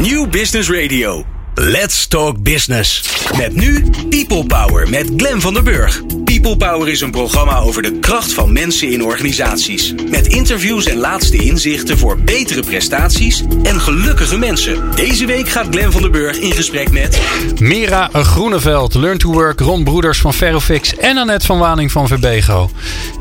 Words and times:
New 0.00 0.26
Business 0.26 0.70
Radio. 0.70 1.24
Let's 1.56 2.06
Talk 2.06 2.42
Business. 2.42 3.02
Met 3.36 3.54
nu 3.54 3.90
People 4.08 4.46
Power 4.46 4.90
met 4.90 5.10
Glen 5.16 5.40
van 5.40 5.54
der 5.54 5.62
Burg. 5.62 6.02
People 6.40 6.68
Power 6.68 6.88
is 6.88 7.00
een 7.00 7.10
programma 7.10 7.58
over 7.58 7.82
de 7.82 7.98
kracht 7.98 8.32
van 8.32 8.52
mensen 8.52 8.90
in 8.90 9.04
organisaties. 9.04 9.94
Met 10.10 10.26
interviews 10.26 10.86
en 10.86 10.96
laatste 10.96 11.36
inzichten 11.36 11.98
voor 11.98 12.18
betere 12.18 12.62
prestaties 12.62 13.44
en 13.62 13.80
gelukkige 13.80 14.38
mensen. 14.38 14.94
Deze 14.94 15.26
week 15.26 15.48
gaat 15.48 15.66
Glen 15.70 15.92
van 15.92 16.02
der 16.02 16.10
Burg 16.10 16.38
in 16.38 16.52
gesprek 16.52 16.90
met... 16.90 17.20
Mira 17.58 18.08
Groeneveld, 18.12 18.94
Learn 18.94 19.18
to 19.18 19.32
Work, 19.32 19.60
Ron 19.60 19.84
Broeders 19.84 20.18
van 20.18 20.34
Ferrofix 20.34 20.96
en 20.96 21.16
Annette 21.16 21.46
van 21.46 21.58
Waning 21.58 21.92
van 21.92 22.08
Verbego. 22.08 22.70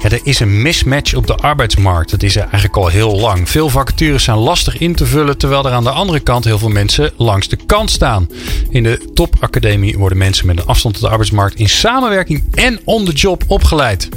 Er 0.01 0.20
is 0.23 0.39
een 0.39 0.61
mismatch 0.61 1.13
op 1.13 1.27
de 1.27 1.36
arbeidsmarkt. 1.36 2.11
Dat 2.11 2.23
is 2.23 2.36
er 2.36 2.41
eigenlijk 2.41 2.75
al 2.75 2.88
heel 2.88 3.20
lang. 3.20 3.49
Veel 3.49 3.70
vacatures 3.70 4.23
zijn 4.23 4.38
lastig 4.38 4.77
in 4.77 4.95
te 4.95 5.05
vullen, 5.05 5.38
terwijl 5.38 5.65
er 5.65 5.71
aan 5.71 5.83
de 5.83 5.89
andere 5.89 6.20
kant 6.20 6.45
heel 6.45 6.59
veel 6.59 6.70
mensen 6.70 7.11
langs 7.17 7.47
de 7.47 7.57
kant 7.65 7.91
staan. 7.91 8.30
In 8.70 8.84
de 8.84 9.12
topacademie 9.13 9.98
worden 9.98 10.17
mensen 10.17 10.48
met 10.48 10.59
een 10.59 10.66
afstand 10.66 10.94
tot 10.94 11.04
de 11.04 11.09
arbeidsmarkt 11.09 11.55
in 11.55 11.70
samenwerking 11.70 12.44
en 12.54 12.80
job 13.13 13.44
opgeleid. 13.48 14.09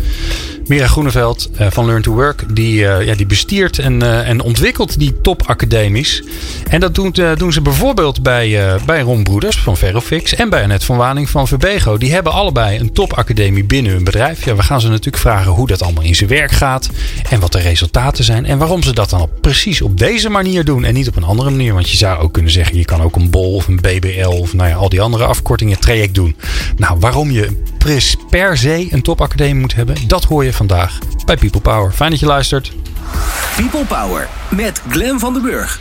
Mira 0.72 0.86
Groeneveld 0.86 1.50
uh, 1.60 1.66
van 1.70 1.86
Learn 1.86 2.02
to 2.02 2.12
Work, 2.12 2.44
die, 2.54 2.80
uh, 2.80 3.06
ja, 3.06 3.14
die 3.14 3.26
bestiert 3.26 3.78
en, 3.78 4.02
uh, 4.02 4.28
en 4.28 4.40
ontwikkelt 4.40 4.98
die 4.98 5.20
topacademies. 5.20 6.22
En 6.68 6.80
dat 6.80 6.94
doen, 6.94 7.14
doen 7.36 7.52
ze 7.52 7.60
bijvoorbeeld 7.60 8.22
bij, 8.22 8.78
bij 8.86 9.00
Ron 9.00 9.22
Broeders 9.22 9.58
van 9.58 9.76
Verofix 9.76 10.34
en 10.34 10.50
bij 10.50 10.62
Annette 10.62 10.86
van 10.86 10.96
Waning 10.96 11.30
van 11.30 11.48
Verbego. 11.48 11.98
Die 11.98 12.12
hebben 12.12 12.32
allebei 12.32 12.78
een 12.78 12.92
topacademie 12.92 13.64
binnen 13.64 13.92
hun 13.92 14.04
bedrijf. 14.04 14.44
Ja, 14.44 14.54
we 14.54 14.62
gaan 14.62 14.80
ze 14.80 14.88
natuurlijk 14.88 15.16
vragen 15.16 15.52
hoe 15.52 15.66
dat 15.66 15.82
allemaal 15.82 16.02
in 16.02 16.14
zijn 16.14 16.30
werk 16.30 16.50
gaat 16.50 16.90
en 17.28 17.40
wat 17.40 17.52
de 17.52 17.60
resultaten 17.60 18.24
zijn 18.24 18.46
en 18.46 18.58
waarom 18.58 18.82
ze 18.82 18.92
dat 18.92 19.10
dan 19.10 19.20
op, 19.20 19.30
precies 19.40 19.82
op 19.82 19.98
deze 19.98 20.28
manier 20.28 20.64
doen 20.64 20.84
en 20.84 20.94
niet 20.94 21.08
op 21.08 21.16
een 21.16 21.24
andere 21.24 21.50
manier. 21.50 21.74
Want 21.74 21.90
je 21.90 21.96
zou 21.96 22.20
ook 22.20 22.32
kunnen 22.32 22.52
zeggen, 22.52 22.76
je 22.76 22.84
kan 22.84 23.02
ook 23.02 23.16
een 23.16 23.30
BOL 23.30 23.54
of 23.54 23.68
een 23.68 23.80
BBL 23.80 24.28
of 24.28 24.54
nou 24.54 24.68
ja, 24.68 24.74
al 24.74 24.88
die 24.88 25.00
andere 25.00 25.24
afkortingen 25.24 25.80
traject 25.80 26.14
doen. 26.14 26.36
Nou, 26.76 26.98
waarom 26.98 27.30
je 27.30 27.48
per 28.30 28.56
se 28.56 28.86
een 28.90 29.02
topacademie 29.02 29.60
moet 29.60 29.74
hebben, 29.74 29.96
dat 30.06 30.24
hoor 30.24 30.44
je 30.44 30.52
vandaag 30.66 30.98
bij 31.24 31.36
People 31.36 31.60
Power. 31.60 31.92
Fijn 31.92 32.10
dat 32.10 32.20
je 32.20 32.26
luistert. 32.26 32.72
People 33.56 33.84
Power 33.84 34.28
met 34.50 34.82
Glen 34.88 35.18
van 35.18 35.32
den 35.32 35.42
Burg. 35.42 35.80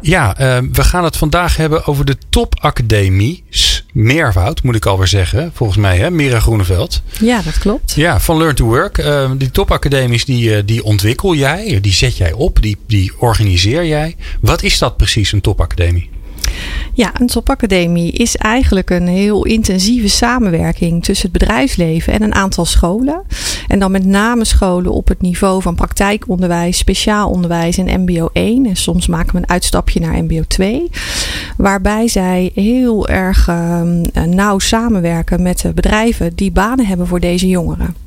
Ja, 0.00 0.40
uh, 0.40 0.58
we 0.72 0.84
gaan 0.84 1.04
het 1.04 1.16
vandaag 1.16 1.56
hebben 1.56 1.86
over 1.86 2.04
de 2.04 2.16
topacademies. 2.28 3.84
Meervoud, 3.92 4.62
moet 4.62 4.74
ik 4.74 4.86
alweer 4.86 5.06
zeggen. 5.06 5.50
Volgens 5.54 5.78
mij, 5.78 5.96
hè? 5.98 6.10
Mira 6.10 6.40
Groeneveld. 6.40 7.02
Ja, 7.20 7.42
dat 7.42 7.58
klopt. 7.58 7.92
Ja, 7.94 8.20
van 8.20 8.36
Learn 8.36 8.54
to 8.54 8.64
Work. 8.64 8.98
Uh, 8.98 9.30
die 9.36 9.50
topacademies, 9.50 10.24
die, 10.24 10.56
uh, 10.56 10.62
die 10.64 10.84
ontwikkel 10.84 11.34
jij. 11.34 11.78
Die 11.80 11.92
zet 11.92 12.16
jij 12.16 12.32
op. 12.32 12.62
Die, 12.62 12.76
die 12.86 13.12
organiseer 13.18 13.86
jij. 13.86 14.16
Wat 14.40 14.62
is 14.62 14.78
dat 14.78 14.96
precies, 14.96 15.32
een 15.32 15.40
topacademie? 15.40 16.10
Ja, 16.94 17.10
een 17.20 17.26
topacademie 17.26 18.12
is 18.12 18.36
eigenlijk 18.36 18.90
een 18.90 19.06
heel 19.06 19.44
intensieve 19.44 20.08
samenwerking 20.08 21.04
tussen 21.04 21.30
het 21.30 21.38
bedrijfsleven 21.38 22.12
en 22.12 22.22
een 22.22 22.34
aantal 22.34 22.64
scholen. 22.64 23.22
En 23.66 23.78
dan 23.78 23.90
met 23.90 24.04
name 24.04 24.44
scholen 24.44 24.92
op 24.92 25.08
het 25.08 25.20
niveau 25.20 25.62
van 25.62 25.74
praktijkonderwijs, 25.74 26.78
speciaal 26.78 27.30
onderwijs 27.30 27.78
en 27.78 28.00
MBO 28.00 28.28
1. 28.32 28.66
En 28.66 28.76
soms 28.76 29.06
maken 29.06 29.32
we 29.32 29.38
een 29.38 29.48
uitstapje 29.48 30.00
naar 30.00 30.24
MBO 30.24 30.42
2. 30.48 30.90
Waarbij 31.56 32.08
zij 32.08 32.50
heel 32.54 33.08
erg 33.08 33.48
uh, 33.48 33.80
nauw 34.26 34.58
samenwerken 34.58 35.42
met 35.42 35.60
de 35.60 35.72
bedrijven 35.72 36.34
die 36.34 36.52
banen 36.52 36.86
hebben 36.86 37.06
voor 37.06 37.20
deze 37.20 37.48
jongeren. 37.48 38.01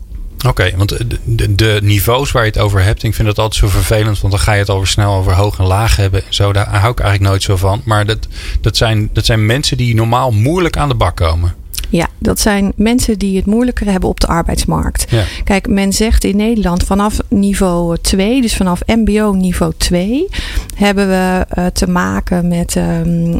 Oké, 0.47 0.71
want 0.75 0.97
de, 1.23 1.55
de, 1.55 1.79
niveaus 1.83 2.31
waar 2.31 2.43
je 2.45 2.51
het 2.51 2.59
over 2.59 2.83
hebt, 2.83 3.03
ik 3.03 3.13
vind 3.13 3.27
dat 3.27 3.39
altijd 3.39 3.61
zo 3.61 3.67
vervelend, 3.67 4.19
want 4.19 4.33
dan 4.33 4.41
ga 4.41 4.53
je 4.53 4.59
het 4.59 4.69
over 4.69 4.87
snel 4.87 5.15
over 5.15 5.33
hoog 5.33 5.59
en 5.59 5.65
laag 5.65 5.95
hebben. 5.95 6.23
Zo, 6.29 6.53
daar 6.53 6.67
hou 6.67 6.91
ik 6.91 6.99
eigenlijk 6.99 7.29
nooit 7.31 7.43
zo 7.43 7.55
van. 7.55 7.81
Maar 7.85 8.05
dat, 8.05 8.27
dat, 8.61 8.77
zijn, 8.77 9.09
dat 9.13 9.25
zijn 9.25 9.45
mensen 9.45 9.77
die 9.77 9.95
normaal 9.95 10.31
moeilijk 10.31 10.77
aan 10.77 10.89
de 10.89 10.95
bak 10.95 11.15
komen. 11.15 11.55
Ja, 11.89 12.07
dat 12.17 12.39
zijn 12.39 12.73
mensen 12.75 13.19
die 13.19 13.37
het 13.37 13.45
moeilijker 13.45 13.91
hebben 13.91 14.09
op 14.09 14.19
de 14.19 14.27
arbeidsmarkt. 14.27 15.05
Ja. 15.09 15.23
Kijk, 15.43 15.67
men 15.67 15.93
zegt 15.93 16.23
in 16.23 16.35
Nederland 16.35 16.83
vanaf 16.83 17.19
niveau 17.29 17.97
2, 18.01 18.41
dus 18.41 18.55
vanaf 18.55 18.81
MBO 18.85 19.33
niveau 19.33 19.73
2, 19.77 20.27
hebben 20.75 21.07
we 21.07 21.45
uh, 21.57 21.65
te 21.65 21.89
maken 21.89 22.47
met. 22.47 22.75
Uh, 22.75 23.05
uh, 23.05 23.35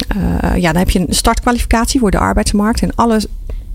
ja, 0.56 0.72
dan 0.72 0.76
heb 0.76 0.90
je 0.90 0.98
een 0.98 1.06
startkwalificatie 1.14 2.00
voor 2.00 2.10
de 2.10 2.18
arbeidsmarkt. 2.18 2.82
En 2.82 2.94
alle 2.94 3.20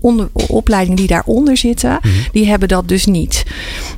onder, 0.02 0.28
opleidingen 0.32 0.96
die 0.96 1.06
daaronder 1.06 1.56
zitten, 1.56 1.98
mhm. 2.02 2.12
die 2.32 2.46
hebben 2.46 2.68
dat 2.68 2.88
dus 2.88 3.06
niet. 3.06 3.44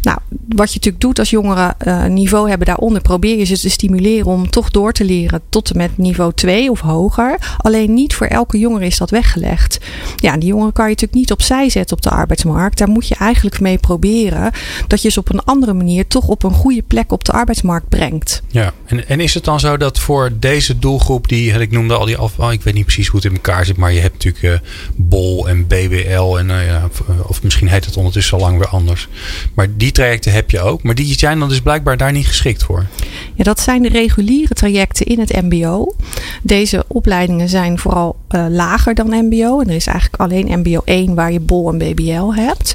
Nou, 0.03 0.19
wat 0.49 0.69
je 0.69 0.75
natuurlijk 0.75 1.01
doet 1.01 1.19
als 1.19 1.31
jongeren 1.31 1.75
uh, 1.87 2.05
niveau 2.05 2.49
hebben 2.49 2.67
daaronder, 2.67 3.03
probeer 3.03 3.39
je 3.39 3.45
ze 3.45 3.59
te 3.59 3.71
stimuleren 3.71 4.27
om 4.27 4.51
toch 4.51 4.71
door 4.71 4.93
te 4.93 5.05
leren 5.05 5.41
tot 5.49 5.71
en 5.71 5.77
met 5.77 5.99
niveau 5.99 6.33
2 6.35 6.71
of 6.71 6.81
hoger. 6.81 7.57
Alleen 7.57 7.95
niet 7.95 8.15
voor 8.15 8.27
elke 8.27 8.59
jongere 8.59 8.87
is 8.87 8.99
dat 8.99 9.11
weggelegd. 9.11 9.79
Ja, 10.17 10.37
die 10.37 10.49
jongeren 10.49 10.73
kan 10.73 10.85
je 10.85 10.91
natuurlijk 10.91 11.19
niet 11.19 11.33
opzij 11.33 11.69
zetten 11.71 11.97
op 11.97 12.03
de 12.03 12.11
arbeidsmarkt. 12.11 12.79
Daar 12.79 12.89
moet 12.89 13.09
je 13.09 13.15
eigenlijk 13.15 13.61
mee 13.61 13.79
proberen 13.79 14.53
dat 14.87 15.03
je 15.03 15.11
ze 15.11 15.19
op 15.19 15.33
een 15.33 15.45
andere 15.45 15.73
manier 15.73 16.07
toch 16.07 16.29
op 16.29 16.43
een 16.43 16.53
goede 16.53 16.83
plek 16.83 17.13
op 17.13 17.25
de 17.25 17.33
arbeidsmarkt 17.33 17.89
brengt. 17.89 18.43
Ja, 18.49 18.73
en, 18.87 19.09
en 19.09 19.21
is 19.21 19.35
het 19.35 19.45
dan 19.45 19.61
zo 19.61 19.77
dat 19.77 19.99
voor 19.99 20.33
deze 20.39 20.79
doelgroep 20.79 21.29
die, 21.29 21.53
ik 21.53 21.71
noemde 21.71 21.95
al 21.95 22.07
die 22.07 22.17
af, 22.17 22.39
oh, 22.39 22.53
ik 22.53 22.63
weet 22.63 22.75
niet 22.75 22.85
precies 22.85 23.07
hoe 23.07 23.21
het 23.21 23.29
in 23.29 23.35
elkaar 23.35 23.65
zit, 23.65 23.77
maar 23.77 23.93
je 23.93 24.01
hebt 24.01 24.25
natuurlijk 24.25 24.63
uh, 24.63 24.69
BOL 24.97 25.49
en 25.49 25.67
BB 25.67 25.94
BWL. 25.95 26.39
En, 26.39 26.49
uh, 26.49 26.67
ja, 26.67 26.89
of 27.27 27.43
misschien 27.43 27.69
heet 27.69 27.85
het 27.85 27.97
ondertussen 27.97 28.39
al 28.39 28.45
lang 28.45 28.59
weer 28.59 28.69
anders. 28.69 29.09
Maar 29.55 29.69
die 29.77 29.93
trajecten 29.93 30.33
heb 30.33 30.51
je 30.51 30.61
ook. 30.61 30.83
Maar 30.83 30.95
die 30.95 31.19
zijn 31.19 31.39
dan 31.39 31.49
dus 31.49 31.61
blijkbaar 31.61 31.97
daar 31.97 32.13
niet 32.13 32.27
geschikt 32.27 32.63
voor. 32.63 32.87
Ja, 33.35 33.45
dat 33.45 33.61
zijn 33.61 33.83
de 33.83 33.89
reguliere 33.89 34.55
trajecten 34.55 35.07
in 35.07 35.19
het 35.19 35.43
MBO. 35.43 35.95
Deze 36.43 36.85
opleidingen 36.89 37.49
zijn 37.49 37.79
vooral 37.79 38.17
uh, 38.31 38.47
lager 38.49 38.95
dan 38.95 39.27
MBO. 39.27 39.61
En 39.61 39.69
er 39.69 39.75
is 39.75 39.87
eigenlijk 39.87 40.23
alleen 40.23 40.59
MBO 40.59 40.83
1 40.85 41.15
waar 41.15 41.33
je 41.33 41.41
BOL 41.41 41.73
en 41.73 41.79
BBL 41.79 42.33
hebt. 42.33 42.75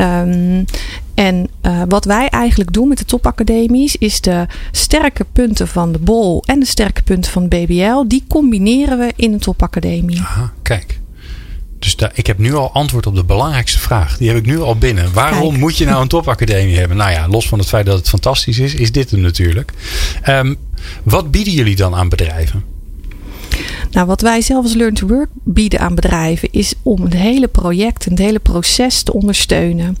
Um, 0.00 0.64
en 1.14 1.48
uh, 1.62 1.82
wat 1.88 2.04
wij 2.04 2.28
eigenlijk 2.28 2.72
doen 2.72 2.88
met 2.88 2.98
de 2.98 3.04
topacademies 3.04 3.96
is 3.96 4.20
de 4.20 4.46
sterke 4.70 5.26
punten 5.32 5.68
van 5.68 5.92
de 5.92 5.98
BOL 5.98 6.42
en 6.46 6.60
de 6.60 6.66
sterke 6.66 7.02
punten 7.02 7.32
van 7.32 7.48
de 7.48 7.56
BBL, 7.56 8.06
die 8.06 8.24
combineren 8.28 8.98
we 8.98 9.12
in 9.16 9.32
een 9.32 9.38
topacademie. 9.38 10.20
Aha, 10.20 10.52
kijk. 10.62 11.00
Dus 11.78 11.96
daar, 11.96 12.10
ik 12.14 12.26
heb 12.26 12.38
nu 12.38 12.54
al 12.54 12.72
antwoord 12.72 13.06
op 13.06 13.14
de 13.14 13.24
belangrijkste 13.24 13.78
vraag. 13.78 14.16
Die 14.16 14.28
heb 14.28 14.36
ik 14.36 14.46
nu 14.46 14.60
al 14.60 14.76
binnen. 14.76 15.12
Waarom 15.12 15.58
moet 15.58 15.76
je 15.76 15.84
nou 15.84 16.02
een 16.02 16.08
topacademie 16.08 16.78
hebben? 16.78 16.96
Nou 16.96 17.10
ja, 17.10 17.28
los 17.28 17.48
van 17.48 17.58
het 17.58 17.68
feit 17.68 17.86
dat 17.86 17.98
het 17.98 18.08
fantastisch 18.08 18.58
is, 18.58 18.74
is 18.74 18.92
dit 18.92 19.10
hem 19.10 19.20
natuurlijk. 19.20 19.72
Um, 20.28 20.56
wat 21.02 21.30
bieden 21.30 21.52
jullie 21.52 21.76
dan 21.76 21.94
aan 21.94 22.08
bedrijven? 22.08 22.64
Nou, 23.90 24.06
wat 24.06 24.20
wij 24.20 24.40
zelf 24.40 24.64
als 24.64 24.74
Learn 24.74 24.94
to 24.94 25.06
Work 25.06 25.28
bieden 25.44 25.80
aan 25.80 25.94
bedrijven 25.94 26.48
is 26.52 26.74
om 26.82 27.02
het 27.02 27.14
hele 27.14 27.48
project 27.48 28.04
het 28.04 28.18
hele 28.18 28.38
proces 28.38 29.02
te 29.02 29.12
ondersteunen. 29.12 29.96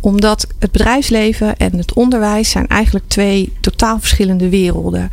Omdat 0.00 0.46
het 0.58 0.72
bedrijfsleven 0.72 1.56
en 1.56 1.78
het 1.78 1.92
onderwijs 1.92 2.50
zijn 2.50 2.66
eigenlijk 2.66 3.04
twee 3.08 3.52
totaal 3.60 3.98
verschillende 3.98 4.48
werelden. 4.48 5.10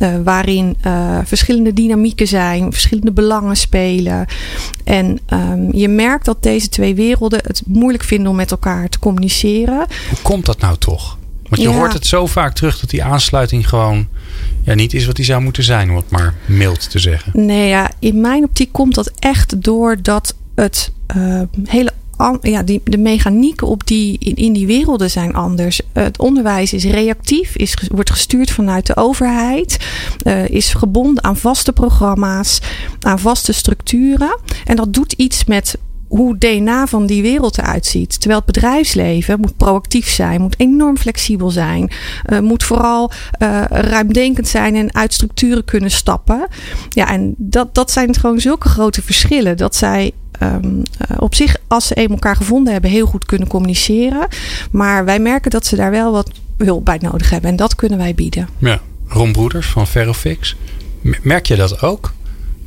Uh, 0.00 0.14
waarin 0.24 0.76
uh, 0.86 1.18
verschillende 1.24 1.72
dynamieken 1.72 2.26
zijn, 2.26 2.72
verschillende 2.72 3.12
belangen 3.12 3.56
spelen. 3.56 4.26
En 4.84 5.18
um, 5.32 5.72
je 5.72 5.88
merkt 5.88 6.24
dat 6.24 6.42
deze 6.42 6.68
twee 6.68 6.94
werelden 6.94 7.40
het 7.46 7.62
moeilijk 7.66 8.04
vinden 8.04 8.30
om 8.30 8.36
met 8.36 8.50
elkaar 8.50 8.88
te 8.88 8.98
communiceren. 8.98 9.86
Hoe 10.08 10.22
komt 10.22 10.46
dat 10.46 10.60
nou 10.60 10.76
toch? 10.76 11.18
Want 11.50 11.62
je 11.62 11.68
hoort 11.68 11.92
het 11.92 12.06
zo 12.06 12.26
vaak 12.26 12.54
terug 12.54 12.80
dat 12.80 12.90
die 12.90 13.04
aansluiting 13.04 13.68
gewoon 13.68 14.08
ja, 14.64 14.74
niet 14.74 14.94
is 14.94 15.06
wat 15.06 15.16
die 15.16 15.24
zou 15.24 15.42
moeten 15.42 15.62
zijn, 15.62 15.90
om 15.90 15.96
het 15.96 16.10
maar 16.10 16.34
mild 16.46 16.90
te 16.90 16.98
zeggen. 16.98 17.32
Nee, 17.46 17.68
ja, 17.68 17.90
in 17.98 18.20
mijn 18.20 18.44
optiek 18.44 18.72
komt 18.72 18.94
dat 18.94 19.10
echt 19.18 19.62
doordat 19.62 20.34
het 20.54 20.92
uh, 21.16 21.42
hele 21.64 21.92
ja, 22.42 22.62
die, 22.62 22.80
de 22.84 22.98
mechanieken 22.98 23.66
op 23.66 23.86
die, 23.86 24.18
in, 24.18 24.34
in 24.34 24.52
die 24.52 24.66
werelden 24.66 25.10
zijn 25.10 25.34
anders. 25.34 25.80
Het 25.92 26.18
onderwijs 26.18 26.72
is 26.72 26.84
reactief, 26.84 27.56
is, 27.56 27.76
wordt 27.92 28.10
gestuurd 28.10 28.50
vanuit 28.50 28.86
de 28.86 28.96
overheid, 28.96 29.78
uh, 30.24 30.48
is 30.48 30.74
gebonden 30.74 31.24
aan 31.24 31.36
vaste 31.36 31.72
programma's, 31.72 32.60
aan 33.00 33.18
vaste 33.18 33.52
structuren. 33.52 34.38
En 34.64 34.76
dat 34.76 34.94
doet 34.94 35.12
iets 35.12 35.44
met 35.44 35.78
hoe 36.10 36.38
DNA 36.38 36.86
van 36.86 37.06
die 37.06 37.22
wereld 37.22 37.58
eruit 37.58 37.86
ziet. 37.86 38.20
Terwijl 38.20 38.42
het 38.44 38.52
bedrijfsleven 38.52 39.40
moet 39.40 39.56
proactief 39.56 40.08
zijn, 40.08 40.40
moet 40.40 40.58
enorm 40.58 40.96
flexibel 40.96 41.50
zijn, 41.50 41.90
uh, 42.26 42.38
moet 42.38 42.64
vooral 42.64 43.10
uh, 43.42 43.62
ruimdenkend 43.68 44.48
zijn 44.48 44.74
en 44.74 44.94
uit 44.94 45.14
structuren 45.14 45.64
kunnen 45.64 45.90
stappen. 45.90 46.46
Ja, 46.88 47.08
en 47.08 47.34
dat, 47.36 47.74
dat 47.74 47.90
zijn 47.90 48.14
gewoon 48.14 48.40
zulke 48.40 48.68
grote 48.68 49.02
verschillen 49.02 49.56
dat 49.56 49.76
zij 49.76 50.12
um, 50.42 50.82
op 51.18 51.34
zich, 51.34 51.56
als 51.66 51.86
ze 51.86 51.94
eenmaal 51.94 52.14
elkaar 52.14 52.36
gevonden 52.36 52.72
hebben, 52.72 52.90
heel 52.90 53.06
goed 53.06 53.24
kunnen 53.24 53.48
communiceren. 53.48 54.28
Maar 54.70 55.04
wij 55.04 55.18
merken 55.18 55.50
dat 55.50 55.66
ze 55.66 55.76
daar 55.76 55.90
wel 55.90 56.12
wat 56.12 56.30
hulp 56.56 56.84
bij 56.84 56.98
nodig 57.00 57.30
hebben 57.30 57.50
en 57.50 57.56
dat 57.56 57.74
kunnen 57.74 57.98
wij 57.98 58.14
bieden. 58.14 58.48
Ja, 58.58 58.80
Ron 59.06 59.32
Broeders 59.32 59.66
van 59.66 59.86
Ferrofix. 59.86 60.56
Merk 61.22 61.46
je 61.46 61.56
dat 61.56 61.82
ook? 61.82 62.12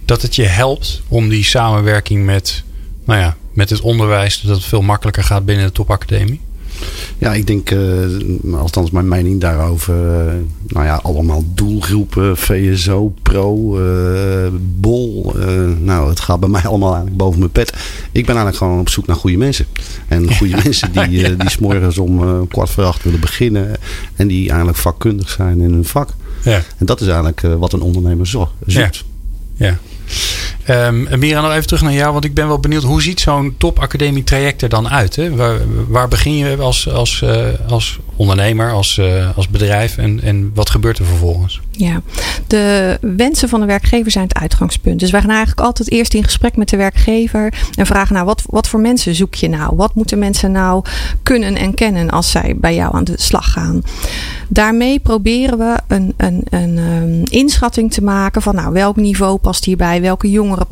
Dat 0.05 0.21
het 0.21 0.35
je 0.35 0.45
helpt 0.45 1.01
om 1.07 1.29
die 1.29 1.43
samenwerking 1.43 2.25
met 2.25 2.63
nou 3.05 3.19
ja, 3.19 3.37
met 3.53 3.69
het 3.69 3.81
onderwijs 3.81 4.41
dat 4.41 4.55
het 4.55 4.65
veel 4.65 4.81
makkelijker 4.81 5.23
gaat 5.23 5.45
binnen 5.45 5.65
de 5.65 5.71
topacademie? 5.71 6.39
Ja, 7.17 7.33
ik 7.33 7.47
denk, 7.47 7.71
uh, 7.71 8.53
althans 8.53 8.91
mijn 8.91 9.07
mening 9.07 9.41
daarover, 9.41 9.95
uh, 9.95 10.33
nou 10.67 10.85
ja, 10.85 10.99
allemaal 11.03 11.43
doelgroepen, 11.47 12.37
VSO, 12.37 13.13
Pro, 13.21 13.79
uh, 13.79 14.47
Bol. 14.61 15.33
nou, 15.79 16.09
het 16.09 16.19
gaat 16.19 16.39
bij 16.39 16.49
mij 16.49 16.61
allemaal 16.61 16.87
eigenlijk 16.87 17.17
boven 17.17 17.39
mijn 17.39 17.51
pet. 17.51 17.73
Ik 18.11 18.25
ben 18.25 18.35
eigenlijk 18.35 18.57
gewoon 18.57 18.79
op 18.79 18.89
zoek 18.89 19.07
naar 19.07 19.15
goede 19.15 19.37
mensen. 19.37 19.65
En 20.07 20.33
goede 20.37 20.57
mensen 20.63 20.91
die, 20.91 21.09
ja. 21.09 21.29
die 21.29 21.49
s'morgens 21.49 21.97
om 21.97 22.47
kwart 22.47 22.69
voor 22.69 22.83
acht 22.83 23.03
willen 23.03 23.19
beginnen. 23.19 23.75
En 24.15 24.27
die 24.27 24.47
eigenlijk 24.47 24.77
vakkundig 24.77 25.29
zijn 25.29 25.61
in 25.61 25.71
hun 25.71 25.85
vak. 25.85 26.09
Ja. 26.43 26.61
En 26.77 26.85
dat 26.85 27.01
is 27.01 27.07
eigenlijk 27.07 27.41
wat 27.41 27.73
een 27.73 27.81
ondernemer 27.81 28.27
zoekt. 28.27 28.51
Ja. 28.65 28.89
ja. 29.55 29.77
Um, 30.69 31.07
Mira, 31.19 31.51
even 31.55 31.67
terug 31.67 31.81
naar 31.81 31.93
jou, 31.93 32.13
want 32.13 32.25
ik 32.25 32.33
ben 32.33 32.47
wel 32.47 32.59
benieuwd. 32.59 32.83
Hoe 32.83 33.01
ziet 33.01 33.19
zo'n 33.19 33.55
topacademie 33.57 34.23
traject 34.23 34.61
er 34.61 34.69
dan 34.69 34.89
uit? 34.89 35.15
Hè? 35.15 35.35
Waar, 35.35 35.57
waar 35.87 36.07
begin 36.07 36.35
je 36.35 36.57
als, 36.57 36.89
als, 36.89 37.21
uh, 37.23 37.45
als 37.67 37.99
ondernemer, 38.15 38.71
als, 38.71 38.97
uh, 38.97 39.37
als 39.37 39.47
bedrijf 39.47 39.97
en, 39.97 40.21
en 40.21 40.51
wat 40.53 40.69
gebeurt 40.69 40.99
er 40.99 41.05
vervolgens? 41.05 41.61
Ja, 41.71 42.01
de 42.47 42.97
wensen 43.01 43.49
van 43.49 43.59
de 43.59 43.65
werkgever 43.65 44.11
zijn 44.11 44.27
het 44.27 44.37
uitgangspunt. 44.37 44.99
Dus 44.99 45.11
wij 45.11 45.21
gaan 45.21 45.29
eigenlijk 45.29 45.61
altijd 45.61 45.91
eerst 45.91 46.13
in 46.13 46.23
gesprek 46.23 46.55
met 46.55 46.69
de 46.69 46.77
werkgever 46.77 47.53
en 47.75 47.85
vragen 47.85 48.13
nou, 48.13 48.25
wat, 48.25 48.43
wat 48.45 48.67
voor 48.67 48.79
mensen 48.79 49.15
zoek 49.15 49.35
je 49.35 49.49
nou? 49.49 49.75
Wat 49.75 49.95
moeten 49.95 50.19
mensen 50.19 50.51
nou 50.51 50.83
kunnen 51.23 51.55
en 51.55 51.73
kennen 51.73 52.09
als 52.09 52.31
zij 52.31 52.55
bij 52.57 52.75
jou 52.75 52.95
aan 52.95 53.03
de 53.03 53.13
slag 53.15 53.51
gaan? 53.51 53.81
Daarmee 54.47 54.99
proberen 54.99 55.57
we 55.57 55.79
een, 55.87 56.13
een, 56.17 56.41
een 56.49 56.77
um, 56.77 57.23
inschatting 57.23 57.93
te 57.93 58.03
maken 58.03 58.41
van 58.41 58.55
nou, 58.55 58.73
welk 58.73 58.95
niveau 58.95 59.37
past 59.37 59.65
hierbij, 59.65 60.01
welke 60.01 60.31
jongeren 60.31 60.67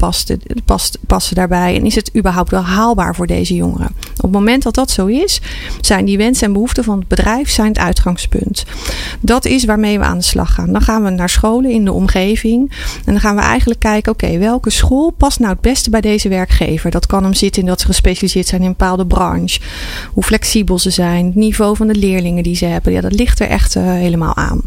past, 0.65 0.97
passen 1.07 1.35
daarbij 1.35 1.75
en 1.75 1.85
is 1.85 1.95
het 1.95 2.11
überhaupt 2.15 2.51
wel 2.51 2.63
haalbaar 2.63 3.15
voor 3.15 3.27
deze 3.27 3.55
jongeren? 3.55 3.89
Op 4.15 4.21
het 4.21 4.31
moment 4.31 4.63
dat 4.63 4.73
dat 4.73 4.91
zo 4.91 5.05
is, 5.05 5.41
zijn 5.81 6.05
die 6.05 6.17
wensen 6.17 6.47
en 6.47 6.53
behoeften 6.53 6.83
van 6.83 6.99
het 6.99 7.07
bedrijf 7.07 7.29
zijn 7.43 7.67
het 7.67 7.77
uitgangspunt. 7.77 8.65
Dat 9.19 9.45
is 9.45 9.65
waarmee 9.65 9.99
we 9.99 10.05
aan 10.05 10.17
de 10.17 10.23
slag 10.23 10.53
gaan. 10.53 10.71
Dan 10.71 10.81
gaan 10.81 11.03
we 11.03 11.09
naar 11.09 11.29
scholen 11.29 11.71
in 11.71 11.85
de 11.85 11.93
omgeving 11.93 12.71
en 13.05 13.11
dan 13.11 13.19
gaan 13.19 13.35
we 13.35 13.41
eigenlijk 13.41 13.79
kijken, 13.79 14.11
oké, 14.11 14.25
okay, 14.25 14.39
welke 14.39 14.69
school 14.69 15.09
past 15.17 15.39
nou 15.39 15.51
het 15.51 15.61
beste 15.61 15.89
bij 15.89 16.01
deze 16.01 16.29
werkgever? 16.29 16.91
Dat 16.91 17.05
kan 17.05 17.23
hem 17.23 17.33
zitten 17.33 17.61
in 17.61 17.67
dat 17.67 17.79
ze 17.79 17.85
gespecialiseerd 17.85 18.47
zijn 18.47 18.61
in 18.61 18.67
een 18.67 18.75
bepaalde 18.77 19.05
branche, 19.05 19.59
hoe 20.13 20.23
flexibel 20.23 20.79
ze 20.79 20.89
zijn, 20.89 21.25
het 21.25 21.35
niveau 21.35 21.75
van 21.75 21.87
de 21.87 21.95
leerlingen 21.95 22.43
die 22.43 22.55
ze 22.55 22.65
hebben. 22.65 22.93
Ja, 22.93 23.01
dat 23.01 23.13
ligt 23.13 23.39
er 23.39 23.47
echt 23.47 23.75
uh, 23.75 23.83
helemaal 23.83 24.35
aan. 24.35 24.61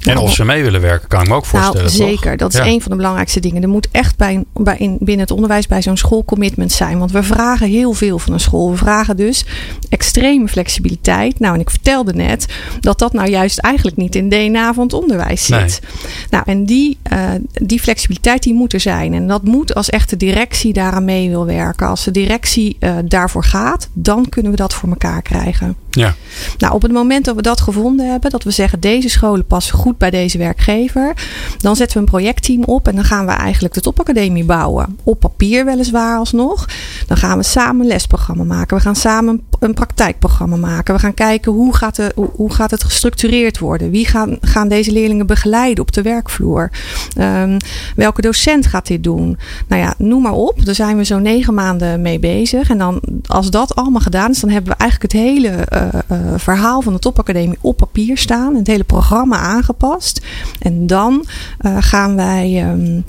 En 0.00 0.18
of 0.18 0.34
ze 0.34 0.44
mee 0.44 0.62
willen 0.62 0.80
werken, 0.80 1.08
kan 1.08 1.22
ik 1.22 1.28
me 1.28 1.34
ook 1.34 1.46
voorstellen. 1.46 1.82
Nou, 1.82 1.96
zeker. 2.10 2.36
Dat 2.36 2.52
is 2.52 2.58
ja. 2.58 2.66
een 2.66 2.80
van 2.80 2.90
de 2.90 2.96
belangrijkste 2.96 3.40
dingen. 3.40 3.62
Er 3.62 3.68
moet 3.68 3.88
echt 3.90 4.16
bij, 4.16 4.44
bij 4.54 4.76
in, 4.78 4.96
binnen 5.00 5.20
het 5.20 5.30
onderwijs 5.30 5.66
bij 5.66 5.82
zo'n 5.82 5.96
school 5.96 6.24
commitment 6.24 6.72
zijn. 6.72 6.98
Want 6.98 7.12
we 7.12 7.22
vragen 7.22 7.68
heel 7.68 7.92
veel 7.92 8.18
van 8.18 8.32
een 8.32 8.40
school. 8.40 8.70
We 8.70 8.76
vragen 8.76 9.16
dus 9.16 9.44
extreme 9.88 10.48
flexibiliteit. 10.48 11.38
Nou, 11.38 11.54
en 11.54 11.60
ik 11.60 11.70
vertelde 11.90 12.22
net 12.22 12.46
dat 12.80 12.98
dat 12.98 13.12
nou 13.12 13.30
juist 13.30 13.58
eigenlijk 13.58 13.96
niet 13.96 14.14
in 14.14 14.28
DNA 14.28 14.74
van 14.74 14.82
het 14.82 14.92
onderwijs 14.92 15.44
zit. 15.44 15.58
Nee. 15.58 16.12
Nou, 16.30 16.44
en 16.46 16.64
die, 16.64 16.98
uh, 17.12 17.30
die 17.52 17.80
flexibiliteit 17.80 18.42
die 18.42 18.54
moet 18.54 18.72
er 18.72 18.80
zijn. 18.80 19.14
En 19.14 19.26
dat 19.26 19.44
moet 19.44 19.74
als 19.74 19.90
echt 19.90 20.10
de 20.10 20.16
directie 20.16 20.72
daaraan 20.72 21.04
mee 21.04 21.28
wil 21.28 21.46
werken. 21.46 21.86
Als 21.86 22.04
de 22.04 22.10
directie 22.10 22.76
uh, 22.80 22.96
daarvoor 23.04 23.44
gaat, 23.44 23.88
dan 23.92 24.28
kunnen 24.28 24.50
we 24.50 24.56
dat 24.56 24.74
voor 24.74 24.88
elkaar 24.88 25.22
krijgen. 25.22 25.76
Ja. 25.90 26.14
Nou, 26.58 26.74
op 26.74 26.82
het 26.82 26.92
moment 26.92 27.24
dat 27.24 27.36
we 27.36 27.42
dat 27.42 27.60
gevonden 27.60 28.10
hebben, 28.10 28.30
dat 28.30 28.42
we 28.42 28.50
zeggen 28.50 28.80
deze 28.80 29.08
scholen 29.08 29.46
passen 29.46 29.78
goed 29.78 29.98
bij 29.98 30.10
deze 30.10 30.38
werkgever, 30.38 31.14
dan 31.58 31.76
zetten 31.76 31.96
we 31.96 32.02
een 32.02 32.10
projectteam 32.10 32.64
op 32.64 32.88
en 32.88 32.94
dan 32.94 33.04
gaan 33.04 33.26
we 33.26 33.32
eigenlijk 33.32 33.74
de 33.74 33.80
topacademie 33.80 34.44
bouwen. 34.44 34.98
Op 35.04 35.20
papier 35.20 35.64
weliswaar 35.64 36.18
alsnog. 36.18 36.68
Dan 37.06 37.16
gaan 37.16 37.38
we 37.38 37.44
samen 37.44 37.80
een 37.80 37.86
lesprogramma 37.86 38.44
maken. 38.44 38.76
We 38.76 38.82
gaan 38.82 38.96
samen 38.96 39.42
een 39.58 39.74
praktijkprogramma 39.74 40.56
maken. 40.56 40.94
We 40.94 41.00
gaan 41.00 41.14
kijken 41.14 41.52
hoe 41.52 41.76
gaat, 41.76 41.96
de, 41.96 42.12
hoe, 42.14 42.52
gaat 42.52 42.70
het 42.70 42.84
gestructureerd 42.84 43.58
worden? 43.58 43.90
Wie 43.90 44.06
gaan, 44.06 44.38
gaan 44.40 44.68
deze 44.68 44.92
leerlingen 44.92 45.26
begeleiden 45.26 45.84
op 45.84 45.92
de 45.92 46.02
werkvloer? 46.02 46.70
Um, 47.18 47.56
welke 47.96 48.20
docent 48.20 48.66
gaat 48.66 48.86
dit 48.86 49.04
doen? 49.04 49.38
Nou 49.68 49.82
ja, 49.82 49.94
noem 49.98 50.22
maar 50.22 50.32
op. 50.32 50.64
Daar 50.64 50.74
zijn 50.74 50.96
we 50.96 51.04
zo 51.04 51.18
negen 51.18 51.54
maanden 51.54 52.02
mee 52.02 52.18
bezig. 52.18 52.70
En 52.70 52.78
dan, 52.78 53.00
als 53.26 53.50
dat 53.50 53.74
allemaal 53.74 54.00
gedaan 54.00 54.30
is, 54.30 54.40
dan 54.40 54.50
hebben 54.50 54.72
we 54.72 54.78
eigenlijk 54.78 55.12
het 55.12 55.22
hele 55.22 55.66
uh, 55.72 55.79
verhaal 56.36 56.82
van 56.82 56.92
de 56.92 56.98
topacademie 56.98 57.58
op 57.60 57.76
papier 57.76 58.18
staan. 58.18 58.54
Het 58.54 58.66
hele 58.66 58.84
programma 58.84 59.36
aangepast. 59.36 60.20
En 60.58 60.86
dan 60.86 61.26
uh, 61.60 61.76
gaan 61.80 62.16
wij, 62.16 62.70
um, 62.70 63.04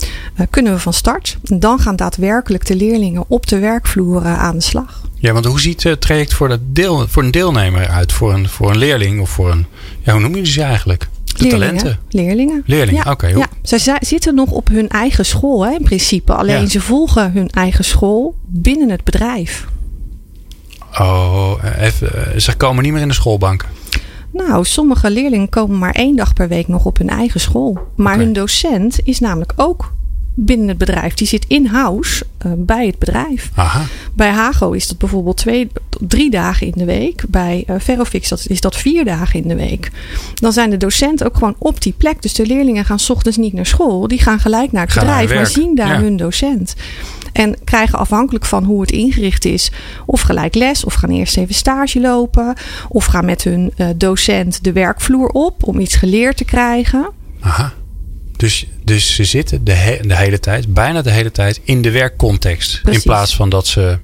kunnen 0.50 0.72
we 0.72 0.78
van 0.78 0.92
start. 0.92 1.38
En 1.44 1.60
dan 1.60 1.78
gaan 1.78 1.96
daadwerkelijk 1.96 2.66
de 2.66 2.76
leerlingen 2.76 3.24
op 3.28 3.46
de 3.46 3.58
werkvloer 3.58 4.26
aan 4.26 4.54
de 4.54 4.62
slag. 4.62 5.02
Ja, 5.14 5.32
want 5.32 5.44
hoe 5.44 5.60
ziet 5.60 5.82
het 5.82 6.00
traject 6.00 6.34
voor, 6.34 6.48
de 6.48 6.58
deel, 6.72 7.08
voor 7.08 7.22
een 7.22 7.30
deelnemer 7.30 7.88
uit? 7.88 8.12
Voor 8.12 8.34
een, 8.34 8.48
voor 8.48 8.70
een 8.70 8.78
leerling 8.78 9.20
of 9.20 9.30
voor 9.30 9.50
een. 9.50 9.66
Ja, 10.00 10.12
hoe 10.12 10.20
noem 10.20 10.36
je 10.36 10.46
ze 10.46 10.62
eigenlijk? 10.62 11.08
De 11.24 11.44
leerlingen, 11.44 11.76
talenten? 11.76 11.98
Leerlingen. 12.08 12.62
Leerlingen, 12.66 13.02
ja. 13.04 13.10
oké. 13.10 13.26
Okay, 13.26 13.46
ja. 13.62 13.78
Ze 13.78 13.96
zitten 14.00 14.34
nog 14.34 14.50
op 14.50 14.68
hun 14.68 14.88
eigen 14.88 15.26
school 15.26 15.66
hè, 15.66 15.72
in 15.72 15.82
principe. 15.82 16.34
Alleen 16.34 16.60
ja. 16.60 16.68
ze 16.68 16.80
volgen 16.80 17.32
hun 17.32 17.50
eigen 17.50 17.84
school 17.84 18.34
binnen 18.46 18.90
het 18.90 19.04
bedrijf. 19.04 19.66
Oh, 20.98 21.52
even, 21.78 22.40
ze 22.40 22.56
komen 22.56 22.82
niet 22.82 22.92
meer 22.92 23.02
in 23.02 23.08
de 23.08 23.14
schoolbanken. 23.14 23.68
Nou, 24.32 24.64
sommige 24.64 25.10
leerlingen 25.10 25.48
komen 25.48 25.78
maar 25.78 25.94
één 25.94 26.16
dag 26.16 26.32
per 26.32 26.48
week 26.48 26.68
nog 26.68 26.84
op 26.84 26.98
hun 26.98 27.08
eigen 27.08 27.40
school. 27.40 27.78
Maar 27.96 28.12
okay. 28.12 28.24
hun 28.24 28.32
docent 28.32 29.00
is 29.04 29.20
namelijk 29.20 29.52
ook 29.56 29.92
binnen 30.34 30.68
het 30.68 30.78
bedrijf. 30.78 31.14
Die 31.14 31.26
zit 31.26 31.44
in-house 31.48 32.26
uh, 32.46 32.52
bij 32.56 32.86
het 32.86 32.98
bedrijf. 32.98 33.50
Aha. 33.54 33.82
Bij 34.12 34.30
Hago 34.30 34.70
is 34.70 34.88
dat 34.88 34.98
bijvoorbeeld 34.98 35.36
twee, 35.36 35.70
drie 36.00 36.30
dagen 36.30 36.66
in 36.66 36.72
de 36.76 36.84
week. 36.84 37.24
Bij 37.28 37.64
uh, 37.66 37.76
Ferrofix 37.80 38.28
dat, 38.28 38.44
is 38.48 38.60
dat 38.60 38.76
vier 38.76 39.04
dagen 39.04 39.42
in 39.42 39.48
de 39.48 39.54
week. 39.54 39.90
Dan 40.34 40.52
zijn 40.52 40.70
de 40.70 40.76
docenten 40.76 41.26
ook 41.26 41.34
gewoon 41.34 41.54
op 41.58 41.82
die 41.82 41.94
plek. 41.96 42.22
Dus 42.22 42.34
de 42.34 42.46
leerlingen 42.46 42.84
gaan 42.84 42.98
ochtends 43.08 43.36
niet 43.36 43.52
naar 43.52 43.66
school. 43.66 44.08
Die 44.08 44.20
gaan 44.22 44.40
gelijk 44.40 44.72
naar 44.72 44.82
het 44.82 44.92
gaan 44.92 45.04
bedrijf, 45.04 45.34
maar 45.34 45.46
zien 45.46 45.74
daar 45.74 45.94
ja. 45.94 46.00
hun 46.00 46.16
docent. 46.16 46.74
En 47.32 47.56
krijgen 47.64 47.98
afhankelijk 47.98 48.44
van 48.44 48.64
hoe 48.64 48.80
het 48.80 48.90
ingericht 48.90 49.44
is, 49.44 49.70
of 50.06 50.20
gelijk 50.20 50.54
les, 50.54 50.84
of 50.84 50.94
gaan 50.94 51.10
eerst 51.10 51.36
even 51.36 51.54
stage 51.54 52.00
lopen, 52.00 52.54
of 52.88 53.04
gaan 53.04 53.24
met 53.24 53.44
hun 53.44 53.72
uh, 53.76 53.88
docent 53.96 54.64
de 54.64 54.72
werkvloer 54.72 55.28
op 55.28 55.62
om 55.64 55.78
iets 55.80 55.94
geleerd 55.94 56.36
te 56.36 56.44
krijgen. 56.44 57.10
Aha. 57.40 57.72
Dus, 58.36 58.66
dus 58.84 59.14
ze 59.14 59.24
zitten 59.24 59.64
de, 59.64 59.72
he, 59.72 59.98
de 60.06 60.16
hele 60.16 60.38
tijd, 60.38 60.74
bijna 60.74 61.02
de 61.02 61.10
hele 61.10 61.30
tijd, 61.30 61.60
in 61.64 61.82
de 61.82 61.90
werkcontext. 61.90 62.80
Precies. 62.82 63.04
In 63.04 63.10
plaats 63.10 63.36
van 63.36 63.48
dat 63.48 63.66
ze 63.66 63.98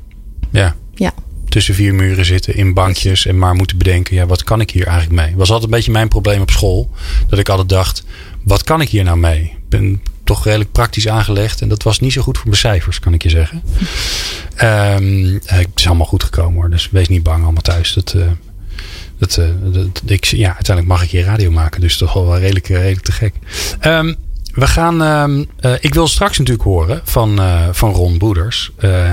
ja, 0.50 0.74
ja. 0.94 1.12
tussen 1.48 1.74
vier 1.74 1.94
muren 1.94 2.24
zitten 2.24 2.54
in 2.54 2.74
bankjes 2.74 3.26
en 3.26 3.38
maar 3.38 3.54
moeten 3.54 3.78
bedenken, 3.78 4.16
ja, 4.16 4.26
wat 4.26 4.44
kan 4.44 4.60
ik 4.60 4.70
hier 4.70 4.86
eigenlijk 4.86 5.22
mee? 5.22 5.36
Was 5.36 5.50
altijd 5.50 5.70
een 5.70 5.76
beetje 5.76 5.92
mijn 5.92 6.08
probleem 6.08 6.40
op 6.40 6.50
school. 6.50 6.90
Dat 7.28 7.38
ik 7.38 7.48
altijd 7.48 7.68
dacht, 7.68 8.04
wat 8.44 8.64
kan 8.64 8.80
ik 8.80 8.88
hier 8.88 9.04
nou 9.04 9.18
mee? 9.18 9.42
Ik 9.42 9.68
ben 9.68 10.02
toch 10.28 10.44
redelijk 10.44 10.72
praktisch 10.72 11.08
aangelegd. 11.08 11.60
En 11.60 11.68
dat 11.68 11.82
was 11.82 12.00
niet 12.00 12.12
zo 12.12 12.22
goed 12.22 12.36
voor 12.36 12.46
mijn 12.46 12.58
cijfers, 12.58 12.98
kan 12.98 13.14
ik 13.14 13.22
je 13.22 13.28
zeggen. 13.28 13.62
um, 14.62 15.40
het 15.44 15.68
is 15.74 15.86
allemaal 15.86 16.06
goed 16.06 16.22
gekomen 16.22 16.54
hoor. 16.60 16.70
Dus 16.70 16.88
wees 16.90 17.08
niet 17.08 17.22
bang 17.22 17.42
allemaal 17.42 17.62
thuis. 17.62 17.92
Dat, 17.92 18.14
uh, 18.16 18.22
dat, 19.18 19.36
uh, 19.36 19.46
dat, 19.62 20.02
ik, 20.06 20.24
ja, 20.24 20.54
uiteindelijk 20.54 20.86
mag 20.86 21.02
ik 21.02 21.10
hier 21.10 21.24
radio 21.24 21.50
maken. 21.50 21.80
Dus 21.80 21.96
toch 21.96 22.12
wel 22.12 22.38
redelijk, 22.38 22.66
redelijk 22.66 23.00
te 23.00 23.12
gek. 23.12 23.34
Um, 23.82 24.16
we 24.54 24.66
gaan. 24.66 25.02
Uh, 25.02 25.44
uh, 25.60 25.76
ik 25.80 25.94
wil 25.94 26.06
straks 26.06 26.38
natuurlijk 26.38 26.64
horen 26.64 27.00
van, 27.04 27.40
van 27.72 27.92
Ron 27.92 28.18
Boeders 28.18 28.70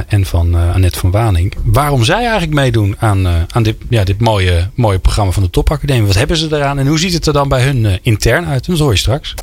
en 0.08 0.26
van 0.26 0.56
Annette 0.56 1.00
van 1.00 1.12
Waning. 1.12 1.54
Waarom 1.64 2.04
zij 2.04 2.22
eigenlijk 2.22 2.54
meedoen 2.54 2.96
aan, 3.00 3.28
aan 3.28 3.64
dit, 3.64 3.76
ja, 3.90 4.04
dit 4.04 4.20
mooie, 4.20 4.70
mooie 4.74 5.00
programma 5.00 5.32
van 5.32 5.44
de 5.44 5.50
Topacademie. 5.50 6.08
Wat 6.08 6.16
hebben 6.16 6.38
ze 6.38 6.48
eraan 6.56 6.80
en 6.80 6.88
hoe 6.88 7.00
ziet 7.00 7.14
het 7.14 7.28
er 7.28 7.34
dan 7.34 7.50
bij 7.50 7.64
hun 7.64 8.00
intern 8.02 8.46
uit? 8.46 8.66
Dat 8.66 8.80
hoor 8.80 8.92
je 8.92 8.98
straks. 8.98 9.34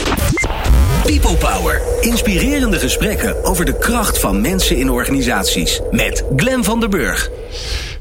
People 1.07 1.37
Power. 1.37 1.83
Inspirerende 2.01 2.79
gesprekken 2.79 3.45
over 3.45 3.65
de 3.65 3.79
kracht 3.79 4.19
van 4.19 4.41
mensen 4.41 4.77
in 4.77 4.91
organisaties. 4.91 5.81
Met 5.91 6.25
Glen 6.37 6.65
van 6.65 6.81
der 6.81 6.89
Burg. 6.89 7.31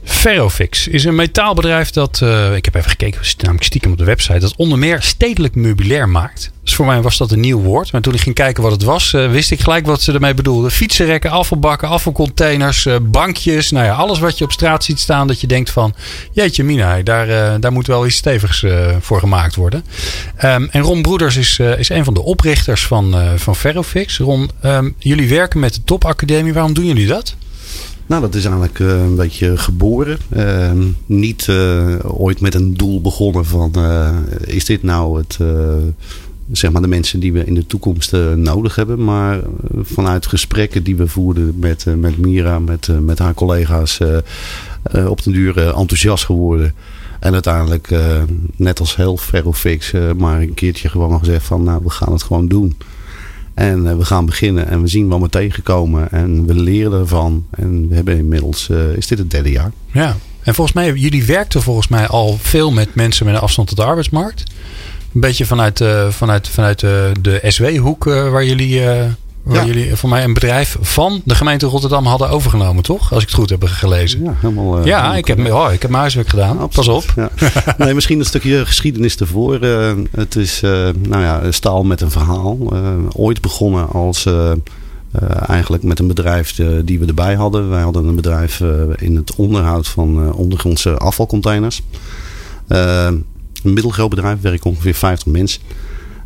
Ferrofix 0.03 0.87
is 0.87 1.03
een 1.03 1.15
metaalbedrijf 1.15 1.89
dat, 1.89 2.19
uh, 2.23 2.55
ik 2.55 2.65
heb 2.65 2.75
even 2.75 2.89
gekeken, 2.89 3.21
namelijk 3.37 3.63
stiekem 3.63 3.91
op 3.91 3.97
de 3.97 4.03
website, 4.03 4.39
dat 4.39 4.55
onder 4.55 4.77
meer 4.77 5.01
stedelijk 5.01 5.55
meubilair 5.55 6.09
maakt. 6.09 6.51
Dus 6.71 6.79
voor 6.79 6.89
mij 6.89 7.01
was 7.01 7.17
dat 7.17 7.31
een 7.31 7.39
nieuw 7.39 7.59
woord. 7.59 7.91
Maar 7.91 8.01
toen 8.01 8.13
ik 8.13 8.21
ging 8.21 8.35
kijken 8.35 8.63
wat 8.63 8.71
het 8.71 8.83
was, 8.83 9.13
uh, 9.13 9.31
wist 9.31 9.51
ik 9.51 9.59
gelijk 9.59 9.85
wat 9.85 10.01
ze 10.01 10.11
ermee 10.11 10.33
bedoelden. 10.33 10.71
Fietsenrekken, 10.71 11.31
afvalbakken, 11.31 11.87
afvalcontainers, 11.87 12.85
uh, 12.85 12.95
bankjes. 13.01 13.71
Nou 13.71 13.85
ja, 13.85 13.93
alles 13.93 14.19
wat 14.19 14.37
je 14.37 14.43
op 14.43 14.51
straat 14.51 14.83
ziet 14.83 14.99
staan 14.99 15.27
dat 15.27 15.41
je 15.41 15.47
denkt 15.47 15.69
van... 15.69 15.93
Jeetje 16.31 16.63
mina, 16.63 17.01
daar, 17.01 17.59
daar 17.59 17.71
moet 17.71 17.87
wel 17.87 18.05
iets 18.05 18.15
stevigs 18.15 18.65
voor 18.99 19.19
gemaakt 19.19 19.55
worden. 19.55 19.83
Um, 20.43 20.67
en 20.71 20.81
Ron 20.81 21.01
Broeders 21.01 21.37
is, 21.37 21.59
is 21.59 21.89
een 21.89 22.03
van 22.03 22.13
de 22.13 22.21
oprichters 22.23 22.87
van, 22.87 23.15
van 23.35 23.55
Ferrofix. 23.55 24.17
Ron, 24.17 24.49
um, 24.65 24.95
jullie 24.97 25.29
werken 25.29 25.59
met 25.59 25.73
de 25.73 25.83
Topacademie. 25.83 26.53
Waarom 26.53 26.73
doen 26.73 26.85
jullie 26.85 27.07
dat? 27.07 27.35
Nou, 28.05 28.21
dat 28.21 28.35
is 28.35 28.45
eigenlijk 28.45 28.79
een 28.79 29.15
beetje 29.15 29.57
geboren. 29.57 30.17
Uh, 30.29 30.71
niet 31.05 31.49
ooit 32.03 32.41
met 32.41 32.53
een 32.53 32.73
doel 32.73 33.01
begonnen 33.01 33.45
van 33.45 33.71
is 34.45 34.65
dit 34.65 34.83
nou 34.83 35.17
het, 35.17 35.37
zeg 36.51 36.71
maar 36.71 36.81
de 36.81 36.87
mensen 36.87 37.19
die 37.19 37.33
we 37.33 37.45
in 37.45 37.53
de 37.53 37.65
toekomst 37.65 38.11
nodig 38.35 38.75
hebben. 38.75 39.03
Maar 39.03 39.39
vanuit 39.81 40.27
gesprekken 40.27 40.83
die 40.83 40.95
we 40.95 41.07
voerden 41.07 41.59
met, 41.59 41.85
met 41.97 42.17
Mira, 42.17 42.59
met, 42.59 42.87
met 43.01 43.19
haar 43.19 43.33
collega's 43.33 43.99
op 45.07 45.23
den 45.23 45.33
duur 45.33 45.57
enthousiast 45.57 46.25
geworden. 46.25 46.73
En 47.19 47.33
uiteindelijk, 47.33 47.89
net 48.55 48.79
als 48.79 48.95
heel 48.95 49.17
Ferrofix, 49.17 49.91
maar 50.17 50.41
een 50.41 50.53
keertje 50.53 50.89
gewoon 50.89 51.19
gezegd 51.19 51.45
van 51.45 51.63
nou, 51.63 51.81
we 51.83 51.89
gaan 51.89 52.11
het 52.11 52.23
gewoon 52.23 52.47
doen. 52.47 52.77
En 53.53 53.97
we 53.97 54.05
gaan 54.05 54.25
beginnen 54.25 54.67
en 54.67 54.81
we 54.81 54.87
zien 54.87 55.07
wat 55.07 55.21
we 55.21 55.29
tegenkomen 55.29 56.11
en 56.11 56.45
we 56.45 56.53
leren 56.53 56.99
ervan. 56.99 57.45
En 57.49 57.87
we 57.89 57.95
hebben 57.95 58.17
inmiddels, 58.17 58.69
is 58.95 59.07
dit 59.07 59.17
het 59.17 59.31
derde 59.31 59.51
jaar. 59.51 59.71
Ja, 59.91 60.15
en 60.43 60.53
volgens 60.53 60.75
mij, 60.75 60.93
jullie 60.93 61.25
werkten 61.25 61.61
volgens 61.61 61.87
mij 61.87 62.07
al 62.07 62.37
veel 62.41 62.71
met 62.71 62.95
mensen 62.95 63.25
met 63.25 63.35
een 63.35 63.41
afstand 63.41 63.67
tot 63.67 63.77
de 63.77 63.83
arbeidsmarkt. 63.83 64.43
Een 65.13 65.21
beetje 65.21 65.45
vanuit, 65.45 65.79
uh, 65.79 66.09
vanuit, 66.09 66.47
vanuit 66.47 66.79
de, 66.79 67.11
de 67.21 67.41
SW-hoek 67.47 68.03
waar 68.03 68.45
jullie 68.45 68.81
Waar 69.43 69.65
jullie 69.65 69.95
voor 69.95 70.09
mij 70.09 70.23
een 70.23 70.33
bedrijf 70.33 70.77
van 70.81 71.21
de 71.25 71.35
gemeente 71.35 71.65
Rotterdam 71.65 72.05
hadden 72.05 72.29
overgenomen, 72.29 72.83
toch? 72.83 73.13
Als 73.13 73.23
ik 73.23 73.29
het 73.29 73.37
goed 73.37 73.49
heb 73.49 73.63
gelezen. 73.63 74.23
Ja, 74.23 74.33
helemaal. 74.39 74.79
Uh, 74.79 74.85
ja, 74.85 75.15
ik, 75.15 75.27
heb, 75.27 75.51
oh, 75.51 75.73
ik 75.73 75.81
heb 75.81 75.89
mijn 75.89 76.01
huiswerk 76.01 76.29
gedaan. 76.29 76.69
Pas 76.69 76.87
op. 76.87 77.03
Ja. 77.15 77.29
nee, 77.77 77.93
misschien 77.93 78.19
een 78.19 78.25
stukje 78.25 78.65
geschiedenis 78.65 79.17
ervoor. 79.17 79.63
Uh, 79.63 79.91
het 80.11 80.35
is 80.35 80.61
uh, 80.63 80.71
nou 80.99 81.23
ja, 81.23 81.51
staal 81.51 81.83
met 81.83 82.01
een 82.01 82.11
verhaal. 82.11 82.57
ooit 83.15 83.41
begonnen 83.41 83.89
als. 83.89 84.27
eigenlijk 85.47 85.83
met 85.83 85.99
een 85.99 86.07
bedrijf 86.07 86.55
die 86.85 86.99
we 86.99 87.05
erbij 87.05 87.35
hadden. 87.35 87.69
Wij 87.69 87.81
hadden 87.81 88.07
een 88.07 88.15
bedrijf 88.15 88.61
in 88.95 89.15
het 89.15 89.35
onderhoud 89.35 89.87
van 89.87 90.33
ondergrondse 90.33 90.97
afvalcontainers. 90.97 91.81
Een 93.63 93.73
middelgroot 93.73 94.09
bedrijf, 94.09 94.41
werken 94.41 94.69
ongeveer 94.69 94.93
50 94.93 95.27
mensen. 95.31 95.61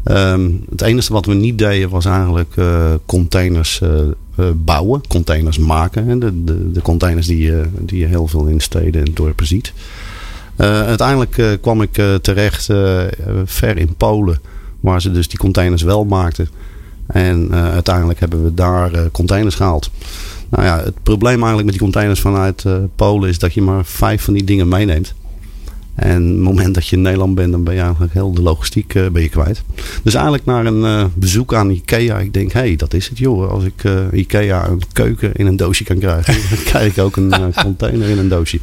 Ehm, 0.05 0.51
het 0.69 0.81
enige 0.81 1.13
wat 1.13 1.25
we 1.25 1.33
niet 1.33 1.57
deden 1.57 1.89
was 1.89 2.05
eigenlijk 2.05 2.55
uh, 2.55 2.93
containers 3.05 3.81
uh, 3.83 4.49
bouwen, 4.55 5.01
containers 5.07 5.57
maken. 5.57 6.19
De, 6.19 6.43
de, 6.43 6.71
de, 6.71 6.81
containers 6.81 7.27
die, 7.27 7.51
die 7.79 7.99
je 7.99 8.05
heel 8.05 8.27
veel 8.27 8.45
in 8.45 8.59
steden 8.59 9.05
en 9.05 9.11
dorpen 9.13 9.47
ziet. 9.47 9.73
uiteindelijk 10.57 11.59
kwam 11.61 11.81
ik 11.81 11.91
terecht 12.21 12.65
ver 13.45 13.77
in 13.77 13.95
Polen, 13.97 14.39
waar 14.79 15.01
ze 15.01 15.11
dus 15.11 15.27
die 15.27 15.39
containers 15.39 15.81
wel 15.81 16.05
maakten. 16.05 16.49
En 17.07 17.51
uiteindelijk 17.51 18.19
hebben 18.19 18.43
we 18.43 18.53
daar 18.53 19.11
containers 19.11 19.55
gehaald. 19.55 19.91
Nou 20.49 20.63
ja, 20.63 20.83
het 20.83 21.03
probleem 21.03 21.35
eigenlijk 21.35 21.63
met 21.63 21.73
die 21.73 21.83
containers 21.83 22.19
vanuit 22.19 22.65
Polen 22.95 23.29
is 23.29 23.39
dat 23.39 23.53
je 23.53 23.61
maar 23.61 23.85
vijf 23.85 24.23
van 24.23 24.33
die 24.33 24.43
dingen 24.43 24.67
meeneemt. 24.67 25.13
En 25.95 26.21
op 26.21 26.33
het 26.33 26.43
moment 26.43 26.73
dat 26.73 26.87
je 26.87 26.95
in 26.95 27.01
Nederland 27.01 27.35
bent, 27.35 27.51
dan 27.51 27.63
ben 27.63 27.73
je 27.73 27.81
eigenlijk 27.81 28.13
heel 28.13 28.33
de 28.33 28.41
logistiek 28.41 28.93
uh, 28.93 29.07
ben 29.09 29.21
je 29.21 29.29
kwijt. 29.29 29.63
Dus 30.03 30.13
eigenlijk 30.13 30.45
naar 30.45 30.65
een 30.65 30.81
uh, 30.81 31.05
bezoek 31.13 31.53
aan 31.53 31.69
Ikea. 31.69 32.19
Ik 32.19 32.33
denk, 32.33 32.51
hé, 32.51 32.59
hey, 32.59 32.75
dat 32.75 32.93
is 32.93 33.09
het 33.09 33.17
joh. 33.17 33.49
Als 33.49 33.63
ik 33.63 33.83
uh, 33.83 33.93
Ikea 34.11 34.67
een 34.67 34.81
keuken 34.93 35.33
in 35.33 35.45
een 35.45 35.55
doosje 35.55 35.83
kan 35.83 35.97
krijgen, 35.97 36.33
dan 36.55 36.63
krijg 36.63 36.91
ik 36.91 37.03
ook 37.03 37.15
een 37.15 37.33
container 37.63 38.09
in 38.09 38.17
een 38.17 38.29
doosje. 38.29 38.59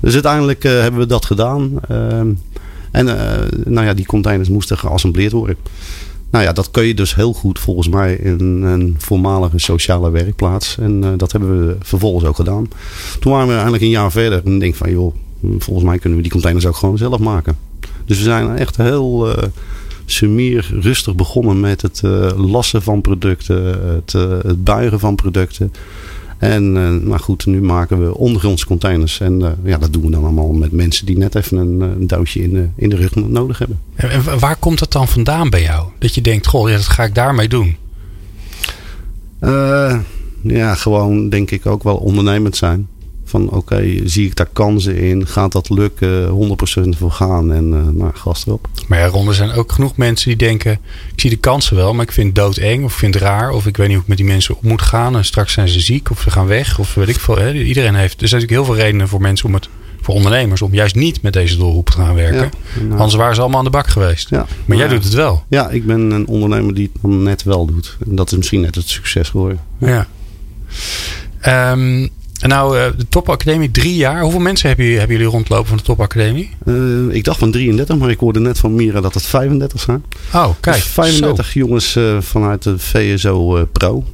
Dus 0.00 0.12
uiteindelijk 0.12 0.62
hebben 0.62 1.00
we 1.00 1.06
dat 1.06 1.24
gedaan. 1.24 1.72
Ehm, 1.88 2.32
en 2.90 3.04
nou 3.64 3.86
ja, 3.86 3.94
die 3.94 4.06
containers 4.06 4.48
moesten 4.48 4.78
geassembleerd 4.78 5.32
worden. 5.32 5.56
Nou 6.30 6.44
ja, 6.44 6.52
dat 6.52 6.70
kun 6.70 6.84
je 6.84 6.94
dus 6.94 7.14
heel 7.14 7.32
goed 7.32 7.58
volgens 7.58 7.88
mij 7.88 8.14
in 8.14 8.62
een 8.62 8.94
voormalige 8.98 9.58
sociale 9.58 10.10
werkplaats. 10.10 10.78
En 10.78 11.16
dat 11.16 11.32
hebben 11.32 11.66
we 11.66 11.76
vervolgens 11.80 12.24
ook 12.24 12.36
gedaan. 12.36 12.68
Toen 13.20 13.32
waren 13.32 13.46
we 13.46 13.52
eigenlijk 13.52 13.82
een 13.82 13.88
jaar 13.88 14.12
verder 14.12 14.42
en 14.44 14.58
denk 14.58 14.74
van 14.74 14.90
joh, 14.90 15.14
volgens 15.58 15.86
mij 15.86 15.98
kunnen 15.98 16.16
we 16.16 16.22
die 16.22 16.32
containers 16.32 16.66
ook 16.66 16.76
gewoon 16.76 16.98
zelf 16.98 17.18
maken. 17.18 17.56
Dus 18.04 18.18
we 18.18 18.24
zijn 18.24 18.56
echt 18.56 18.76
heel 18.76 19.28
uh, 19.28 19.42
sumier 20.04 20.70
rustig 20.80 21.14
begonnen 21.14 21.60
met 21.60 21.82
het 21.82 22.02
uh, 22.04 22.30
lassen 22.36 22.82
van 22.82 23.00
producten, 23.00 23.64
het, 23.94 24.12
uh, 24.12 24.38
het 24.42 24.64
buigen 24.64 25.00
van 25.00 25.14
producten. 25.14 25.72
En 26.38 26.72
nou 27.06 27.18
goed, 27.18 27.46
nu 27.46 27.62
maken 27.62 28.04
we 28.04 28.16
ondergrondse 28.16 28.66
containers. 28.66 29.20
En 29.20 29.56
ja, 29.64 29.78
dat 29.78 29.92
doen 29.92 30.02
we 30.02 30.10
dan 30.10 30.22
allemaal 30.22 30.52
met 30.52 30.72
mensen 30.72 31.06
die 31.06 31.18
net 31.18 31.34
even 31.34 31.56
een, 31.56 31.80
een 31.80 32.06
duwtje 32.06 32.42
in 32.42 32.52
de, 32.52 32.68
in 32.74 32.88
de 32.88 32.96
rug 32.96 33.14
nodig 33.14 33.58
hebben. 33.58 33.78
En 33.94 34.38
waar 34.38 34.56
komt 34.56 34.78
dat 34.78 34.92
dan 34.92 35.08
vandaan 35.08 35.50
bij 35.50 35.62
jou? 35.62 35.88
Dat 35.98 36.14
je 36.14 36.20
denkt, 36.20 36.46
goh, 36.46 36.68
ja, 36.68 36.76
dat 36.76 36.88
ga 36.88 37.04
ik 37.04 37.14
daarmee 37.14 37.48
doen. 37.48 37.76
ja, 40.42 40.74
gewoon 40.74 41.28
denk 41.28 41.50
ik 41.50 41.66
ook 41.66 41.82
wel 41.82 41.96
ondernemend 41.96 42.56
zijn. 42.56 42.88
Van 43.32 43.50
oké, 43.50 44.00
zie 44.04 44.26
ik 44.26 44.36
daar 44.36 44.48
kansen 44.52 44.96
in? 44.96 45.26
Gaat 45.26 45.52
dat 45.52 45.70
lukken? 45.70 46.28
100% 46.28 46.98
voor 46.98 47.10
gaan 47.10 47.52
en 47.52 47.72
uh, 47.72 47.88
nou, 47.88 48.10
gas 48.14 48.46
erop. 48.46 48.68
Maar 48.86 48.98
ja, 48.98 49.06
Ron, 49.06 49.28
er 49.28 49.34
zijn 49.34 49.52
ook 49.52 49.72
genoeg 49.72 49.96
mensen 49.96 50.28
die 50.28 50.36
denken... 50.36 50.72
ik 51.12 51.20
zie 51.20 51.30
de 51.30 51.36
kansen 51.36 51.76
wel, 51.76 51.94
maar 51.94 52.04
ik 52.04 52.12
vind 52.12 52.26
het 52.26 52.36
doodeng 52.36 52.84
of 52.84 52.92
ik 52.92 52.98
vind 52.98 53.14
het 53.14 53.22
raar... 53.22 53.50
of 53.50 53.66
ik 53.66 53.76
weet 53.76 53.86
niet 53.86 53.94
hoe 53.94 54.02
ik 54.02 54.08
met 54.08 54.18
die 54.18 54.26
mensen 54.26 54.56
op 54.56 54.62
moet 54.62 54.82
gaan... 54.82 55.16
en 55.16 55.24
straks 55.24 55.52
zijn 55.52 55.68
ze 55.68 55.80
ziek 55.80 56.10
of 56.10 56.20
ze 56.20 56.30
gaan 56.30 56.46
weg 56.46 56.78
of 56.78 56.94
weet 56.94 57.08
ik 57.08 57.20
veel. 57.20 57.38
Hè? 57.38 57.52
Iedereen 57.52 57.94
heeft... 57.94 58.22
Er 58.22 58.28
zijn 58.28 58.40
natuurlijk 58.40 58.66
heel 58.68 58.74
veel 58.74 58.84
redenen 58.84 59.08
voor 59.08 59.20
mensen 59.20 59.46
om 59.46 59.54
het... 59.54 59.68
voor 60.00 60.14
ondernemers 60.14 60.62
om 60.62 60.74
juist 60.74 60.94
niet 60.94 61.22
met 61.22 61.32
deze 61.32 61.56
doelgroep 61.56 61.90
te 61.90 61.96
gaan 61.96 62.14
werken. 62.14 62.50
Ja, 62.74 62.82
nou, 62.82 62.92
Anders 62.92 63.14
waren 63.14 63.34
ze 63.34 63.40
allemaal 63.40 63.58
aan 63.58 63.64
de 63.64 63.70
bak 63.70 63.88
geweest. 63.88 64.30
Ja, 64.30 64.46
maar 64.64 64.76
jij 64.76 64.88
doet 64.88 65.04
het 65.04 65.14
wel. 65.14 65.44
Ja, 65.48 65.70
ik 65.70 65.86
ben 65.86 66.10
een 66.10 66.26
ondernemer 66.26 66.74
die 66.74 66.90
het 66.92 67.02
dan 67.02 67.22
net 67.22 67.42
wel 67.42 67.66
doet. 67.66 67.96
En 68.08 68.16
dat 68.16 68.30
is 68.30 68.36
misschien 68.36 68.60
net 68.60 68.74
het 68.74 68.88
succes 68.88 69.28
geworden. 69.28 69.60
Ja. 69.78 70.06
Um, 71.72 72.10
en 72.42 72.48
nou, 72.48 72.78
eh, 72.78 72.86
de 72.96 73.08
topacademie, 73.08 73.70
drie 73.70 73.94
jaar. 73.94 74.22
Hoeveel 74.22 74.40
mensen 74.40 74.66
hebben 74.66 74.84
jullie, 74.84 75.00
hebben 75.00 75.16
jullie 75.16 75.32
rondlopen 75.32 75.66
van 75.66 75.76
de 75.76 75.82
topacademie? 75.82 76.50
Uh, 76.64 77.14
ik 77.14 77.24
dacht 77.24 77.38
van 77.38 77.50
33, 77.50 77.96
maar 77.96 78.10
ik 78.10 78.18
hoorde 78.18 78.40
net 78.40 78.58
van 78.58 78.74
Mira 78.74 79.00
dat 79.00 79.14
het 79.14 79.22
35 79.22 79.80
zijn. 79.80 80.04
Oh, 80.34 80.48
kijk. 80.60 80.76
Dus 80.76 80.84
35 80.84 81.54
jongens 81.54 81.96
uh, 81.96 82.20
vanuit 82.20 82.62
de 82.62 82.78
VSO 82.78 83.68
Pro. 83.72 84.04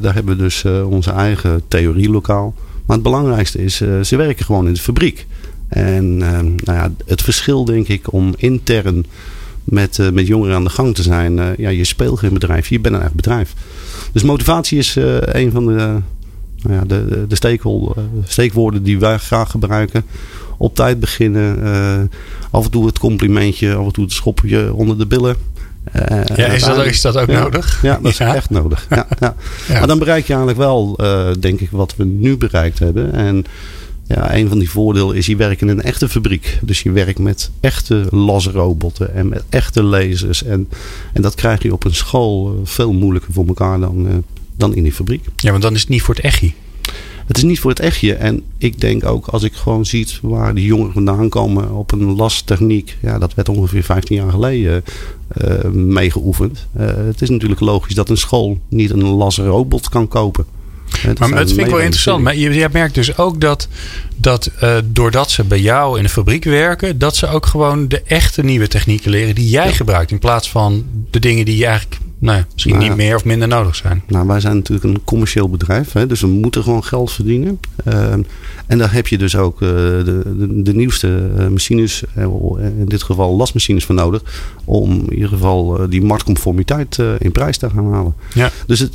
daar 0.00 0.14
hebben 0.14 0.36
we 0.36 0.42
dus 0.42 0.64
onze 0.88 1.10
eigen 1.10 1.62
theorielokaal. 1.68 2.54
Maar 2.86 2.96
het 2.96 3.04
belangrijkste 3.04 3.64
is, 3.64 3.76
ze 4.02 4.16
werken 4.16 4.44
gewoon 4.44 4.66
in 4.66 4.74
de 4.74 4.80
fabriek. 4.80 5.26
En 5.68 6.16
nou 6.16 6.54
ja, 6.64 6.92
het 7.06 7.22
verschil 7.22 7.64
denk 7.64 7.88
ik 7.88 8.12
om 8.12 8.34
intern 8.36 9.06
met, 9.64 9.98
met 10.12 10.26
jongeren 10.26 10.54
aan 10.54 10.64
de 10.64 10.70
gang 10.70 10.94
te 10.94 11.02
zijn. 11.02 11.54
ja, 11.56 11.68
je 11.68 11.84
speelt 11.84 12.18
geen 12.18 12.32
bedrijf, 12.32 12.68
je 12.68 12.80
bent 12.80 12.94
een 12.94 13.02
echt 13.02 13.14
bedrijf. 13.14 13.54
Dus 14.12 14.22
motivatie 14.22 14.78
is 14.78 14.96
een 15.20 15.50
van 15.50 15.66
de 15.66 15.98
nou 16.66 16.78
ja, 16.78 16.84
de, 16.86 17.24
de 17.28 17.34
steekwoorden 18.24 18.82
die 18.82 18.98
wij 18.98 19.18
graag 19.18 19.50
gebruiken. 19.50 20.04
Op 20.56 20.74
tijd 20.74 21.00
beginnen. 21.00 21.58
Uh, 21.64 22.18
af 22.50 22.64
en 22.64 22.70
toe 22.70 22.86
het 22.86 22.98
complimentje. 22.98 23.74
Af 23.74 23.86
en 23.86 23.92
toe 23.92 24.04
het 24.04 24.12
schopje 24.12 24.74
onder 24.74 24.98
de 24.98 25.06
billen. 25.06 25.36
Uh, 26.10 26.24
ja, 26.36 26.46
is 26.46 26.62
dat, 26.62 26.84
is 26.84 27.00
dat 27.00 27.16
ook 27.16 27.26
nodig? 27.26 27.82
Ja, 27.82 27.98
dat 28.02 28.12
is 28.12 28.18
echt 28.18 28.50
nodig. 28.50 28.86
Ja, 28.94 29.06
ja. 29.20 29.34
Maar 29.68 29.86
dan 29.86 29.98
bereik 29.98 30.26
je 30.26 30.34
eigenlijk 30.34 30.58
wel, 30.58 30.98
denk 31.40 31.60
ik, 31.60 31.70
wat 31.70 31.96
we 31.96 32.04
nu 32.04 32.36
bereikt 32.36 32.78
hebben. 32.78 33.12
En 33.12 33.44
ja, 34.06 34.34
een 34.34 34.48
van 34.48 34.58
die 34.58 34.70
voordelen 34.70 35.16
is, 35.16 35.26
je 35.26 35.36
werkt 35.36 35.60
in 35.60 35.68
een 35.68 35.82
echte 35.82 36.08
fabriek. 36.08 36.58
Dus 36.62 36.82
je 36.82 36.90
werkt 36.90 37.18
met 37.18 37.50
echte 37.60 38.06
lasroboten 38.10 39.14
en 39.14 39.28
met 39.28 39.44
echte 39.48 39.82
lasers. 39.82 40.42
En, 40.42 40.68
en 41.12 41.22
dat 41.22 41.34
krijg 41.34 41.62
je 41.62 41.72
op 41.72 41.84
een 41.84 41.94
school 41.94 42.60
veel 42.64 42.92
moeilijker 42.92 43.32
voor 43.32 43.46
elkaar 43.46 43.80
dan 43.80 44.24
dan 44.56 44.74
in 44.74 44.82
die 44.82 44.92
fabriek. 44.92 45.24
Ja, 45.36 45.50
want 45.50 45.62
dan 45.62 45.74
is 45.74 45.80
het 45.80 45.88
niet 45.88 46.02
voor 46.02 46.14
het 46.14 46.24
echtje. 46.24 46.52
Het 47.26 47.36
is 47.36 47.42
niet 47.42 47.60
voor 47.60 47.70
het 47.70 47.80
echtje. 47.80 48.14
En 48.14 48.42
ik 48.58 48.80
denk 48.80 49.04
ook 49.04 49.26
als 49.26 49.42
ik 49.42 49.54
gewoon 49.54 49.86
ziet 49.86 50.18
waar 50.22 50.54
die 50.54 50.64
jongeren 50.64 50.92
vandaan 50.92 51.28
komen 51.28 51.70
op 51.70 51.92
een 51.92 52.16
lastechniek. 52.16 52.96
Ja, 53.02 53.18
dat 53.18 53.34
werd 53.34 53.48
ongeveer 53.48 53.82
15 53.82 54.16
jaar 54.16 54.30
geleden 54.30 54.84
uh, 55.44 55.64
meegeoefend. 55.70 56.66
Uh, 56.80 56.86
het 56.86 57.22
is 57.22 57.30
natuurlijk 57.30 57.60
logisch 57.60 57.94
dat 57.94 58.08
een 58.08 58.16
school 58.16 58.58
niet 58.68 58.90
een 58.90 59.04
lasrobot 59.04 59.88
kan 59.88 60.08
kopen. 60.08 60.44
maar 61.18 61.30
dat 61.30 61.52
vind 61.52 61.60
ik 61.60 61.66
wel 61.66 61.78
interessant. 61.78 62.22
Maar 62.22 62.36
je, 62.36 62.54
je, 62.54 62.68
merkt 62.72 62.94
dus 62.94 63.18
ook 63.18 63.40
dat, 63.40 63.68
dat 64.16 64.50
uh, 64.62 64.76
doordat 64.84 65.30
ze 65.30 65.44
bij 65.44 65.60
jou 65.60 65.96
in 65.96 66.02
de 66.02 66.08
fabriek 66.08 66.44
werken, 66.44 66.98
dat 66.98 67.16
ze 67.16 67.28
ook 67.28 67.46
gewoon 67.46 67.88
de 67.88 68.02
echte 68.02 68.44
nieuwe 68.44 68.68
technieken 68.68 69.10
leren 69.10 69.34
die 69.34 69.48
jij 69.48 69.72
gebruikt. 69.72 70.10
In 70.10 70.18
plaats 70.18 70.50
van 70.50 70.84
de 71.10 71.18
dingen 71.18 71.44
die 71.44 71.56
je 71.56 71.66
eigenlijk 71.66 72.00
nee, 72.18 72.42
misschien 72.52 72.78
niet 72.78 72.96
meer 72.96 73.16
of 73.16 73.24
minder 73.24 73.48
nodig 73.48 73.76
zijn. 73.76 74.02
Nou, 74.08 74.26
wij 74.26 74.40
zijn 74.40 74.56
natuurlijk 74.56 74.86
een 74.86 75.04
commercieel 75.04 75.50
bedrijf, 75.50 75.92
hè, 75.92 76.06
dus 76.06 76.20
we 76.20 76.26
moeten 76.26 76.62
gewoon 76.62 76.84
geld 76.84 77.12
verdienen. 77.12 77.60
Uh, 77.88 78.12
en 78.66 78.78
daar 78.78 78.92
heb 78.92 79.06
je 79.06 79.18
dus 79.18 79.36
ook 79.36 79.62
uh, 79.62 79.68
de, 79.68 80.22
de, 80.38 80.62
de, 80.62 80.74
nieuwste 80.74 81.30
uh, 81.38 81.48
machines, 81.48 82.02
eh, 82.14 82.24
in 82.78 82.86
dit 82.86 83.02
geval 83.02 83.36
lastmachines 83.36 83.84
voor 83.84 83.94
nodig, 83.94 84.22
om 84.64 84.90
in 84.90 85.12
ieder 85.14 85.28
geval 85.28 85.88
die 85.88 86.02
marktconformiteit 86.02 86.98
in 87.18 87.32
prijs 87.32 87.58
te 87.58 87.70
gaan 87.70 87.92
halen. 87.92 88.14
Ja. 88.34 88.50
Dus 88.66 88.78
het, 88.78 88.94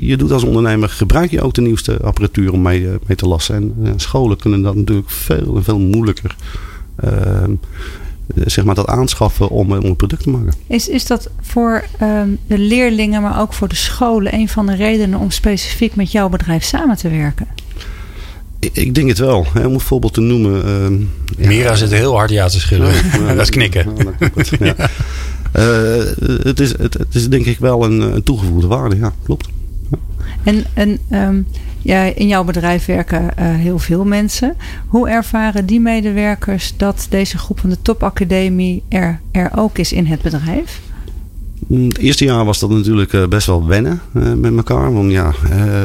je 0.00 0.16
doet 0.16 0.32
als 0.32 0.44
ondernemer, 0.44 0.88
gebruik 0.88 1.30
je 1.30 1.42
ook 1.42 1.54
de 1.54 1.60
nieuwste 1.60 1.98
apparatuur 2.02 2.52
om 2.52 2.62
mee, 2.62 2.88
mee 3.06 3.16
te 3.16 3.28
lassen. 3.28 3.74
En 3.84 3.92
scholen 3.96 4.36
kunnen 4.36 4.62
dat 4.62 4.74
natuurlijk 4.74 5.10
veel 5.10 5.56
en 5.56 5.64
veel 5.64 5.78
moeilijker. 5.78 6.36
Ehm, 6.96 7.14
eh, 7.14 7.48
zeg 8.34 8.64
maar 8.64 8.74
dat 8.74 8.86
aanschaffen 8.86 9.48
om, 9.48 9.72
om 9.72 9.84
een 9.84 9.96
product 9.96 10.22
te 10.22 10.30
maken. 10.30 10.52
Is, 10.66 10.88
is 10.88 11.06
dat 11.06 11.30
voor 11.40 11.84
um, 12.02 12.38
de 12.46 12.58
leerlingen, 12.58 13.22
maar 13.22 13.40
ook 13.40 13.52
voor 13.52 13.68
de 13.68 13.74
scholen, 13.74 14.34
een 14.34 14.48
van 14.48 14.66
de 14.66 14.74
redenen 14.74 15.18
om 15.18 15.30
specifiek 15.30 15.96
met 15.96 16.12
jouw 16.12 16.28
bedrijf 16.28 16.64
samen 16.64 16.96
te 16.96 17.08
werken? 17.08 17.46
Ik, 18.72 18.94
denk 18.94 19.08
het 19.08 19.18
wel. 19.18 19.46
Om 19.54 19.72
een 19.72 19.80
voorbeeld 19.80 20.14
te 20.14 20.20
noemen. 20.20 21.08
Uh, 21.38 21.46
Mira 21.46 21.74
zit 21.74 21.90
heel 21.90 22.16
hard 22.16 22.30
ja 22.30 22.48
te 22.48 22.60
schillen. 22.60 22.92
dat 23.36 23.40
is 23.40 23.50
knikken. 23.50 23.86
het, 24.34 24.52
uh, 24.60 24.70
het, 26.48 26.60
is, 26.60 26.78
het, 26.78 26.94
het, 26.94 27.14
is 27.14 27.28
denk 27.28 27.46
ik 27.46 27.58
wel 27.58 27.84
een, 27.84 28.00
een 28.00 28.22
toegevoegde 28.22 28.66
waarde. 28.66 28.96
Ja, 28.96 29.12
klopt. 29.22 29.48
En, 30.42 30.64
en 30.74 30.98
ehm, 31.10 31.40
ja, 31.86 32.02
in 32.02 32.26
jouw 32.26 32.44
bedrijf 32.44 32.84
werken 32.84 33.42
heel 33.42 33.78
veel 33.78 34.04
mensen. 34.04 34.56
Hoe 34.86 35.08
ervaren 35.08 35.66
die 35.66 35.80
medewerkers 35.80 36.74
dat 36.76 37.06
deze 37.10 37.38
groep 37.38 37.60
van 37.60 37.70
de 37.70 37.82
topacademie 37.82 38.82
er, 38.88 39.20
er 39.30 39.50
ook 39.56 39.78
is 39.78 39.92
in 39.92 40.06
het 40.06 40.22
bedrijf? 40.22 40.80
Mm, 41.66 41.88
het 41.88 41.98
eerste 41.98 42.24
jaar 42.24 42.44
was 42.44 42.58
dat 42.58 42.70
natuurlijk 42.70 43.28
best 43.28 43.46
wel 43.46 43.66
wennen 43.66 44.00
met 44.36 44.56
elkaar. 44.56 44.92
Want 44.92 45.10
ja, 45.10 45.32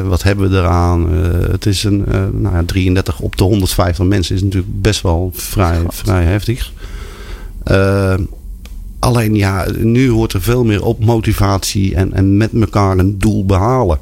wat 0.04 0.22
hebben 0.22 0.50
we 0.50 0.56
eraan? 0.56 1.12
het 1.50 1.66
is 1.66 1.84
een 1.84 2.04
nou 2.32 2.54
ja, 2.54 2.62
33 2.66 3.20
op 3.20 3.36
de 3.36 3.44
150 3.44 4.06
mensen 4.06 4.34
is 4.34 4.42
natuurlijk 4.42 4.80
best 4.80 5.02
wel 5.02 5.30
vrij, 5.34 5.80
vrij 5.88 6.24
heftig. 6.24 6.72
Alleen 9.02 9.34
ja, 9.34 9.66
nu 9.78 10.10
hoort 10.10 10.32
er 10.32 10.42
veel 10.42 10.64
meer 10.64 10.84
op 10.84 11.04
motivatie 11.04 11.94
en, 11.94 12.12
en 12.12 12.36
met 12.36 12.50
elkaar 12.52 12.98
een 12.98 13.18
doel 13.18 13.46
behalen. 13.46 13.98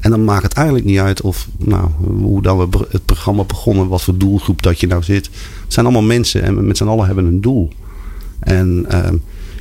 En 0.00 0.10
dan 0.10 0.24
maakt 0.24 0.42
het 0.42 0.52
eigenlijk 0.52 0.86
niet 0.86 0.98
uit 0.98 1.20
of, 1.20 1.48
nou, 1.58 1.88
hoe 2.20 2.42
dan 2.42 2.58
we 2.58 2.86
het 2.90 3.04
programma 3.04 3.44
begonnen, 3.44 3.88
wat 3.88 4.02
voor 4.02 4.18
doelgroep 4.18 4.62
dat 4.62 4.80
je 4.80 4.86
nou 4.86 5.02
zit. 5.02 5.26
Het 5.64 5.72
zijn 5.72 5.86
allemaal 5.86 6.04
mensen 6.04 6.42
en 6.42 6.66
met 6.66 6.76
z'n 6.76 6.86
allen 6.86 7.06
hebben 7.06 7.24
een 7.24 7.40
doel. 7.40 7.70
En 8.40 8.86
uh, 8.92 9.08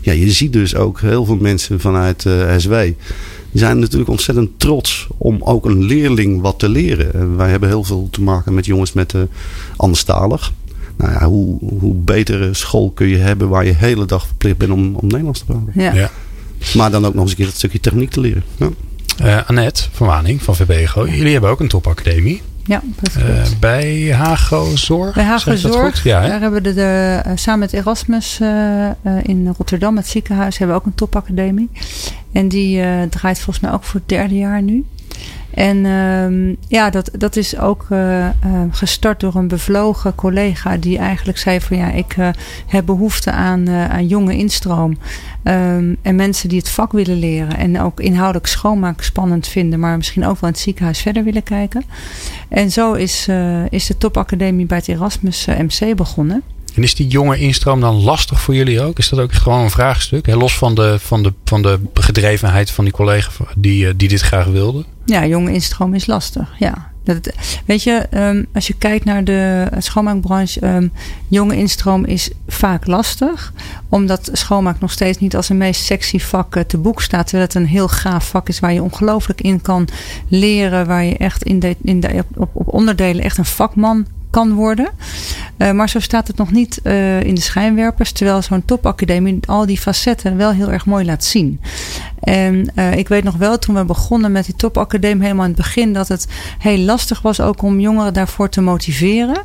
ja, 0.01 0.11
je 0.11 0.31
ziet 0.31 0.53
dus 0.53 0.75
ook 0.75 1.01
heel 1.01 1.25
veel 1.25 1.37
mensen 1.37 1.79
vanuit 1.79 2.25
uh, 2.25 2.53
eh, 2.53 2.59
SW. 2.59 2.71
Die 3.51 3.65
zijn 3.65 3.79
natuurlijk 3.79 4.09
ontzettend 4.09 4.49
trots 4.57 5.07
om 5.17 5.37
ook 5.39 5.65
een 5.65 5.83
leerling 5.83 6.41
wat 6.41 6.59
te 6.59 6.69
leren. 6.69 7.13
En 7.13 7.37
wij 7.37 7.49
hebben 7.49 7.69
heel 7.69 7.83
veel 7.83 8.07
te 8.11 8.21
maken 8.21 8.53
met 8.53 8.65
jongens 8.65 8.93
met 8.93 9.13
uh, 9.13 9.21
anderstalig 9.75 10.53
nou 10.97 11.11
ja, 11.11 11.25
hoe, 11.25 11.57
hoe 11.79 11.93
betere 11.93 12.53
school 12.53 12.91
kun 12.91 13.07
je 13.07 13.17
hebben 13.17 13.49
waar 13.49 13.65
je 13.65 13.71
de 13.71 13.77
hele 13.77 14.05
dag 14.05 14.25
verplicht 14.25 14.57
bent 14.57 14.71
om, 14.71 14.95
om 14.95 15.07
Nederlands 15.07 15.39
te 15.39 15.45
praten. 15.45 15.71
Ja. 15.75 15.93
ja. 15.93 16.11
Maar 16.75 16.91
dan 16.91 17.05
ook 17.05 17.13
nog 17.13 17.21
eens 17.21 17.31
een 17.31 17.37
keer 17.37 17.45
het 17.45 17.55
stukje 17.55 17.79
techniek 17.79 18.09
te 18.09 18.19
leren. 18.19 18.43
Ja. 18.57 18.69
Uh, 19.23 19.49
Annette 19.49 19.83
van 19.91 20.07
Waning 20.07 20.41
van 20.41 20.55
VBGO. 20.55 21.07
Jullie 21.07 21.31
hebben 21.31 21.49
ook 21.49 21.59
een 21.59 21.67
topacademie. 21.67 22.41
Ja, 22.63 22.81
dat 23.01 23.15
uh, 23.23 23.43
bij 23.59 24.13
Hago 24.13 24.75
Zorg. 24.75 25.15
Bij 25.15 25.23
Hago 25.23 25.55
Zorg. 25.55 26.03
Ja, 26.03 26.21
daar 26.21 26.41
hebben 26.41 26.53
we 26.53 26.61
de, 26.61 26.73
de, 26.73 27.21
uh, 27.27 27.31
samen 27.35 27.59
met 27.59 27.73
Erasmus 27.73 28.39
uh, 28.41 28.89
in 29.21 29.53
Rotterdam, 29.57 29.97
het 29.97 30.07
ziekenhuis, 30.07 30.57
hebben 30.57 30.75
we 30.75 30.81
ook 30.81 30.87
een 30.87 30.95
topacademie. 30.95 31.69
En 32.31 32.47
die 32.47 32.81
draait 33.09 33.39
volgens 33.39 33.59
mij 33.59 33.73
ook 33.73 33.83
voor 33.83 33.99
het 33.99 34.09
derde 34.09 34.35
jaar 34.35 34.61
nu. 34.61 34.85
En 35.57 35.85
um, 35.85 36.57
ja, 36.67 36.89
dat, 36.89 37.09
dat 37.17 37.35
is 37.35 37.57
ook 37.57 37.85
uh, 37.89 38.27
gestart 38.71 39.19
door 39.19 39.35
een 39.35 39.47
bevlogen 39.47 40.15
collega 40.15 40.77
die 40.77 40.97
eigenlijk 40.97 41.37
zei 41.37 41.61
van 41.61 41.77
ja, 41.77 41.91
ik 41.91 42.17
uh, 42.17 42.29
heb 42.67 42.85
behoefte 42.85 43.31
aan, 43.31 43.69
aan 43.69 44.07
jonge 44.07 44.37
instroom. 44.37 44.97
Um, 45.43 45.97
en 46.01 46.15
mensen 46.15 46.49
die 46.49 46.57
het 46.57 46.69
vak 46.69 46.91
willen 46.91 47.19
leren 47.19 47.57
en 47.57 47.81
ook 47.81 47.99
inhoudelijk 47.99 48.47
schoonmaak 48.47 49.01
spannend 49.01 49.47
vinden, 49.47 49.79
maar 49.79 49.97
misschien 49.97 50.25
ook 50.25 50.39
wel 50.39 50.49
in 50.49 50.55
het 50.55 50.63
ziekenhuis 50.63 51.01
verder 51.01 51.23
willen 51.23 51.43
kijken. 51.43 51.83
En 52.49 52.71
zo 52.71 52.93
is, 52.93 53.27
is 53.69 53.85
de 53.85 53.97
topacademie 53.97 54.65
bij 54.65 54.77
het 54.77 54.87
Erasmus 54.87 55.45
MC 55.45 55.95
begonnen. 55.95 56.43
En 56.75 56.83
is 56.83 56.95
die 56.95 57.07
jonge 57.07 57.37
instroom 57.37 57.79
dan 57.79 57.95
lastig 57.95 58.41
voor 58.41 58.55
jullie 58.55 58.81
ook? 58.81 58.97
Is 58.97 59.09
dat 59.09 59.19
ook 59.19 59.33
gewoon 59.33 59.63
een 59.63 59.69
vraagstuk? 59.69 60.27
los 60.27 60.57
van 60.57 60.75
de, 60.75 60.97
van, 60.99 61.23
de, 61.23 61.33
van 61.45 61.61
de 61.61 61.79
gedrevenheid 61.93 62.71
van 62.71 62.83
die 62.83 62.93
collega 62.93 63.31
die, 63.55 63.95
die 63.95 64.07
dit 64.07 64.21
graag 64.21 64.45
wilde? 64.45 64.85
Ja, 65.05 65.25
jonge 65.25 65.53
instroom 65.53 65.93
is 65.93 66.05
lastig. 66.05 66.53
Ja. 66.59 66.91
Dat, 67.03 67.33
weet 67.65 67.83
je, 67.83 68.07
um, 68.13 68.45
als 68.53 68.67
je 68.67 68.73
kijkt 68.73 69.05
naar 69.05 69.23
de 69.23 69.67
schoonmaakbranche, 69.77 70.67
um, 70.67 70.91
jonge 71.27 71.55
instroom 71.55 72.05
is 72.05 72.29
vaak 72.47 72.87
lastig. 72.87 73.53
Omdat 73.89 74.29
schoonmaak 74.31 74.79
nog 74.79 74.91
steeds 74.91 75.17
niet 75.17 75.35
als 75.35 75.49
een 75.49 75.57
meest 75.57 75.85
sexy 75.85 76.19
vak 76.19 76.55
uh, 76.55 76.63
te 76.63 76.77
boek 76.77 77.01
staat. 77.01 77.27
Terwijl 77.27 77.47
het 77.47 77.55
een 77.55 77.67
heel 77.67 77.87
gaaf 77.87 78.27
vak 78.27 78.49
is 78.49 78.59
waar 78.59 78.73
je 78.73 78.83
ongelooflijk 78.83 79.41
in 79.41 79.61
kan 79.61 79.87
leren. 80.27 80.87
Waar 80.87 81.03
je 81.03 81.17
echt 81.17 81.43
in 81.43 81.59
de, 81.59 81.75
in 81.81 81.99
de, 81.99 82.23
op, 82.35 82.49
op 82.53 82.73
onderdelen 82.73 83.23
echt 83.23 83.37
een 83.37 83.45
vakman 83.45 84.05
kan 84.29 84.53
worden. 84.53 84.89
Uh, 85.57 85.71
maar 85.71 85.89
zo 85.89 85.99
staat 85.99 86.27
het 86.27 86.37
nog 86.37 86.51
niet 86.51 86.79
uh, 86.83 87.21
in 87.21 87.35
de 87.35 87.41
schijnwerpers. 87.41 88.11
Terwijl 88.11 88.41
zo'n 88.41 88.65
topacademie 88.65 89.39
al 89.45 89.65
die 89.65 89.77
facetten 89.77 90.37
wel 90.37 90.51
heel 90.51 90.71
erg 90.71 90.85
mooi 90.85 91.05
laat 91.05 91.23
zien. 91.23 91.61
En 92.19 92.71
uh, 92.75 92.95
ik 92.95 93.07
weet 93.07 93.23
nog 93.23 93.35
wel 93.35 93.59
toen 93.59 93.75
we 93.75 93.85
begonnen 93.85 94.31
met 94.31 94.45
die 94.45 94.55
topacademie 94.55 95.23
helemaal 95.23 95.45
in 95.45 95.51
het 95.51 95.59
begin. 95.59 95.93
Dat 95.93 96.07
het 96.07 96.27
heel 96.57 96.77
lastig 96.77 97.21
was 97.21 97.39
ook 97.39 97.61
om 97.61 97.79
jongeren 97.79 98.13
daarvoor 98.13 98.49
te 98.49 98.61
motiveren. 98.61 99.43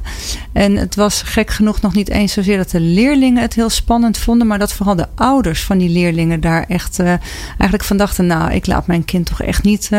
En 0.53 0.77
het 0.77 0.95
was 0.95 1.23
gek 1.23 1.51
genoeg 1.51 1.81
nog 1.81 1.95
niet 1.95 2.09
eens 2.09 2.33
zozeer 2.33 2.57
dat 2.57 2.71
de 2.71 2.81
leerlingen 2.81 3.43
het 3.43 3.55
heel 3.55 3.71
spannend 3.71 4.19
vonden. 4.19 4.47
Maar 4.47 4.59
dat 4.59 4.73
vooral 4.73 4.97
de 4.97 5.09
ouders 5.15 5.65
van 5.65 5.79
die 5.79 5.89
leerlingen 5.89 6.41
daar 6.41 6.65
echt 6.69 7.01
eigenlijk 7.01 7.85
van 7.85 7.97
dachten. 7.97 8.27
Nou 8.27 8.53
ik 8.53 8.67
laat 8.67 8.87
mijn 8.87 9.05
kind 9.05 9.27
toch 9.27 9.43
echt 9.43 9.63
niet 9.63 9.91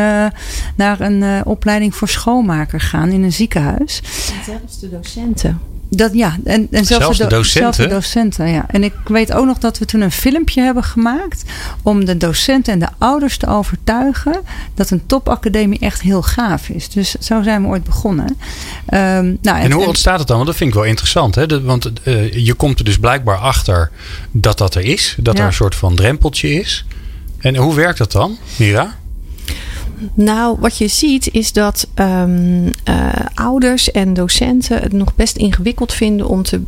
naar 0.76 1.00
een 1.00 1.46
opleiding 1.46 1.94
voor 1.94 2.08
schoonmaker 2.08 2.80
gaan 2.80 3.10
in 3.10 3.22
een 3.22 3.32
ziekenhuis. 3.32 4.02
En 4.38 4.44
zelfs 4.44 4.80
de 4.80 4.90
docenten. 4.90 5.73
Dat, 5.88 6.14
ja, 6.14 6.36
en, 6.44 6.68
en 6.70 6.84
zelfs, 6.84 7.18
de, 7.18 7.26
docenten. 7.26 7.88
docenten. 7.88 8.48
Ja. 8.48 8.64
En 8.68 8.84
ik 8.84 8.92
weet 9.04 9.32
ook 9.32 9.46
nog 9.46 9.58
dat 9.58 9.78
we 9.78 9.84
toen 9.84 10.00
een 10.00 10.10
filmpje 10.10 10.62
hebben 10.62 10.84
gemaakt 10.84 11.42
om 11.82 12.04
de 12.04 12.16
docenten 12.16 12.72
en 12.72 12.78
de 12.78 12.88
ouders 12.98 13.36
te 13.36 13.46
overtuigen 13.46 14.40
dat 14.74 14.90
een 14.90 15.06
topacademie 15.06 15.78
echt 15.78 16.00
heel 16.00 16.22
gaaf 16.22 16.68
is. 16.68 16.88
Dus 16.88 17.14
zo 17.20 17.42
zijn 17.42 17.62
we 17.62 17.68
ooit 17.68 17.84
begonnen. 17.84 18.26
Um, 18.26 19.38
nou, 19.42 19.60
en, 19.60 19.70
hoe 19.70 19.86
ontstaat 19.86 20.18
het 20.18 20.28
dan? 20.28 20.36
Want 20.36 20.48
dat 20.48 20.56
vind 20.56 20.70
ik 20.70 20.76
wel 20.76 20.84
interessant. 20.84 21.34
Hè? 21.34 21.62
want 21.62 21.90
uh, 22.04 22.32
je 22.32 22.54
komt 22.54 22.78
er 22.78 22.84
dus 22.84 22.98
blijkbaar 22.98 23.38
achter 23.38 23.90
dat 24.30 24.58
dat 24.58 24.74
er 24.74 24.82
is. 24.82 25.16
Dat 25.18 25.38
er 25.38 25.44
een 25.44 25.52
soort 25.52 25.74
van 25.74 25.94
drempeltje 25.94 26.52
is. 26.60 26.84
En 27.38 27.56
hoe 27.56 27.74
werkt 27.74 27.98
dat 27.98 28.12
dan, 28.12 28.38
Mira? 28.56 28.96
Nou, 30.14 30.56
wat 30.60 30.78
je 30.78 30.88
ziet 30.88 31.28
is 31.32 31.52
dat 31.52 31.88
um, 31.94 32.64
uh, 32.64 33.08
ouders 33.34 33.90
en 33.90 34.14
docenten 34.14 34.82
het 34.82 34.92
nog 34.92 35.14
best 35.14 35.36
ingewikkeld 35.36 35.92
vinden 35.92 36.28
om, 36.28 36.42
te 36.42 36.60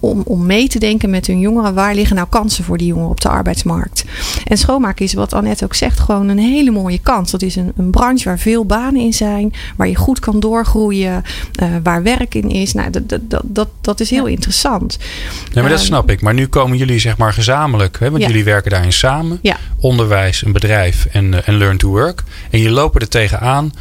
om, 0.00 0.22
om 0.24 0.46
mee 0.46 0.68
te 0.68 0.78
denken 0.78 1.10
met 1.10 1.26
hun 1.26 1.40
jongeren. 1.40 1.74
Waar 1.74 1.94
liggen 1.94 2.16
nou 2.16 2.28
kansen 2.28 2.64
voor 2.64 2.78
die 2.78 2.86
jongeren 2.86 3.10
op 3.10 3.20
de 3.20 3.28
arbeidsmarkt? 3.28 4.04
En 4.44 4.56
schoonmaken 4.56 5.04
is, 5.04 5.14
wat 5.14 5.32
Annette 5.32 5.64
ook 5.64 5.74
zegt, 5.74 6.00
gewoon 6.00 6.28
een 6.28 6.38
hele 6.38 6.70
mooie 6.70 6.98
kans. 6.98 7.30
Dat 7.30 7.42
is 7.42 7.56
een, 7.56 7.72
een 7.76 7.90
branche 7.90 8.24
waar 8.24 8.38
veel 8.38 8.64
banen 8.64 9.00
in 9.00 9.12
zijn, 9.12 9.52
waar 9.76 9.88
je 9.88 9.96
goed 9.96 10.20
kan 10.20 10.40
doorgroeien, 10.40 11.22
uh, 11.62 11.68
waar 11.82 12.02
werk 12.02 12.34
in 12.34 12.50
is. 12.50 12.72
Nou, 12.72 12.90
dat, 12.90 13.08
dat, 13.08 13.42
dat, 13.44 13.68
dat 13.80 14.00
is 14.00 14.10
heel 14.10 14.26
interessant. 14.26 14.98
Nee, 14.98 15.62
maar 15.62 15.62
dat 15.62 15.78
ehm, 15.78 15.88
snap 15.88 16.10
ik. 16.10 16.20
Maar 16.20 16.34
nu 16.34 16.46
komen 16.46 16.78
jullie 16.78 16.98
zeg 16.98 17.16
maar 17.16 17.32
gezamenlijk, 17.32 17.98
hè, 17.98 18.10
want 18.10 18.22
jullie 18.22 18.44
werken 18.44 18.70
daarin 18.70 18.92
samen. 18.92 19.38
Ja. 19.42 19.56
Onderwijs, 19.80 20.44
een 20.44 20.52
bedrijf 20.52 21.06
en, 21.06 21.32
uh, 21.32 21.48
en 21.48 21.56
learn 21.56 21.76
to 21.76 21.88
work. 21.88 22.24
En 22.50 22.60
je 22.60 22.70
lopen 22.70 23.00
er 23.00 23.08
tegenaan. 23.08 23.72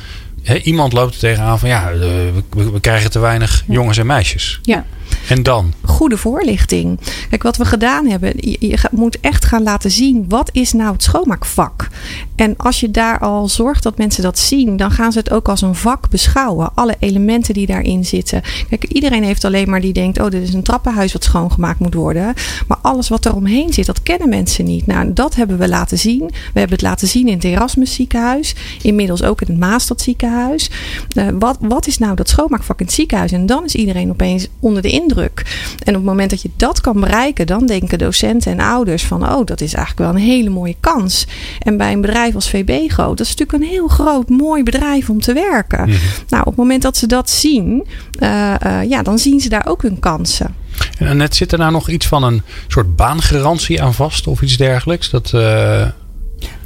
He, 0.43 0.57
iemand 0.57 0.93
loopt 0.93 1.13
er 1.13 1.19
tegenaan 1.19 1.59
van 1.59 1.69
ja, 1.69 1.91
we, 1.93 2.31
we, 2.49 2.79
krijgen 2.79 3.11
te 3.11 3.19
weinig 3.19 3.63
jongens 3.67 3.97
en 3.97 4.05
meisjes. 4.05 4.59
Ja. 4.61 4.85
En 5.29 5.43
dan? 5.43 5.73
Goede 5.85 6.17
voorlichting. 6.17 6.99
Kijk, 7.29 7.43
wat 7.43 7.57
we 7.57 7.65
gedaan 7.65 8.07
hebben, 8.07 8.33
je, 8.35 8.77
moet 8.91 9.19
echt 9.19 9.45
gaan 9.45 9.63
laten 9.63 9.91
zien 9.91 10.25
wat 10.27 10.49
is 10.51 10.73
nou 10.73 10.91
het 10.91 11.03
schoonmaakvak. 11.03 11.87
En 12.35 12.53
als 12.57 12.79
je 12.79 12.91
daar 12.91 13.19
al 13.19 13.47
zorgt 13.47 13.83
dat 13.83 13.97
mensen 13.97 14.23
dat 14.23 14.39
zien, 14.39 14.77
dan 14.77 14.91
gaan 14.91 15.11
ze 15.11 15.19
het 15.19 15.31
ook 15.31 15.49
als 15.49 15.61
een 15.61 15.75
vak 15.75 16.09
beschouwen. 16.09 16.71
Alle 16.73 16.95
elementen 16.99 17.53
die 17.53 17.67
daarin 17.67 18.05
zitten. 18.05 18.41
Kijk, 18.69 18.83
iedereen 18.83 19.23
heeft 19.23 19.45
alleen 19.45 19.69
maar 19.69 19.81
die 19.81 19.93
denkt, 19.93 20.19
oh, 20.19 20.29
dit 20.29 20.43
is 20.43 20.53
een 20.53 20.63
trappenhuis 20.63 21.13
wat 21.13 21.23
schoongemaakt 21.23 21.79
moet 21.79 21.93
worden. 21.93 22.33
Maar 22.67 22.77
alles 22.81 23.09
wat 23.09 23.25
er 23.25 23.35
omheen 23.35 23.73
zit, 23.73 23.85
dat 23.85 24.03
kennen 24.03 24.29
mensen 24.29 24.65
niet. 24.65 24.87
Nou, 24.87 25.13
dat 25.13 25.35
hebben 25.35 25.57
we 25.57 25.67
laten 25.67 25.97
zien. 25.97 26.25
We 26.27 26.59
hebben 26.59 26.77
het 26.77 26.81
laten 26.81 27.07
zien 27.07 27.27
in 27.27 27.33
het 27.33 27.43
Erasmus 27.43 27.93
ziekenhuis. 27.93 28.55
Inmiddels 28.81 29.23
ook 29.23 29.41
in 29.41 29.47
het 29.47 29.59
Maastad 29.59 30.01
ziekenhuis. 30.01 30.69
Uh, 31.17 31.27
wat, 31.39 31.57
wat 31.61 31.87
is 31.87 31.97
nou 31.97 32.15
dat 32.15 32.29
schoonmaakvak 32.29 32.79
in 32.79 32.85
het 32.85 32.95
ziekenhuis? 32.95 33.31
En 33.31 33.45
dan 33.45 33.65
is 33.65 33.75
iedereen 33.75 34.09
opeens 34.09 34.47
onder 34.59 34.81
de 34.81 34.89
indruk. 35.01 35.45
En 35.83 35.93
op 35.93 35.95
het 35.95 36.03
moment 36.03 36.29
dat 36.29 36.41
je 36.41 36.49
dat 36.57 36.81
kan 36.81 36.99
bereiken, 36.99 37.47
dan 37.47 37.65
denken 37.65 37.97
docenten 37.97 38.51
en 38.51 38.59
ouders 38.59 39.03
van, 39.03 39.29
oh, 39.29 39.45
dat 39.45 39.61
is 39.61 39.73
eigenlijk 39.73 40.11
wel 40.11 40.21
een 40.21 40.27
hele 40.27 40.49
mooie 40.49 40.75
kans. 40.79 41.27
En 41.59 41.77
bij 41.77 41.91
een 41.91 42.01
bedrijf 42.01 42.35
als 42.35 42.49
VBGO, 42.49 43.07
dat 43.07 43.19
is 43.19 43.35
natuurlijk 43.35 43.63
een 43.63 43.69
heel 43.69 43.87
groot, 43.87 44.29
mooi 44.29 44.63
bedrijf 44.63 45.09
om 45.09 45.21
te 45.21 45.33
werken. 45.33 45.89
Mhm. 45.89 45.97
Nou, 46.29 46.41
op 46.41 46.47
het 46.47 46.55
moment 46.55 46.81
dat 46.81 46.97
ze 46.97 47.07
dat 47.07 47.29
zien, 47.29 47.87
uh, 48.19 48.53
uh, 48.65 48.83
ja, 48.89 49.03
dan 49.03 49.19
zien 49.19 49.39
ze 49.39 49.49
daar 49.49 49.65
ook 49.67 49.81
hun 49.81 49.99
kansen. 49.99 50.55
En 50.97 51.17
net 51.17 51.35
zit 51.35 51.51
er 51.51 51.57
nou 51.57 51.71
nog 51.71 51.89
iets 51.89 52.07
van 52.07 52.23
een 52.23 52.41
soort 52.67 52.95
baangarantie 52.95 53.81
aan 53.81 53.93
vast 53.93 54.27
of 54.27 54.41
iets 54.41 54.57
dergelijks? 54.57 55.09
Dat. 55.09 55.31
Uh 55.35 55.87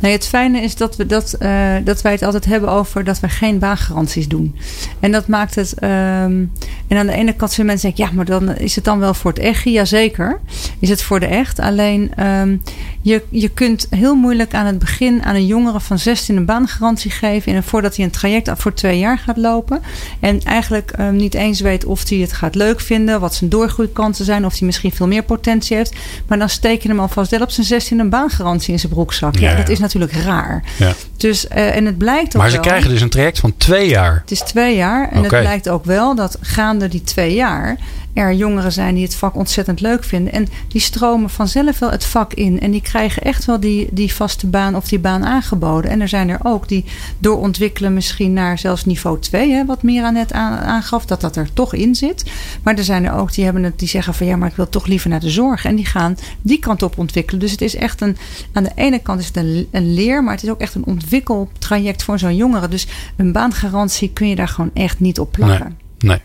Nee, 0.01 0.11
het 0.11 0.27
fijne 0.27 0.61
is 0.61 0.75
dat, 0.75 0.95
we 0.95 1.05
dat, 1.05 1.35
uh, 1.39 1.75
dat 1.83 2.01
wij 2.01 2.11
het 2.11 2.23
altijd 2.23 2.45
hebben 2.45 2.69
over 2.69 3.03
dat 3.03 3.19
we 3.19 3.29
geen 3.29 3.59
baangaranties 3.59 4.27
doen. 4.27 4.55
En 4.99 5.11
dat 5.11 5.27
maakt 5.27 5.55
het. 5.55 5.83
Um, 5.83 6.51
en 6.87 6.97
aan 6.97 7.07
de 7.07 7.13
ene 7.13 7.33
kant 7.33 7.51
zijn 7.51 7.67
mensen 7.67 7.87
denken, 7.87 8.05
ja, 8.05 8.15
maar 8.15 8.25
dan 8.25 8.55
is 8.57 8.75
het 8.75 8.83
dan 8.83 8.99
wel 8.99 9.13
voor 9.13 9.31
het 9.31 9.39
echt. 9.39 9.63
Jazeker, 9.63 10.39
is 10.79 10.89
het 10.89 11.01
voor 11.01 11.19
de 11.19 11.25
echt. 11.25 11.59
Alleen 11.59 12.25
um, 12.27 12.61
je, 13.01 13.23
je 13.29 13.49
kunt 13.49 13.87
heel 13.89 14.15
moeilijk 14.15 14.53
aan 14.53 14.65
het 14.65 14.79
begin 14.79 15.23
aan 15.23 15.35
een 15.35 15.45
jongere 15.45 15.79
van 15.79 15.99
16 15.99 16.35
een 16.35 16.45
baangarantie 16.45 17.11
geven. 17.11 17.53
En 17.53 17.63
voordat 17.63 17.95
hij 17.95 18.05
een 18.05 18.11
traject 18.11 18.49
voor 18.55 18.73
twee 18.73 18.99
jaar 18.99 19.17
gaat 19.17 19.37
lopen. 19.37 19.81
En 20.19 20.41
eigenlijk 20.43 20.93
um, 20.99 21.15
niet 21.15 21.33
eens 21.33 21.59
weet 21.59 21.85
of 21.85 22.09
hij 22.09 22.17
het 22.17 22.33
gaat 22.33 22.55
leuk 22.55 22.79
vinden, 22.79 23.19
wat 23.19 23.35
zijn 23.35 23.49
doorgroeikansen 23.49 24.25
zijn, 24.25 24.45
of 24.45 24.57
hij 24.57 24.65
misschien 24.65 24.91
veel 24.91 25.07
meer 25.07 25.23
potentie 25.23 25.77
heeft. 25.77 25.95
Maar 26.27 26.37
dan 26.37 26.49
steek 26.49 26.81
je 26.81 26.89
hem 26.89 26.99
alvast 26.99 27.31
wel 27.31 27.41
op 27.41 27.51
zijn 27.51 27.67
16 27.67 27.99
een 27.99 28.09
baangarantie 28.09 28.73
in 28.73 28.79
zijn 28.79 28.91
broekzak. 28.93 29.35
Ja, 29.37 29.49
ja 29.49 29.55
dat 29.55 29.69
is 29.69 29.79
natuurlijk 29.79 29.90
natuurlijk 29.93 30.27
raar. 30.27 30.63
Ja. 30.77 30.93
Dus, 31.17 31.45
uh, 31.45 31.75
en 31.75 31.85
het 31.85 31.97
blijkt 31.97 32.35
ook 32.35 32.41
Maar 32.41 32.49
ze 32.49 32.55
wel, 32.55 32.65
krijgen 32.65 32.89
dus 32.89 33.01
een 33.01 33.09
traject 33.09 33.39
van 33.39 33.53
twee 33.57 33.89
jaar. 33.89 34.19
Het 34.21 34.31
is 34.31 34.39
twee 34.39 34.75
jaar. 34.75 35.11
En 35.11 35.23
het 35.23 35.27
blijkt 35.27 35.69
ook 35.69 35.85
wel 35.85 36.15
dat 36.15 36.37
gaande 36.41 36.87
die 36.87 37.03
twee 37.03 37.33
jaar 37.33 37.77
er 38.13 38.33
jongeren 38.33 38.71
zijn 38.71 38.95
die 38.95 39.03
het 39.03 39.15
vak 39.15 39.35
ontzettend 39.35 39.81
leuk 39.81 40.03
vinden. 40.03 40.33
En 40.33 40.47
die 40.67 40.81
stromen 40.81 41.29
vanzelf 41.29 41.79
wel 41.79 41.91
het 41.91 42.05
vak 42.05 42.33
in. 42.33 42.59
En 42.59 42.71
die 42.71 42.81
krijgen 42.81 43.21
echt 43.21 43.45
wel 43.45 43.59
die, 43.59 43.89
die 43.91 44.13
vaste 44.13 44.47
baan 44.47 44.75
of 44.75 44.87
die 44.87 44.99
baan 44.99 45.25
aangeboden. 45.25 45.91
En 45.91 46.01
er 46.01 46.07
zijn 46.07 46.29
er 46.29 46.39
ook 46.43 46.67
die 46.67 46.85
doorontwikkelen 47.19 47.93
misschien 47.93 48.33
naar 48.33 48.59
zelfs 48.59 48.85
niveau 48.85 49.19
2. 49.19 49.51
Hè, 49.51 49.65
wat 49.65 49.83
Mira 49.83 50.09
net 50.09 50.33
aan, 50.33 50.57
aangaf, 50.57 51.05
dat 51.05 51.21
dat 51.21 51.35
er 51.35 51.53
toch 51.53 51.73
in 51.73 51.95
zit. 51.95 52.23
Maar 52.63 52.75
er 52.75 52.83
zijn 52.83 53.05
er 53.05 53.13
ook 53.13 53.33
die, 53.33 53.43
hebben 53.43 53.63
het, 53.63 53.79
die 53.79 53.87
zeggen 53.87 54.13
van 54.13 54.27
ja, 54.27 54.35
maar 54.35 54.49
ik 54.49 54.55
wil 54.55 54.69
toch 54.69 54.85
liever 54.85 55.09
naar 55.09 55.19
de 55.19 55.29
zorg. 55.29 55.65
En 55.65 55.75
die 55.75 55.85
gaan 55.85 56.17
die 56.41 56.59
kant 56.59 56.83
op 56.83 56.97
ontwikkelen. 56.97 57.39
Dus 57.39 57.51
het 57.51 57.61
is 57.61 57.75
echt 57.75 58.01
een, 58.01 58.17
aan 58.53 58.63
de 58.63 58.71
ene 58.75 58.99
kant 58.99 59.19
is 59.19 59.27
het 59.27 59.37
een, 59.37 59.67
een 59.81 59.93
leer, 59.93 60.23
maar 60.23 60.33
het 60.33 60.43
is 60.43 60.49
ook 60.49 60.59
echt 60.59 60.75
een 60.75 60.85
ontwikkeltraject 60.85 62.03
voor 62.03 62.19
zo'n 62.19 62.35
jongere. 62.35 62.67
Dus 62.67 62.87
een 63.17 63.31
baangarantie 63.31 64.11
kun 64.13 64.27
je 64.29 64.35
daar 64.35 64.47
gewoon 64.47 64.71
echt 64.73 64.99
niet 64.99 65.19
op 65.19 65.31
plakken. 65.31 65.77
Nee. 65.99 66.21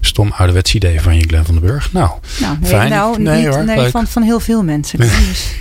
Stom 0.00 0.32
ouderwets 0.32 0.74
idee 0.74 1.00
van 1.00 1.16
je, 1.16 1.22
Glenn 1.22 1.44
van 1.44 1.54
den 1.54 1.64
Burg. 1.64 1.92
Nou, 1.92 2.10
Nou, 2.40 2.56
nee, 2.60 2.70
fijn. 2.70 2.90
nou 2.90 3.22
nee, 3.22 3.44
niet, 3.44 3.54
hoor, 3.54 3.64
nee, 3.64 3.76
leuk. 3.76 3.90
van, 3.90 4.06
van 4.06 4.22
heel 4.22 4.40
veel 4.40 4.62
mensen. 4.62 4.98
Dus, 4.98 5.12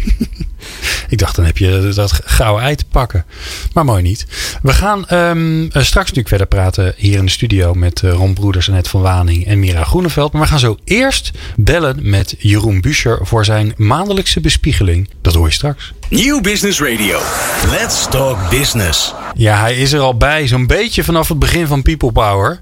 Ik 1.09 1.17
dacht, 1.17 1.35
dan 1.35 1.45
heb 1.45 1.57
je 1.57 1.91
dat 1.95 2.19
gouden 2.23 2.65
ei 2.65 2.75
te 2.75 2.85
pakken. 2.85 3.25
Maar 3.73 3.85
mooi 3.85 4.01
niet. 4.01 4.25
We 4.61 4.73
gaan 4.73 5.07
ehm, 5.07 5.61
eh, 5.61 5.67
straks 5.69 5.93
natuurlijk 5.93 6.27
verder 6.27 6.47
praten 6.47 6.93
hier 6.97 7.17
in 7.17 7.25
de 7.25 7.31
studio 7.31 7.73
met 7.73 8.03
eh, 8.03 8.11
Ron 8.11 8.33
Broeders, 8.33 8.69
Annette 8.69 8.89
van 8.89 9.01
Waning 9.01 9.45
en 9.45 9.59
Mira 9.59 9.83
Groeneveld. 9.83 10.33
Maar 10.33 10.41
we 10.41 10.47
gaan 10.47 10.59
zo 10.59 10.77
eerst 10.83 11.31
bellen 11.55 12.09
met 12.09 12.35
Jeroen 12.37 12.81
Buescher 12.81 13.19
voor 13.21 13.45
zijn 13.45 13.73
maandelijkse 13.77 14.41
bespiegeling. 14.41 15.09
Dat 15.21 15.33
hoor 15.33 15.47
je 15.47 15.53
straks. 15.53 15.93
Nieuw 16.09 16.41
Business 16.41 16.79
Radio. 16.79 17.19
Let's 17.69 18.07
talk 18.09 18.49
business. 18.49 19.13
Ja, 19.35 19.59
hij 19.59 19.75
is 19.75 19.93
er 19.93 19.99
al 19.99 20.17
bij, 20.17 20.47
zo'n 20.47 20.67
beetje 20.67 21.03
vanaf 21.03 21.27
het 21.27 21.39
begin 21.39 21.67
van 21.67 21.81
People 21.81 22.11
Power. 22.11 22.61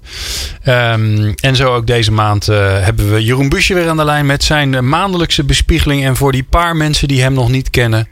Ehm, 0.61 1.33
en 1.41 1.55
zo 1.55 1.75
ook 1.75 1.87
deze 1.87 2.11
maand 2.11 2.47
eh, 2.47 2.57
hebben 2.57 3.13
we 3.13 3.23
Jeroen 3.23 3.49
Busje 3.49 3.73
weer 3.73 3.89
aan 3.89 3.97
de 3.97 4.05
lijn 4.05 4.25
met 4.25 4.43
zijn 4.43 4.75
eh, 4.75 4.81
maandelijkse 4.81 5.43
bespiegeling. 5.43 6.05
En 6.05 6.15
voor 6.15 6.31
die 6.31 6.43
paar 6.43 6.75
mensen 6.75 7.07
die 7.07 7.21
hem 7.21 7.33
nog 7.33 7.49
niet 7.49 7.69
kennen, 7.69 8.07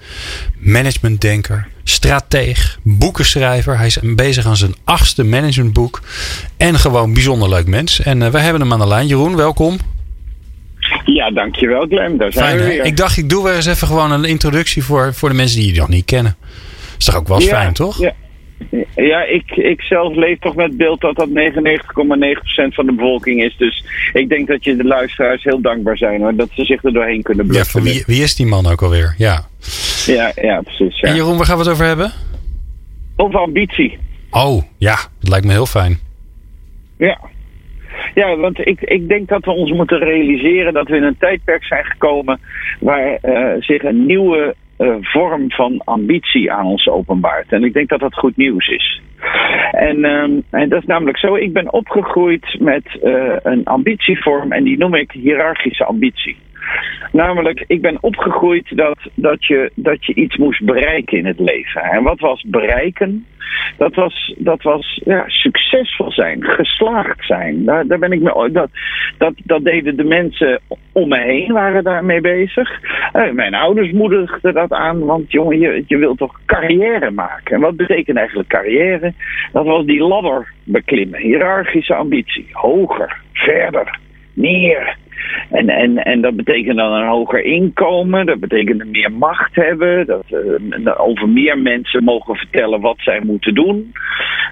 managementdenker, 0.57 1.67
strateeg, 1.83 2.79
boekenschrijver. 2.83 3.77
Hij 3.77 3.87
is 3.87 3.97
bezig 4.01 4.45
aan 4.45 4.57
zijn 4.57 4.75
achtste 4.83 5.23
managementboek. 5.23 6.01
En 6.57 6.79
gewoon 6.79 7.13
bijzonder 7.13 7.49
leuk 7.49 7.67
mens. 7.67 8.01
En 8.01 8.21
eh, 8.21 8.31
wij 8.31 8.41
hebben 8.41 8.61
hem 8.61 8.73
aan 8.73 8.79
de 8.79 8.87
lijn. 8.87 9.07
Jeroen, 9.07 9.35
welkom. 9.35 9.79
Ja, 11.05 11.31
dankjewel 11.31 11.85
Glenn. 11.87 12.17
Daar 12.17 12.31
zijn 12.31 12.45
Fijn, 12.45 12.57
we 12.57 12.65
weer. 12.65 12.85
Ik 12.85 12.97
dacht, 12.97 13.17
ik 13.17 13.29
doe 13.29 13.43
weer 13.43 13.55
eens 13.55 13.65
even 13.65 13.87
gewoon 13.87 14.11
een 14.11 14.25
introductie 14.25 14.83
voor, 14.83 15.13
voor 15.13 15.29
de 15.29 15.35
mensen 15.35 15.59
die 15.59 15.73
je 15.73 15.79
nog 15.79 15.89
niet 15.89 16.05
kennen. 16.05 16.35
Is 16.97 17.05
toch 17.05 17.15
ook 17.15 17.27
wel 17.27 17.39
Ja, 17.41 17.47
fijn, 17.47 17.73
toch? 17.73 17.99
Ja, 17.99 18.13
ja 18.95 19.23
ik, 19.23 19.51
ik 19.51 19.81
zelf 19.81 20.15
leef 20.15 20.39
toch 20.39 20.55
met 20.55 20.65
het 20.67 20.77
beeld 20.77 21.01
dat 21.01 21.15
dat 21.15 21.27
99,9% 21.29 21.33
van 22.67 22.85
de 22.85 22.93
bevolking 22.95 23.43
is. 23.43 23.55
Dus 23.57 23.83
ik 24.13 24.29
denk 24.29 24.47
dat 24.47 24.63
je 24.63 24.75
de 24.75 24.83
luisteraars 24.83 25.43
heel 25.43 25.61
dankbaar 25.61 25.97
zijn 25.97 26.21
hoor. 26.21 26.35
Dat 26.35 26.49
ze 26.53 26.65
zich 26.65 26.83
er 26.83 26.93
doorheen 26.93 27.21
kunnen 27.21 27.45
Ja, 27.45 27.51
bluffen. 27.51 27.71
van 27.71 27.91
wie, 27.91 28.03
wie 28.05 28.23
is 28.23 28.35
die 28.35 28.45
man 28.45 28.67
ook 28.67 28.81
alweer? 28.81 29.15
Ja. 29.17 29.45
ja, 30.05 30.31
ja, 30.41 30.61
precies. 30.61 30.99
Ja. 30.99 31.07
En 31.09 31.15
Jeroen, 31.15 31.37
waar 31.37 31.45
gaan 31.45 31.57
we 31.57 31.63
het 31.63 31.71
over 31.71 31.85
hebben? 31.85 32.11
Of 33.15 33.35
ambitie. 33.35 33.97
Oh, 34.31 34.63
ja, 34.77 34.95
dat 35.19 35.29
lijkt 35.29 35.45
me 35.45 35.51
heel 35.51 35.65
fijn. 35.65 35.99
Ja. 36.97 37.19
Ja, 38.13 38.35
want 38.35 38.67
ik, 38.67 38.81
ik 38.81 39.07
denk 39.07 39.27
dat 39.27 39.45
we 39.45 39.51
ons 39.51 39.71
moeten 39.71 39.99
realiseren 39.99 40.73
dat 40.73 40.87
we 40.87 40.95
in 40.95 41.03
een 41.03 41.17
tijdperk 41.17 41.63
zijn 41.63 41.85
gekomen 41.85 42.39
waar 42.79 43.13
eh, 43.13 43.61
zich 43.61 43.83
een 43.83 44.05
nieuwe 44.05 44.55
eh, 44.77 44.95
vorm 45.01 45.51
van 45.51 45.81
ambitie 45.83 46.51
aan 46.51 46.65
ons 46.65 46.87
openbaart. 46.87 47.51
En 47.51 47.63
ik 47.63 47.73
denk 47.73 47.89
dat 47.89 47.99
dat 47.99 48.13
goed 48.13 48.37
nieuws 48.37 48.67
is. 48.67 49.01
En, 49.71 50.03
ehm, 50.03 50.31
en 50.49 50.69
dat 50.69 50.81
is 50.81 50.87
namelijk 50.87 51.17
zo, 51.17 51.35
ik 51.35 51.53
ben 51.53 51.73
opgegroeid 51.73 52.55
met 52.59 52.99
eh, 53.03 53.35
een 53.43 53.65
ambitievorm 53.65 54.51
en 54.51 54.63
die 54.63 54.77
noem 54.77 54.95
ik 54.95 55.11
hiërarchische 55.11 55.85
ambitie. 55.85 56.37
Namelijk, 57.11 57.63
ik 57.67 57.81
ben 57.81 57.97
opgegroeid 58.01 58.77
dat, 58.77 58.97
dat, 59.13 59.45
je, 59.45 59.71
dat 59.75 60.05
je 60.05 60.13
iets 60.13 60.37
moest 60.37 60.63
bereiken 60.65 61.17
in 61.17 61.25
het 61.25 61.39
leven. 61.39 61.81
En 61.81 62.03
wat 62.03 62.19
was 62.19 62.43
bereiken? 62.47 63.25
Dat 63.77 63.95
was, 63.95 64.33
dat 64.37 64.61
was 64.61 65.01
ja, 65.05 65.23
succesvol 65.27 66.11
zijn, 66.11 66.43
geslaagd 66.43 67.25
zijn. 67.25 67.65
Daar, 67.65 67.87
daar 67.87 67.99
ben 67.99 68.11
ik 68.11 68.21
mee, 68.21 68.51
dat, 68.51 68.69
dat, 69.17 69.33
dat 69.43 69.63
deden 69.63 69.95
de 69.97 70.03
mensen 70.03 70.59
om 70.91 71.09
me 71.09 71.19
heen, 71.19 71.51
waren 71.51 71.83
daarmee 71.83 72.21
bezig. 72.21 72.79
Eh, 73.11 73.31
mijn 73.31 73.53
ouders 73.53 73.91
moedigden 73.91 74.53
dat 74.53 74.71
aan, 74.71 75.05
want 75.05 75.31
jongen, 75.31 75.59
je, 75.59 75.83
je 75.87 75.97
wilt 75.97 76.17
toch 76.17 76.39
carrière 76.45 77.11
maken. 77.11 77.55
En 77.55 77.61
wat 77.61 77.75
betekent 77.75 78.17
eigenlijk 78.17 78.49
carrière? 78.49 79.13
Dat 79.51 79.65
was 79.65 79.85
die 79.85 80.01
ladder 80.01 80.53
beklimmen, 80.63 81.19
hiërarchische 81.19 81.95
ambitie. 81.95 82.49
Hoger, 82.51 83.17
verder, 83.33 83.99
meer. 84.33 84.97
En, 85.49 85.69
en, 85.69 85.97
en 85.97 86.21
dat 86.21 86.35
betekent 86.35 86.77
dan 86.77 86.93
een 86.93 87.07
hoger 87.07 87.43
inkomen, 87.43 88.25
dat 88.25 88.39
betekent 88.39 88.91
meer 88.91 89.11
macht 89.11 89.55
hebben, 89.55 90.05
dat 90.05 90.25
uh, 90.29 90.99
over 90.99 91.29
meer 91.29 91.57
mensen 91.57 92.03
mogen 92.03 92.35
vertellen 92.35 92.81
wat 92.81 92.97
zij 92.99 93.21
moeten 93.23 93.55
doen, 93.55 93.91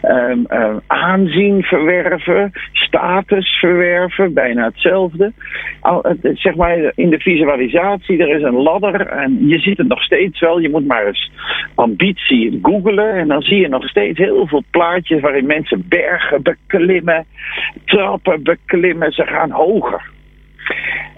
um, 0.03 0.45
uh, 0.49 0.75
aanzien 0.88 1.63
verwerven, 1.63 2.51
status 2.71 3.60
verwerven, 3.60 4.34
bijna 4.34 4.65
hetzelfde. 4.65 5.32
Al, 5.79 6.15
zeg 6.34 6.55
maar 6.55 6.91
in 6.95 7.10
de 7.10 7.19
visualisatie, 7.19 8.21
er 8.21 8.36
is 8.36 8.43
een 8.43 8.62
ladder 8.62 9.08
en 9.08 9.47
je 9.47 9.60
ziet 9.60 9.77
het 9.77 9.88
nog 9.88 10.03
steeds 10.03 10.39
wel, 10.39 10.60
je 10.60 10.69
moet 10.69 10.88
maar 10.88 11.05
eens 11.05 11.32
ambitie 11.75 12.60
googelen 12.62 13.13
en 13.13 13.27
dan 13.27 13.41
zie 13.41 13.60
je 13.60 13.67
nog 13.67 13.88
steeds 13.88 14.17
heel 14.17 14.47
veel 14.47 14.63
plaatjes 14.71 15.21
waarin 15.21 15.45
mensen 15.45 15.86
bergen 15.88 16.41
beklimmen, 16.41 17.25
trappen 17.86 18.43
beklimmen, 18.43 19.12
ze 19.12 19.25
gaan 19.25 19.51
hoger. 19.51 20.17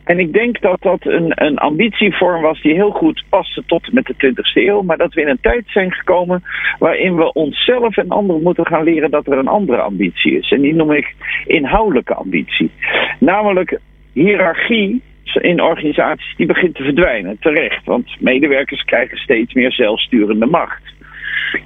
En 0.04 0.20
ik 0.20 0.34
denk 0.34 0.62
dat 0.62 0.82
dat 0.82 1.06
een, 1.06 1.32
een 1.36 1.58
ambitievorm 1.58 2.42
was 2.42 2.62
die 2.62 2.74
heel 2.74 2.92
goed 2.92 3.24
paste 3.30 3.64
tot 3.66 3.94
met 3.94 4.06
de 4.06 4.14
20e 4.14 4.54
eeuw. 4.54 4.82
Maar 4.82 4.98
dat 4.98 5.14
we 5.14 5.22
in 5.22 5.28
een 5.28 5.42
tijd 5.42 5.64
zijn 5.66 5.92
gekomen 5.92 6.44
waarin 6.80 7.16
we 7.16 7.34
onszelf 7.34 7.98
en 7.98 8.10
anderen 8.10 8.42
moeten 8.42 8.68
gaan 8.68 8.84
leren 8.84 9.12
dat 9.12 9.28
er 9.28 9.38
een 9.38 9.48
andere 9.48 9.82
ambitie 9.82 10.38
is. 10.38 10.52
En 10.52 10.62
die 10.62 10.74
noem 10.74 10.92
ik 10.92 11.16
inhoudelijke 11.46 12.14
ambitie. 12.14 12.72
Namelijk 13.20 13.80
hiërarchie 14.14 15.02
in 15.24 15.62
organisaties 15.62 16.36
die 16.36 16.46
begint 16.46 16.76
te 16.76 16.84
verdwijnen. 16.84 17.38
Terecht, 17.40 17.86
want 17.86 18.16
medewerkers 18.20 18.84
krijgen 18.84 19.18
steeds 19.18 19.54
meer 19.54 19.72
zelfsturende 19.72 20.46
macht. 20.46 20.84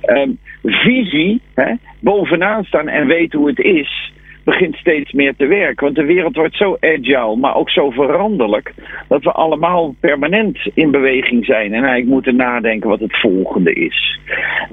Um, 0.06 0.38
visie, 0.64 1.42
hè, 1.54 1.74
bovenaan 2.00 2.64
staan 2.64 2.88
en 2.88 3.08
weten 3.08 3.40
hoe 3.40 3.48
het 3.48 3.60
is 3.60 4.14
begint 4.46 4.76
steeds 4.76 5.12
meer 5.12 5.36
te 5.36 5.46
werken. 5.46 5.84
Want 5.84 5.96
de 5.96 6.06
wereld 6.06 6.36
wordt 6.36 6.56
zo 6.56 6.78
agile, 6.80 7.36
maar 7.36 7.56
ook 7.56 7.70
zo 7.70 7.90
veranderlijk, 7.90 8.74
dat 9.08 9.24
we 9.24 9.32
allemaal 9.32 9.96
permanent 10.00 10.60
in 10.74 10.92
beweging 10.92 11.46
zijn 11.46 11.66
en 11.66 11.84
eigenlijk 11.84 12.08
moeten 12.08 12.36
nadenken 12.36 12.90
wat 12.90 13.00
het 13.00 13.20
volgende 13.20 13.74
is. 13.74 14.20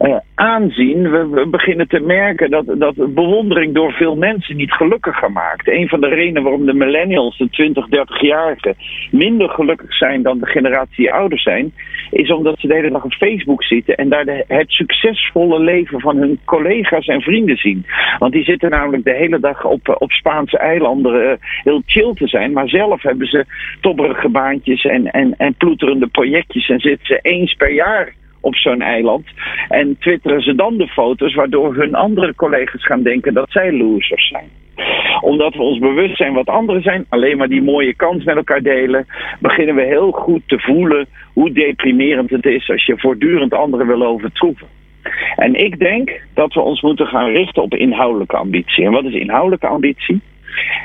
Uh, 0.00 0.16
aanzien, 0.34 1.10
we, 1.10 1.46
beginnen 1.50 1.88
te 1.88 2.00
merken 2.00 2.50
dat, 2.50 2.64
dat 2.66 3.14
bewondering 3.14 3.74
door 3.74 3.92
veel 3.92 4.16
mensen 4.16 4.56
niet 4.56 4.72
gelukkiger 4.72 5.32
maakt. 5.32 5.68
Een 5.68 5.88
van 5.88 6.00
de 6.00 6.08
redenen 6.08 6.42
waarom 6.42 6.66
de 6.66 6.74
millennials, 6.74 7.38
de 7.38 7.50
20, 7.50 7.86
30-jarigen, 7.86 8.76
minder 9.10 9.48
gelukkig 9.48 9.94
zijn 9.94 10.22
dan 10.22 10.38
de 10.38 10.46
generatie 10.46 11.12
ouder 11.12 11.38
zijn, 11.38 11.72
is 12.10 12.32
omdat 12.32 12.58
ze 12.58 12.66
de 12.66 12.74
hele 12.74 12.90
dag 12.90 13.04
op 13.04 13.12
Facebook 13.12 13.64
zitten 13.64 13.96
en 13.96 14.08
daar 14.08 14.44
het 14.46 14.70
succesvolle 14.70 15.60
leven 15.60 16.00
van 16.00 16.16
hun 16.16 16.38
collega's 16.44 17.06
en 17.06 17.20
vrienden 17.20 17.56
zien. 17.56 17.86
Want 18.18 18.32
die 18.32 18.44
zitten 18.44 18.70
namelijk 18.70 19.04
de 19.04 19.14
hele 19.14 19.40
dag 19.40 19.61
op, 19.64 19.96
op 19.98 20.10
Spaanse 20.10 20.58
eilanden 20.58 21.22
uh, 21.22 21.32
heel 21.40 21.82
chill 21.86 22.14
te 22.14 22.28
zijn. 22.28 22.52
Maar 22.52 22.68
zelf 22.68 23.02
hebben 23.02 23.26
ze 23.26 23.44
tobberige 23.80 24.28
baantjes 24.28 24.84
en, 24.84 25.10
en, 25.10 25.34
en 25.36 25.54
ploeterende 25.54 26.06
projectjes. 26.06 26.68
En 26.68 26.80
zitten 26.80 27.06
ze 27.06 27.18
eens 27.22 27.54
per 27.54 27.72
jaar 27.72 28.14
op 28.40 28.54
zo'n 28.54 28.82
eiland. 28.82 29.26
En 29.68 29.96
twitteren 29.98 30.42
ze 30.42 30.54
dan 30.54 30.76
de 30.76 30.88
foto's 30.88 31.34
waardoor 31.34 31.74
hun 31.74 31.94
andere 31.94 32.34
collega's 32.34 32.84
gaan 32.84 33.02
denken 33.02 33.34
dat 33.34 33.50
zij 33.50 33.72
losers 33.72 34.28
zijn 34.28 34.50
omdat 35.20 35.54
we 35.54 35.62
ons 35.62 35.78
bewust 35.78 36.16
zijn 36.16 36.32
wat 36.32 36.46
anderen 36.46 36.82
zijn, 36.82 37.06
alleen 37.08 37.36
maar 37.36 37.48
die 37.48 37.62
mooie 37.62 37.94
kans 37.94 38.24
met 38.24 38.36
elkaar 38.36 38.62
delen, 38.62 39.06
beginnen 39.40 39.74
we 39.74 39.82
heel 39.82 40.10
goed 40.10 40.42
te 40.46 40.58
voelen 40.58 41.06
hoe 41.32 41.52
deprimerend 41.52 42.30
het 42.30 42.46
is 42.46 42.70
als 42.70 42.86
je 42.86 42.98
voortdurend 42.98 43.54
anderen 43.54 43.86
wil 43.86 44.06
overtroeven. 44.06 44.66
En 45.36 45.54
ik 45.54 45.78
denk 45.78 46.20
dat 46.34 46.54
we 46.54 46.60
ons 46.60 46.80
moeten 46.80 47.06
gaan 47.06 47.30
richten 47.30 47.62
op 47.62 47.74
inhoudelijke 47.74 48.36
ambitie. 48.36 48.84
En 48.84 48.92
wat 48.92 49.04
is 49.04 49.14
inhoudelijke 49.14 49.66
ambitie? 49.66 50.20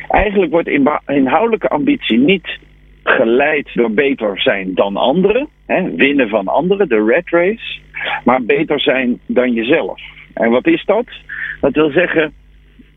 Eigenlijk 0.07 0.51
wordt 0.51 0.67
inhoudelijke 1.05 1.67
ambitie 1.67 2.17
niet 2.17 2.57
geleid 3.03 3.69
door 3.73 3.91
beter 3.91 4.41
zijn 4.41 4.73
dan 4.73 4.97
anderen, 4.97 5.47
hè, 5.65 5.95
winnen 5.95 6.29
van 6.29 6.47
anderen, 6.47 6.89
de 6.89 7.05
red 7.05 7.29
race, 7.29 7.79
maar 8.23 8.43
beter 8.43 8.79
zijn 8.79 9.19
dan 9.25 9.53
jezelf. 9.53 10.01
En 10.33 10.49
wat 10.49 10.67
is 10.67 10.85
dat? 10.85 11.05
Dat 11.61 11.73
wil 11.73 11.89
zeggen 11.89 12.33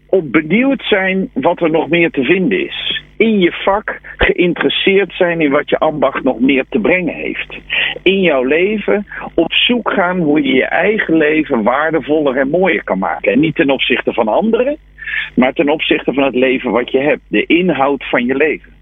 op 0.06 0.32
benieuwd 0.32 0.82
zijn 0.82 1.30
wat 1.32 1.60
er 1.60 1.70
nog 1.70 1.88
meer 1.88 2.10
te 2.10 2.24
vinden 2.24 2.66
is. 2.66 3.02
in 3.16 3.38
je 3.38 3.52
vak 3.52 4.00
geïnteresseerd 4.22 5.12
zijn 5.12 5.40
in 5.40 5.50
wat 5.50 5.68
je 5.70 5.78
ambacht 5.78 6.22
nog 6.22 6.40
meer 6.40 6.64
te 6.68 6.78
brengen 6.78 7.14
heeft. 7.14 7.58
In 8.02 8.20
jouw 8.20 8.44
leven 8.44 9.06
op 9.34 9.52
zoek 9.52 9.90
gaan 9.90 10.18
hoe 10.18 10.42
je 10.42 10.54
je 10.54 10.64
eigen 10.64 11.16
leven 11.16 11.62
waardevoller 11.62 12.36
en 12.36 12.50
mooier 12.50 12.84
kan 12.84 12.98
maken. 12.98 13.32
En 13.32 13.40
niet 13.40 13.54
ten 13.54 13.70
opzichte 13.70 14.12
van 14.12 14.28
anderen, 14.28 14.76
maar 15.34 15.52
ten 15.52 15.68
opzichte 15.68 16.12
van 16.12 16.24
het 16.24 16.34
leven 16.34 16.70
wat 16.70 16.90
je 16.90 16.98
hebt. 16.98 17.20
De 17.28 17.46
inhoud 17.46 18.08
van 18.08 18.24
je 18.26 18.34
leven. 18.34 18.78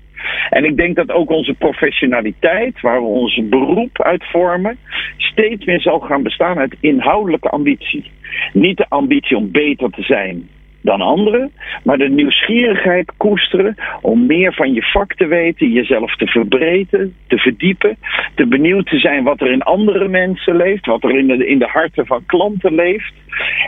En 0.50 0.64
ik 0.64 0.76
denk 0.76 0.96
dat 0.96 1.10
ook 1.10 1.30
onze 1.30 1.54
professionaliteit, 1.54 2.80
waar 2.80 3.00
we 3.00 3.06
ons 3.06 3.40
beroep 3.48 4.02
uit 4.02 4.24
vormen, 4.24 4.78
steeds 5.16 5.64
meer 5.64 5.80
zal 5.80 6.00
gaan 6.00 6.22
bestaan 6.22 6.58
uit 6.58 6.76
inhoudelijke 6.80 7.48
ambitie. 7.48 8.10
Niet 8.52 8.76
de 8.76 8.86
ambitie 8.88 9.36
om 9.36 9.50
beter 9.50 9.90
te 9.90 10.02
zijn 10.02 10.48
dan 10.88 11.00
anderen, 11.00 11.50
maar 11.84 11.98
de 11.98 12.08
nieuwsgierigheid 12.08 13.12
koesteren 13.16 13.74
om 14.00 14.26
meer 14.26 14.52
van 14.54 14.72
je 14.72 14.82
vak 14.82 15.14
te 15.14 15.26
weten, 15.26 15.72
jezelf 15.72 16.16
te 16.16 16.26
verbreden, 16.26 17.14
te 17.26 17.38
verdiepen, 17.38 17.96
te 18.34 18.46
benieuwd 18.46 18.86
te 18.86 18.98
zijn 18.98 19.24
wat 19.24 19.40
er 19.40 19.50
in 19.50 19.62
andere 19.62 20.08
mensen 20.08 20.56
leeft, 20.56 20.86
wat 20.86 21.04
er 21.04 21.18
in 21.18 21.26
de, 21.26 21.46
in 21.46 21.58
de 21.58 21.66
harten 21.66 22.06
van 22.06 22.22
klanten 22.26 22.74
leeft. 22.74 23.12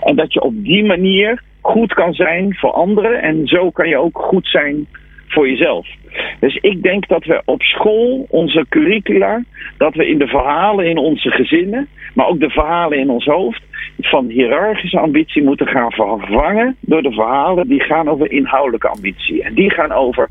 En 0.04 0.16
dat 0.16 0.32
je 0.32 0.40
op 0.40 0.64
die 0.64 0.84
manier 0.84 1.42
goed 1.60 1.94
kan 1.94 2.14
zijn 2.14 2.54
voor 2.54 2.72
anderen 2.72 3.22
en 3.22 3.46
zo 3.46 3.70
kan 3.70 3.88
je 3.88 3.98
ook 3.98 4.18
goed 4.18 4.46
zijn 4.46 4.86
voor 5.30 5.48
jezelf. 5.48 5.88
Dus 6.40 6.56
ik 6.56 6.82
denk 6.82 7.08
dat 7.08 7.24
we 7.24 7.42
op 7.44 7.62
school, 7.62 8.26
onze 8.28 8.66
curricula, 8.68 9.44
dat 9.76 9.94
we 9.94 10.08
in 10.08 10.18
de 10.18 10.26
verhalen 10.26 10.86
in 10.86 10.98
onze 10.98 11.30
gezinnen, 11.30 11.88
maar 12.14 12.26
ook 12.26 12.40
de 12.40 12.50
verhalen 12.50 12.98
in 12.98 13.10
ons 13.10 13.24
hoofd, 13.24 13.62
van 14.00 14.28
hiërarchische 14.28 14.98
ambitie 14.98 15.42
moeten 15.42 15.66
gaan 15.66 15.92
vervangen 15.92 16.76
door 16.80 17.02
de 17.02 17.12
verhalen 17.12 17.68
die 17.68 17.80
gaan 17.80 18.08
over 18.08 18.32
inhoudelijke 18.32 18.88
ambitie. 18.88 19.42
En 19.42 19.54
die 19.54 19.70
gaan 19.70 19.92
over 19.92 20.28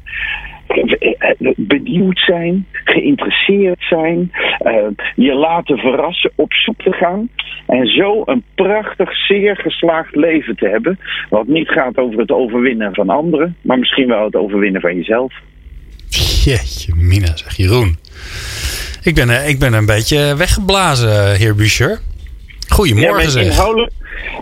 benieuwd 1.56 2.20
zijn, 2.20 2.68
geïnteresseerd 2.72 3.84
zijn, 3.90 4.32
uh, 4.66 4.74
je 5.16 5.34
laten 5.34 5.78
verrassen, 5.78 6.32
op 6.36 6.54
zoek 6.54 6.82
te 6.82 6.92
gaan. 6.92 7.30
En 7.68 7.88
zo 7.88 8.22
een 8.26 8.44
prachtig, 8.56 9.16
zeer 9.16 9.56
geslaagd 9.56 10.16
leven 10.16 10.56
te 10.56 10.68
hebben. 10.68 11.00
Wat 11.30 11.48
niet 11.48 11.68
gaat 11.68 11.98
over 11.98 12.20
het 12.20 12.32
overwinnen 12.32 12.94
van 12.94 13.10
anderen, 13.10 13.56
maar 13.62 13.80
misschien 13.80 14.08
wel 14.08 14.24
het 14.24 14.36
overwinnen 14.36 14.82
van 14.82 14.96
jezelf. 14.96 15.34
Jeetje, 16.44 16.94
Mina, 16.96 17.36
zeg 17.36 17.58
Jeroen. 17.58 17.98
Ik 19.04 19.16
ben, 19.16 19.30
eh, 19.30 19.50
ik 19.50 19.60
ben 19.60 19.74
een 19.74 19.86
beetje 19.86 20.36
weggeblazen, 20.38 21.36
heer 21.36 21.56
Buescher. 21.56 22.00
Goedemorgen 22.68 23.24
ja, 23.24 23.30
zeg. 23.30 23.44
Inhoudelijk, 23.44 23.92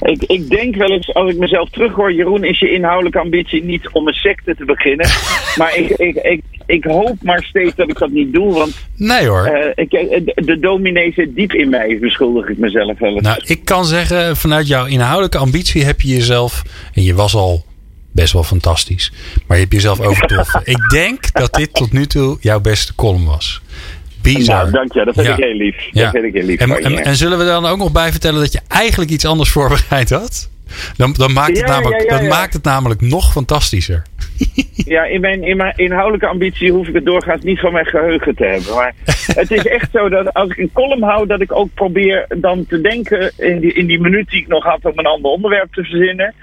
ik, 0.07 0.23
ik 0.23 0.49
denk 0.49 0.75
wel 0.75 0.89
eens, 0.89 1.13
als 1.13 1.31
ik 1.31 1.37
mezelf 1.37 1.69
terughoor, 1.69 2.13
Jeroen, 2.13 2.43
is 2.43 2.59
je 2.59 2.71
inhoudelijke 2.71 3.19
ambitie 3.19 3.63
niet 3.63 3.89
om 3.91 4.07
een 4.07 4.13
secte 4.13 4.55
te 4.55 4.65
beginnen. 4.65 5.09
maar 5.57 5.75
ik, 5.75 5.89
ik, 5.89 6.15
ik, 6.15 6.41
ik 6.65 6.83
hoop 6.83 7.15
maar 7.21 7.43
steeds 7.43 7.75
dat 7.75 7.89
ik 7.89 7.97
dat 7.97 8.09
niet 8.09 8.33
doe, 8.33 8.53
want... 8.53 8.75
Nee 8.95 9.27
hoor. 9.27 9.47
Uh, 9.47 9.71
ik, 9.75 9.89
de, 9.89 10.41
de 10.45 10.59
dominee 10.59 11.13
zit 11.13 11.35
diep 11.35 11.53
in 11.53 11.69
mij, 11.69 11.97
beschuldig 11.99 12.49
ik 12.49 12.57
mezelf 12.57 12.99
wel 12.99 13.13
eens. 13.13 13.21
Nou, 13.21 13.41
ik 13.45 13.65
kan 13.65 13.85
zeggen, 13.85 14.37
vanuit 14.37 14.67
jouw 14.67 14.85
inhoudelijke 14.85 15.37
ambitie 15.37 15.83
heb 15.83 16.01
je 16.01 16.07
jezelf, 16.07 16.63
en 16.93 17.03
je 17.03 17.13
was 17.13 17.35
al 17.35 17.65
best 18.11 18.33
wel 18.33 18.43
fantastisch, 18.43 19.11
maar 19.47 19.57
je 19.57 19.63
hebt 19.63 19.75
jezelf 19.75 19.99
overtroffen. 19.99 20.61
ik 20.75 20.89
denk 20.89 21.33
dat 21.33 21.53
dit 21.53 21.73
tot 21.73 21.91
nu 21.91 22.05
toe 22.05 22.37
jouw 22.39 22.59
beste 22.59 22.95
column 22.95 23.25
was. 23.25 23.61
Bizar. 24.21 24.57
Nou, 24.57 24.71
dank 24.71 24.93
je. 24.93 25.05
Dat 25.05 25.15
vind 25.15 25.27
ik 25.27 25.43
heel 25.43 25.53
lief. 25.53 25.75
Dat 25.91 26.11
vind 26.11 26.23
ik 26.23 26.33
heel 26.33 26.43
lief 26.43 26.59
en, 26.59 26.83
en, 26.83 27.03
en, 27.03 27.15
zullen 27.15 27.37
we 27.37 27.45
dan 27.45 27.65
ook 27.65 27.77
nog 27.77 27.91
bij 27.91 28.11
vertellen 28.11 28.39
dat 28.39 28.51
je 28.51 28.61
eigenlijk 28.67 29.11
iets 29.11 29.25
anders 29.25 29.49
voorbereid 29.57 30.09
had? 30.09 30.49
Dan, 30.95 31.13
dan 31.13 31.33
maakt, 31.33 31.57
het 31.57 31.67
namelijk, 31.67 32.09
dat 32.09 32.21
maakt 32.21 32.53
het 32.53 32.63
namelijk 32.63 33.01
nog 33.01 33.31
fantastischer. 33.31 34.03
Ja, 34.85 35.03
in 35.03 35.21
mijn, 35.21 35.43
in 35.43 35.57
mijn 35.57 35.73
inhoudelijke 35.75 36.27
ambitie 36.27 36.71
hoef 36.71 36.87
ik 36.87 36.93
het 36.93 37.05
doorgaans 37.05 37.43
niet 37.43 37.59
van 37.59 37.71
mijn 37.71 37.85
geheugen 37.85 38.35
te 38.35 38.45
hebben. 38.45 38.75
Maar 38.75 38.93
het 39.41 39.51
is 39.51 39.65
echt 39.65 39.91
zo 39.91 40.09
dat 40.09 40.33
als 40.33 40.49
ik 40.49 40.57
een 40.57 40.71
column 40.73 41.03
hou, 41.03 41.27
dat 41.27 41.41
ik 41.41 41.51
ook 41.51 41.73
probeer 41.73 42.25
dan 42.37 42.65
te 42.65 42.81
denken 42.81 43.31
in 43.37 43.59
die, 43.59 43.73
in 43.73 43.87
die 43.87 43.99
minuut 43.99 44.29
die 44.29 44.41
ik 44.41 44.47
nog 44.47 44.63
had 44.63 44.85
om 44.85 44.91
een 44.95 45.05
ander 45.05 45.31
onderwerp 45.31 45.73
te 45.73 45.83
verzinnen. 45.83 46.33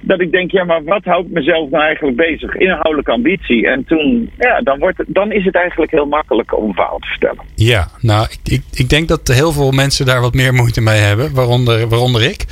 Dat 0.00 0.20
ik 0.20 0.30
denk, 0.32 0.50
ja, 0.50 0.64
maar 0.64 0.84
wat 0.84 1.04
houdt 1.04 1.30
mezelf 1.30 1.70
nou 1.70 1.84
eigenlijk 1.84 2.16
bezig? 2.16 2.54
Inhoudelijke 2.54 3.10
ambitie. 3.10 3.68
En 3.68 3.84
toen, 3.84 4.30
ja, 4.38 4.60
dan, 4.60 4.78
wordt 4.78 4.98
het, 4.98 5.06
dan 5.10 5.32
is 5.32 5.44
het 5.44 5.54
eigenlijk 5.54 5.90
heel 5.90 6.06
makkelijk 6.06 6.56
om 6.56 6.68
een 6.68 6.74
verhaal 6.74 6.98
te 6.98 7.06
vertellen. 7.06 7.44
Ja, 7.54 7.88
nou, 8.00 8.26
ik, 8.30 8.52
ik, 8.52 8.62
ik 8.72 8.88
denk 8.88 9.08
dat 9.08 9.28
heel 9.28 9.52
veel 9.52 9.70
mensen 9.70 10.06
daar 10.06 10.20
wat 10.20 10.34
meer 10.34 10.54
moeite 10.54 10.80
mee 10.80 11.00
hebben, 11.00 11.34
waaronder, 11.34 11.88
waaronder 11.88 12.22
ik. 12.22 12.44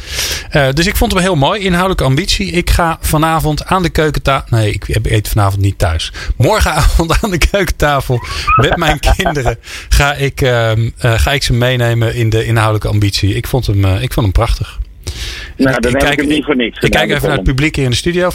Uh, 0.56 0.70
dus 0.70 0.86
ik 0.86 0.96
vond 0.96 1.12
het 1.12 1.22
wel 1.22 1.30
heel 1.32 1.40
mooi, 1.40 1.60
inhoudelijke 1.60 2.04
ambitie. 2.04 2.52
Ik 2.52 2.70
ga 2.70 2.98
vanavond 3.00 3.64
aan 3.64 3.82
de 3.82 3.90
keukentafel. 3.90 4.58
Nee, 4.58 4.72
ik 4.72 4.89
eet 5.02 5.28
vanavond 5.28 5.62
niet 5.62 5.78
thuis. 5.78 6.12
Morgenavond 6.36 7.22
aan 7.22 7.30
de 7.30 7.38
keukentafel 7.38 8.20
met 8.56 8.76
mijn 8.76 8.98
kinderen 9.16 9.58
ga 9.88 10.14
ik, 10.14 10.40
uh, 10.40 10.76
uh, 10.76 10.84
ga 10.98 11.32
ik 11.32 11.42
ze 11.42 11.52
meenemen 11.52 12.14
in 12.14 12.30
de 12.30 12.44
inhoudelijke 12.44 12.88
ambitie. 12.88 13.34
Ik 13.34 13.46
vond 13.46 13.66
hem, 13.66 13.84
uh, 13.84 14.02
ik 14.02 14.12
vond 14.12 14.26
hem 14.26 14.32
prachtig. 14.32 14.78
Nou, 15.56 15.80
dan 15.80 15.92
ik, 15.92 15.98
kijk, 15.98 16.20
ik 16.20 16.28
niet 16.28 16.44
voor 16.44 16.56
niks. 16.56 16.78
Ik 16.78 16.90
kijk 16.90 17.10
even 17.10 17.28
naar 17.28 17.36
het 17.36 17.46
publiek 17.46 17.76
hier 17.76 17.84
in 17.84 17.90
de 17.90 17.96
studio. 17.96 18.30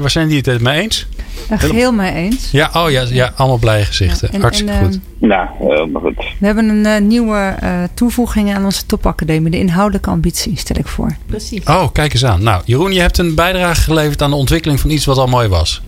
Waar 0.00 0.10
zijn 0.10 0.28
die 0.28 0.40
het 0.44 0.60
mee 0.60 0.80
eens? 0.80 1.06
Geheel 1.50 1.92
mee 1.92 2.12
eens. 2.12 2.50
Ja, 2.50 2.70
oh 2.72 2.90
ja, 2.90 3.04
ja 3.10 3.32
allemaal 3.36 3.58
blije 3.58 3.84
gezichten. 3.84 4.28
Ja, 4.28 4.34
en, 4.34 4.40
Hartstikke 4.40 4.72
en, 4.72 4.84
goed. 4.84 4.98
Nou, 5.18 5.48
helemaal 5.58 6.02
goed. 6.02 6.16
We 6.38 6.46
hebben 6.46 6.68
een 6.68 6.86
uh, 6.86 7.08
nieuwe 7.08 7.56
uh, 7.62 7.82
toevoeging 7.94 8.54
aan 8.54 8.64
onze 8.64 8.86
topacademie. 8.86 9.50
De 9.50 9.58
inhoudelijke 9.58 10.10
ambitie, 10.10 10.56
stel 10.56 10.76
ik 10.76 10.86
voor. 10.86 11.16
Precies. 11.26 11.64
Oh, 11.64 11.92
kijk 11.92 12.12
eens 12.12 12.24
aan. 12.24 12.42
Nou, 12.42 12.62
Jeroen, 12.64 12.92
je 12.92 13.00
hebt 13.00 13.18
een 13.18 13.34
bijdrage 13.34 13.80
geleverd 13.80 14.22
aan 14.22 14.30
de 14.30 14.36
ontwikkeling 14.36 14.80
van 14.80 14.90
iets 14.90 15.04
wat 15.04 15.18
al 15.18 15.26
mooi 15.26 15.48
was. 15.48 15.82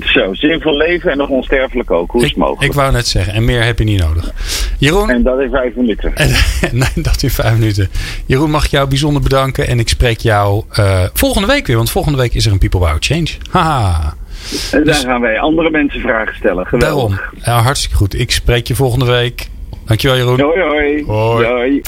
Zo, 0.00 0.34
zinvol 0.34 0.76
leven 0.76 1.10
en 1.10 1.16
nog 1.16 1.28
onsterfelijk 1.28 1.90
ook. 1.90 2.10
Hoe 2.10 2.22
is 2.22 2.28
het 2.28 2.36
mogelijk? 2.36 2.62
Ik 2.62 2.72
wou 2.72 2.92
net 2.92 3.06
zeggen, 3.06 3.32
en 3.32 3.44
meer 3.44 3.64
heb 3.64 3.78
je 3.78 3.84
niet 3.84 4.00
nodig. 4.00 4.32
Jeroen. 4.78 5.10
En 5.10 5.22
dat 5.22 5.40
in 5.40 5.50
vijf 5.50 5.74
minuten. 5.74 6.16
En, 6.16 6.30
nee, 6.78 6.88
dat 6.94 7.22
in 7.22 7.30
vijf 7.30 7.58
minuten. 7.58 7.88
Jeroen, 8.26 8.50
mag 8.50 8.64
ik 8.64 8.70
jou 8.70 8.88
bijzonder 8.88 9.22
bedanken. 9.22 9.66
En 9.66 9.78
ik 9.78 9.88
spreek 9.88 10.18
jou 10.18 10.64
uh, 10.78 11.04
volgende 11.12 11.46
week 11.46 11.66
weer. 11.66 11.76
Want 11.76 11.90
volgende 11.90 12.18
week 12.18 12.34
is 12.34 12.46
er 12.46 12.52
een 12.52 12.58
People 12.58 12.80
Power 12.80 12.96
Change. 13.00 13.28
Haha. 13.50 14.14
En 14.72 14.84
daar 14.84 14.94
dus, 14.94 15.04
gaan 15.04 15.20
wij 15.20 15.38
andere 15.38 15.70
mensen 15.70 16.00
vragen 16.00 16.36
stellen. 16.36 16.66
Geweldig. 16.66 17.16
Daarom. 17.16 17.42
Ja, 17.44 17.62
hartstikke 17.62 17.96
goed. 17.96 18.18
Ik 18.18 18.30
spreek 18.30 18.66
je 18.66 18.74
volgende 18.74 19.04
week. 19.04 19.48
Dankjewel 19.88 20.16
Jeroen. 20.16 20.40
Hoi 20.40 20.60
hoi. 20.60 21.04
hoi. 21.06 21.46
hoi. 21.46 21.80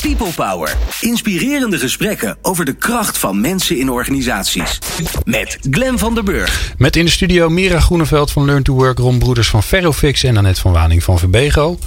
People 0.00 0.32
Power. 0.36 0.76
Inspirerende 1.00 1.78
gesprekken 1.78 2.36
over 2.42 2.64
de 2.64 2.72
kracht 2.72 3.18
van 3.18 3.40
mensen 3.40 3.78
in 3.78 3.90
organisaties. 3.90 4.78
Met 5.24 5.58
Glen 5.70 5.98
van 5.98 6.14
der 6.14 6.24
Burg. 6.24 6.74
Met 6.78 6.96
in 6.96 7.04
de 7.04 7.10
studio 7.10 7.48
Mira 7.48 7.80
Groeneveld 7.80 8.30
van 8.30 8.44
Learn 8.44 8.62
to 8.62 8.74
Work, 8.74 8.98
Ron 8.98 9.18
Broeders 9.18 9.48
van 9.48 9.62
Ferrofix 9.62 10.24
en 10.24 10.36
Annette 10.36 10.60
van 10.60 10.72
Waning 10.72 11.02
van 11.02 11.18
Verbego. 11.18 11.78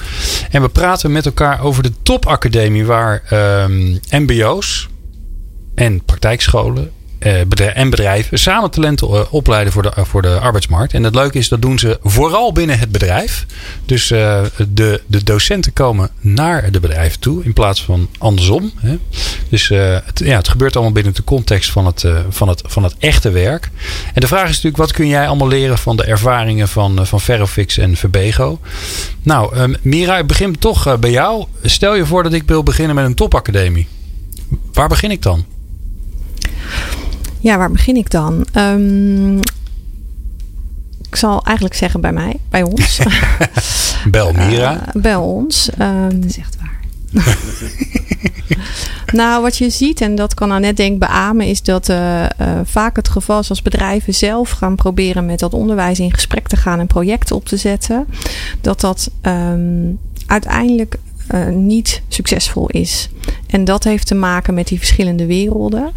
En 0.51 0.61
we 0.61 0.69
praten 0.69 1.11
met 1.11 1.25
elkaar 1.25 1.61
over 1.61 1.83
de 1.83 1.91
topacademie 2.03 2.85
waar 2.85 3.23
um, 3.63 3.99
mbo's 4.09 4.89
en 5.75 6.03
praktijkscholen 6.05 6.91
en 7.23 7.89
bedrijven 7.89 8.39
samen 8.39 8.71
talenten 8.71 9.09
uh, 9.09 9.21
opleiden 9.29 9.73
voor 9.73 9.81
de, 9.81 9.91
voor 9.95 10.21
de 10.21 10.39
arbeidsmarkt. 10.39 10.93
En 10.93 11.03
het 11.03 11.15
leuke 11.15 11.37
is, 11.37 11.47
dat 11.49 11.61
doen 11.61 11.79
ze 11.79 11.99
vooral 12.03 12.51
binnen 12.51 12.79
het 12.79 12.91
bedrijf. 12.91 13.45
Dus 13.85 14.07
de, 14.07 15.01
de 15.07 15.23
docenten 15.23 15.73
komen 15.73 16.09
naar 16.19 16.71
de 16.71 16.79
bedrijven 16.79 17.19
toe 17.19 17.43
in 17.43 17.53
plaats 17.53 17.83
van 17.83 18.09
andersom. 18.17 18.71
Dus 19.49 19.67
het, 19.69 20.21
ja, 20.23 20.37
het 20.37 20.47
gebeurt 20.47 20.75
allemaal 20.75 20.93
binnen 20.93 21.13
de 21.13 21.23
context 21.23 21.71
van 21.71 21.85
het, 21.85 22.05
van, 22.29 22.47
het, 22.47 22.61
van 22.65 22.83
het 22.83 22.95
echte 22.99 23.31
werk. 23.31 23.69
En 24.13 24.21
de 24.21 24.27
vraag 24.27 24.43
is 24.43 24.55
natuurlijk, 24.55 24.77
wat 24.77 24.91
kun 24.91 25.07
jij 25.07 25.27
allemaal 25.27 25.47
leren 25.47 25.77
van 25.77 25.95
de 25.95 26.03
ervaringen 26.03 26.67
van, 26.67 27.07
van 27.07 27.21
Ferrofix 27.21 27.77
en 27.77 27.95
Verbego? 27.95 28.59
Nou, 29.23 29.57
um, 29.57 29.75
Mira, 29.81 30.17
ik 30.17 30.27
begin 30.27 30.59
toch 30.59 30.99
bij 30.99 31.11
jou. 31.11 31.45
Stel 31.63 31.95
je 31.95 32.05
voor 32.05 32.23
dat 32.23 32.33
ik 32.33 32.43
wil 32.45 32.63
beginnen 32.63 32.95
met 32.95 33.05
een 33.05 33.15
topacademie. 33.15 33.87
Waar 34.73 34.87
begin 34.87 35.11
ik 35.11 35.21
dan? 35.21 35.45
Ja, 37.43 37.57
waar 37.57 37.71
begin 37.71 37.95
ik 37.95 38.09
dan? 38.09 38.45
Um, 38.57 39.37
ik 41.09 41.15
zal 41.15 41.45
eigenlijk 41.45 41.75
zeggen 41.75 42.01
bij 42.01 42.11
mij, 42.11 42.35
bij 42.49 42.63
ons. 42.63 42.99
bel 44.11 44.31
Mira. 44.31 44.73
Uh, 44.73 45.01
bel 45.01 45.23
ons. 45.23 45.69
Um, 45.79 46.21
dat 46.21 46.29
is 46.29 46.37
echt 46.37 46.57
waar. 46.59 46.79
nou, 49.19 49.41
wat 49.41 49.57
je 49.57 49.69
ziet, 49.69 50.01
en 50.01 50.15
dat 50.15 50.33
kan 50.33 50.51
Annette 50.51 50.81
denk 50.81 50.99
beamen, 50.99 51.47
is 51.47 51.61
dat 51.61 51.89
uh, 51.89 52.21
uh, 52.21 52.27
vaak 52.63 52.95
het 52.95 53.09
geval 53.09 53.39
is 53.39 53.49
als 53.49 53.61
bedrijven 53.61 54.13
zelf 54.13 54.49
gaan 54.49 54.75
proberen 54.75 55.25
met 55.25 55.39
dat 55.39 55.53
onderwijs 55.53 55.99
in 55.99 56.13
gesprek 56.13 56.47
te 56.47 56.57
gaan 56.57 56.79
en 56.79 56.87
projecten 56.87 57.35
op 57.35 57.45
te 57.45 57.57
zetten, 57.57 58.07
dat 58.61 58.79
dat 58.79 59.11
um, 59.21 59.99
uiteindelijk 60.25 60.97
uh, 61.33 61.47
niet 61.47 62.01
succesvol 62.07 62.67
is. 62.67 63.09
En 63.53 63.65
dat 63.65 63.83
heeft 63.83 64.07
te 64.07 64.15
maken 64.15 64.53
met 64.53 64.67
die 64.67 64.77
verschillende 64.77 65.25
werelden. 65.25 65.91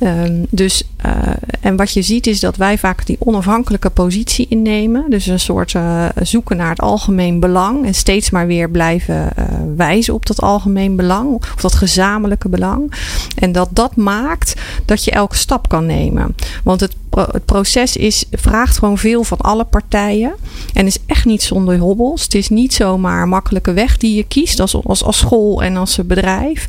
Um, 0.00 0.46
dus, 0.50 0.82
uh, 1.06 1.12
en 1.60 1.76
wat 1.76 1.92
je 1.92 2.02
ziet 2.02 2.26
is 2.26 2.40
dat 2.40 2.56
wij 2.56 2.78
vaak 2.78 3.06
die 3.06 3.16
onafhankelijke 3.18 3.90
positie 3.90 4.46
innemen. 4.48 5.10
Dus 5.10 5.26
een 5.26 5.40
soort 5.40 5.72
uh, 5.72 6.06
zoeken 6.22 6.56
naar 6.56 6.68
het 6.68 6.80
algemeen 6.80 7.40
belang. 7.40 7.86
En 7.86 7.94
steeds 7.94 8.30
maar 8.30 8.46
weer 8.46 8.70
blijven 8.70 9.32
wijzen 9.76 10.14
op 10.14 10.26
dat 10.26 10.40
algemeen 10.40 10.96
belang. 10.96 11.34
Of 11.34 11.60
dat 11.60 11.74
gezamenlijke 11.74 12.48
belang. 12.48 12.92
En 13.36 13.52
dat 13.52 13.68
dat 13.72 13.96
maakt 13.96 14.54
dat 14.84 15.04
je 15.04 15.10
elke 15.10 15.36
stap 15.36 15.68
kan 15.68 15.86
nemen. 15.86 16.34
Want 16.64 16.80
het 16.80 16.94
het 17.26 17.44
proces 17.44 17.96
is, 17.96 18.24
vraagt 18.30 18.78
gewoon 18.78 18.98
veel 18.98 19.24
van 19.24 19.38
alle 19.38 19.64
partijen. 19.64 20.32
En 20.74 20.86
is 20.86 20.98
echt 21.06 21.24
niet 21.24 21.42
zonder 21.42 21.78
hobbels. 21.78 22.22
Het 22.22 22.34
is 22.34 22.48
niet 22.48 22.74
zomaar 22.74 23.22
een 23.22 23.28
makkelijke 23.28 23.72
weg 23.72 23.96
die 23.96 24.16
je 24.16 24.22
kiest 24.22 24.60
als, 24.60 24.84
als 24.84 25.18
school 25.18 25.62
en 25.62 25.76
als 25.76 25.98
bedrijf. 26.06 26.68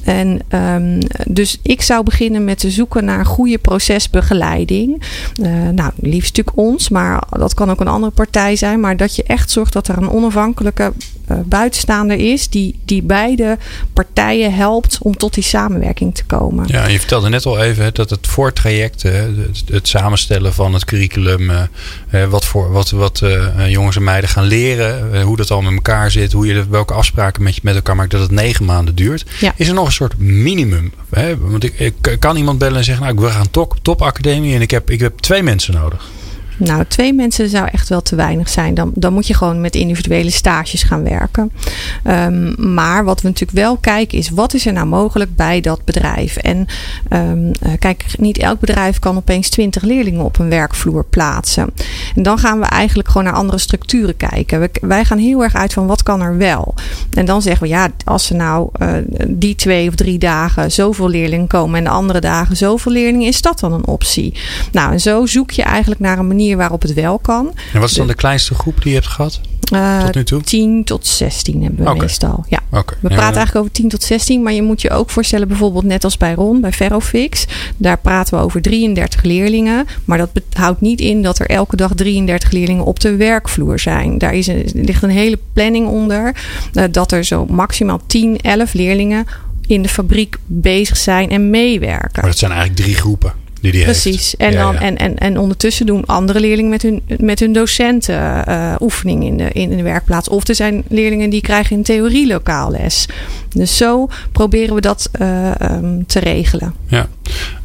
En 0.03 0.39
um, 0.49 0.99
dus 1.27 1.59
ik 1.61 1.81
zou 1.81 2.03
beginnen 2.03 2.43
met 2.43 2.59
te 2.59 2.71
zoeken 2.71 3.05
naar 3.05 3.25
goede 3.25 3.57
procesbegeleiding. 3.57 5.03
Uh, 5.41 5.47
nou, 5.69 5.91
liefst 5.99 6.35
natuurlijk 6.35 6.57
ons, 6.57 6.89
maar 6.89 7.23
dat 7.29 7.53
kan 7.53 7.71
ook 7.71 7.79
een 7.79 7.87
andere 7.87 8.11
partij 8.11 8.55
zijn. 8.55 8.79
Maar 8.79 8.97
dat 8.97 9.15
je 9.15 9.23
echt 9.23 9.51
zorgt 9.51 9.73
dat 9.73 9.87
er 9.87 9.97
een 9.97 10.09
onafhankelijke 10.09 10.93
uh, 11.31 11.37
buitenstaander 11.45 12.17
is 12.17 12.49
die, 12.49 12.79
die 12.85 13.03
beide 13.03 13.57
partijen 13.93 14.53
helpt 14.53 14.97
om 15.01 15.17
tot 15.17 15.33
die 15.33 15.43
samenwerking 15.43 16.15
te 16.15 16.23
komen. 16.23 16.65
Ja, 16.67 16.87
je 16.87 16.99
vertelde 16.99 17.29
net 17.29 17.45
al 17.45 17.59
even 17.59 17.93
dat 17.93 18.09
het 18.09 18.27
voortraject, 18.27 19.03
het, 19.03 19.63
het 19.65 19.87
samenstellen 19.87 20.53
van 20.53 20.73
het 20.73 20.85
curriculum, 20.85 21.49
uh, 21.49 22.25
wat, 22.29 22.45
voor, 22.45 22.71
wat, 22.71 22.89
wat 22.89 23.21
uh, 23.23 23.69
jongens 23.69 23.95
en 23.95 24.03
meiden 24.03 24.29
gaan 24.29 24.43
leren, 24.43 25.21
hoe 25.21 25.37
dat 25.37 25.51
al 25.51 25.61
met 25.61 25.73
elkaar 25.73 26.11
zit, 26.11 26.31
hoe 26.31 26.45
je 26.45 26.65
welke 26.69 26.93
afspraken 26.93 27.43
met, 27.43 27.63
met 27.63 27.75
elkaar 27.75 27.95
maakt, 27.95 28.11
dat 28.11 28.21
het 28.21 28.31
negen 28.31 28.65
maanden 28.65 28.95
duurt. 28.95 29.25
Ja. 29.39 29.53
Is 29.55 29.67
er 29.67 29.73
nog 29.73 29.90
soort 29.91 30.17
minimum? 30.17 30.93
Hè? 31.09 31.37
Want 31.37 31.63
ik, 31.63 31.79
ik 31.79 32.19
kan 32.19 32.35
iemand 32.35 32.57
bellen 32.57 32.77
en 32.77 32.83
zeggen, 32.83 33.03
nou, 33.03 33.19
wil 33.19 33.29
gaan 33.29 33.51
top, 33.51 33.75
topacademie 33.81 34.55
en 34.55 34.61
ik 34.61 34.71
heb, 34.71 34.89
ik 34.89 34.99
heb 34.99 35.19
twee 35.19 35.43
mensen 35.43 35.73
nodig. 35.73 36.09
Nou, 36.57 36.85
twee 36.87 37.13
mensen 37.13 37.49
zou 37.49 37.67
echt 37.71 37.89
wel 37.89 38.01
te 38.01 38.15
weinig 38.15 38.49
zijn. 38.49 38.73
Dan, 38.73 38.91
dan 38.95 39.13
moet 39.13 39.27
je 39.27 39.33
gewoon 39.33 39.61
met 39.61 39.75
individuele 39.75 40.29
stages 40.29 40.83
gaan 40.83 41.03
werken. 41.03 41.51
Um, 42.07 42.73
maar 42.73 43.03
wat 43.03 43.21
we 43.21 43.27
natuurlijk 43.27 43.57
wel 43.57 43.77
kijken 43.77 44.17
is 44.17 44.29
wat 44.29 44.53
is 44.53 44.65
er 44.65 44.73
nou 44.73 44.87
mogelijk 44.87 45.35
bij 45.35 45.61
dat 45.61 45.85
bedrijf. 45.85 46.37
En 46.37 46.65
um, 47.09 47.51
kijk, 47.79 48.05
niet 48.17 48.37
elk 48.37 48.59
bedrijf 48.59 48.99
kan 48.99 49.17
opeens 49.17 49.49
twintig 49.49 49.83
leerlingen 49.83 50.23
op 50.23 50.39
een 50.39 50.49
werkvloer 50.49 51.05
plaatsen. 51.05 51.69
En 52.15 52.23
dan 52.23 52.37
gaan 52.37 52.59
we 52.59 52.65
eigenlijk 52.65 53.07
gewoon 53.07 53.23
naar 53.23 53.33
andere 53.33 53.57
structuren 53.57 54.17
kijken. 54.17 54.69
Wij 54.81 55.05
gaan 55.05 55.17
heel 55.17 55.43
erg 55.43 55.55
uit 55.55 55.73
van 55.73 55.87
wat 55.87 56.03
kan 56.03 56.21
er 56.21 56.37
wel. 56.37 56.73
En 57.13 57.25
dan 57.25 57.41
zeggen 57.41 57.63
we 57.63 57.69
ja, 57.69 57.89
als 58.05 58.29
er 58.29 58.35
nou 58.35 58.69
uh, 58.81 58.89
die 59.27 59.55
twee 59.55 59.87
of 59.87 59.95
drie 59.95 60.19
dagen 60.19 60.71
zoveel 60.71 61.09
leerlingen 61.09 61.47
komen 61.47 61.77
en 61.77 61.83
de 61.83 61.89
andere 61.89 62.19
dagen 62.19 62.57
zoveel 62.57 62.91
leerlingen, 62.91 63.27
is 63.27 63.41
dat 63.41 63.59
dan 63.59 63.73
een 63.73 63.87
optie? 63.87 64.33
Nou, 64.71 64.91
en 64.91 64.99
zo 64.99 65.25
zoek 65.25 65.51
je 65.51 65.63
eigenlijk 65.63 66.01
naar 66.01 66.19
een 66.19 66.27
manier 66.27 66.39
waarop 66.49 66.81
het 66.81 66.93
wel 66.93 67.19
kan. 67.19 67.53
En 67.73 67.79
wat 67.79 67.89
is 67.89 67.95
dan 67.95 68.07
de, 68.07 68.11
de 68.11 68.17
kleinste 68.17 68.53
groep 68.53 68.81
die 68.81 68.89
je 68.89 68.97
hebt 68.97 69.07
gehad? 69.07 69.41
Uh, 69.73 70.03
tot 70.03 70.15
nu 70.15 70.23
toe? 70.23 70.41
10 70.41 70.83
tot 70.83 71.07
16 71.07 71.63
hebben 71.63 71.83
we 71.83 71.89
okay. 71.89 72.01
meestal. 72.01 72.45
Ja. 72.47 72.59
Okay. 72.69 72.97
We 72.99 73.07
praten 73.07 73.35
eigenlijk 73.35 73.55
over 73.55 73.71
10 73.71 73.89
tot 73.89 74.03
16, 74.03 74.41
maar 74.41 74.53
je 74.53 74.61
moet 74.61 74.81
je 74.81 74.89
ook 74.89 75.09
voorstellen, 75.09 75.47
bijvoorbeeld 75.47 75.83
net 75.83 76.03
als 76.03 76.17
bij 76.17 76.33
Ron, 76.33 76.61
bij 76.61 76.71
Ferrofix. 76.71 77.45
Daar 77.77 77.97
praten 77.97 78.37
we 78.37 78.43
over 78.43 78.61
33 78.61 79.23
leerlingen. 79.23 79.85
Maar 80.05 80.17
dat 80.17 80.29
houdt 80.53 80.81
niet 80.81 81.01
in 81.01 81.21
dat 81.21 81.39
er 81.39 81.45
elke 81.45 81.75
dag 81.75 81.91
33 81.95 82.51
leerlingen 82.51 82.85
op 82.85 82.99
de 82.99 83.15
werkvloer 83.15 83.79
zijn. 83.79 84.17
Daar 84.17 84.33
is 84.33 84.47
een, 84.47 84.69
ligt 84.73 85.03
een 85.03 85.09
hele 85.09 85.39
planning 85.53 85.87
onder. 85.87 86.35
Uh, 86.73 86.83
dat 86.91 87.11
er 87.11 87.23
zo 87.23 87.45
maximaal 87.45 87.99
10, 88.05 88.37
11 88.37 88.73
leerlingen 88.73 89.25
in 89.67 89.81
de 89.81 89.89
fabriek 89.89 90.37
bezig 90.45 90.97
zijn 90.97 91.29
en 91.29 91.49
meewerken. 91.49 92.21
Maar 92.21 92.29
dat 92.29 92.37
zijn 92.37 92.51
eigenlijk 92.51 92.81
drie 92.81 92.95
groepen. 92.95 93.40
Die 93.61 93.71
die 93.71 93.83
Precies. 93.83 94.35
En, 94.35 94.51
dan, 94.51 94.73
ja. 94.73 94.79
En, 94.79 94.97
en, 94.97 95.17
en 95.17 95.37
ondertussen 95.37 95.85
doen 95.85 96.05
andere 96.05 96.39
leerlingen 96.39 96.69
met 96.69 96.81
hun, 96.81 97.01
met 97.19 97.39
hun 97.39 97.53
docenten 97.53 98.43
uh, 98.47 98.75
oefening 98.79 99.23
in 99.23 99.37
de, 99.37 99.49
in 99.51 99.77
de 99.77 99.83
werkplaats. 99.83 100.29
Of 100.29 100.47
er 100.47 100.55
zijn 100.55 100.83
leerlingen 100.87 101.29
die 101.29 101.41
krijgen 101.41 101.75
in 101.75 101.83
theorie 101.83 102.27
lokaal 102.27 102.71
les. 102.71 103.07
Dus 103.55 103.77
zo 103.77 104.07
proberen 104.31 104.75
we 104.75 104.81
dat 104.81 105.09
uh, 105.21 105.51
um, 105.61 106.05
te 106.05 106.19
regelen. 106.19 106.73
Ja. 106.87 107.07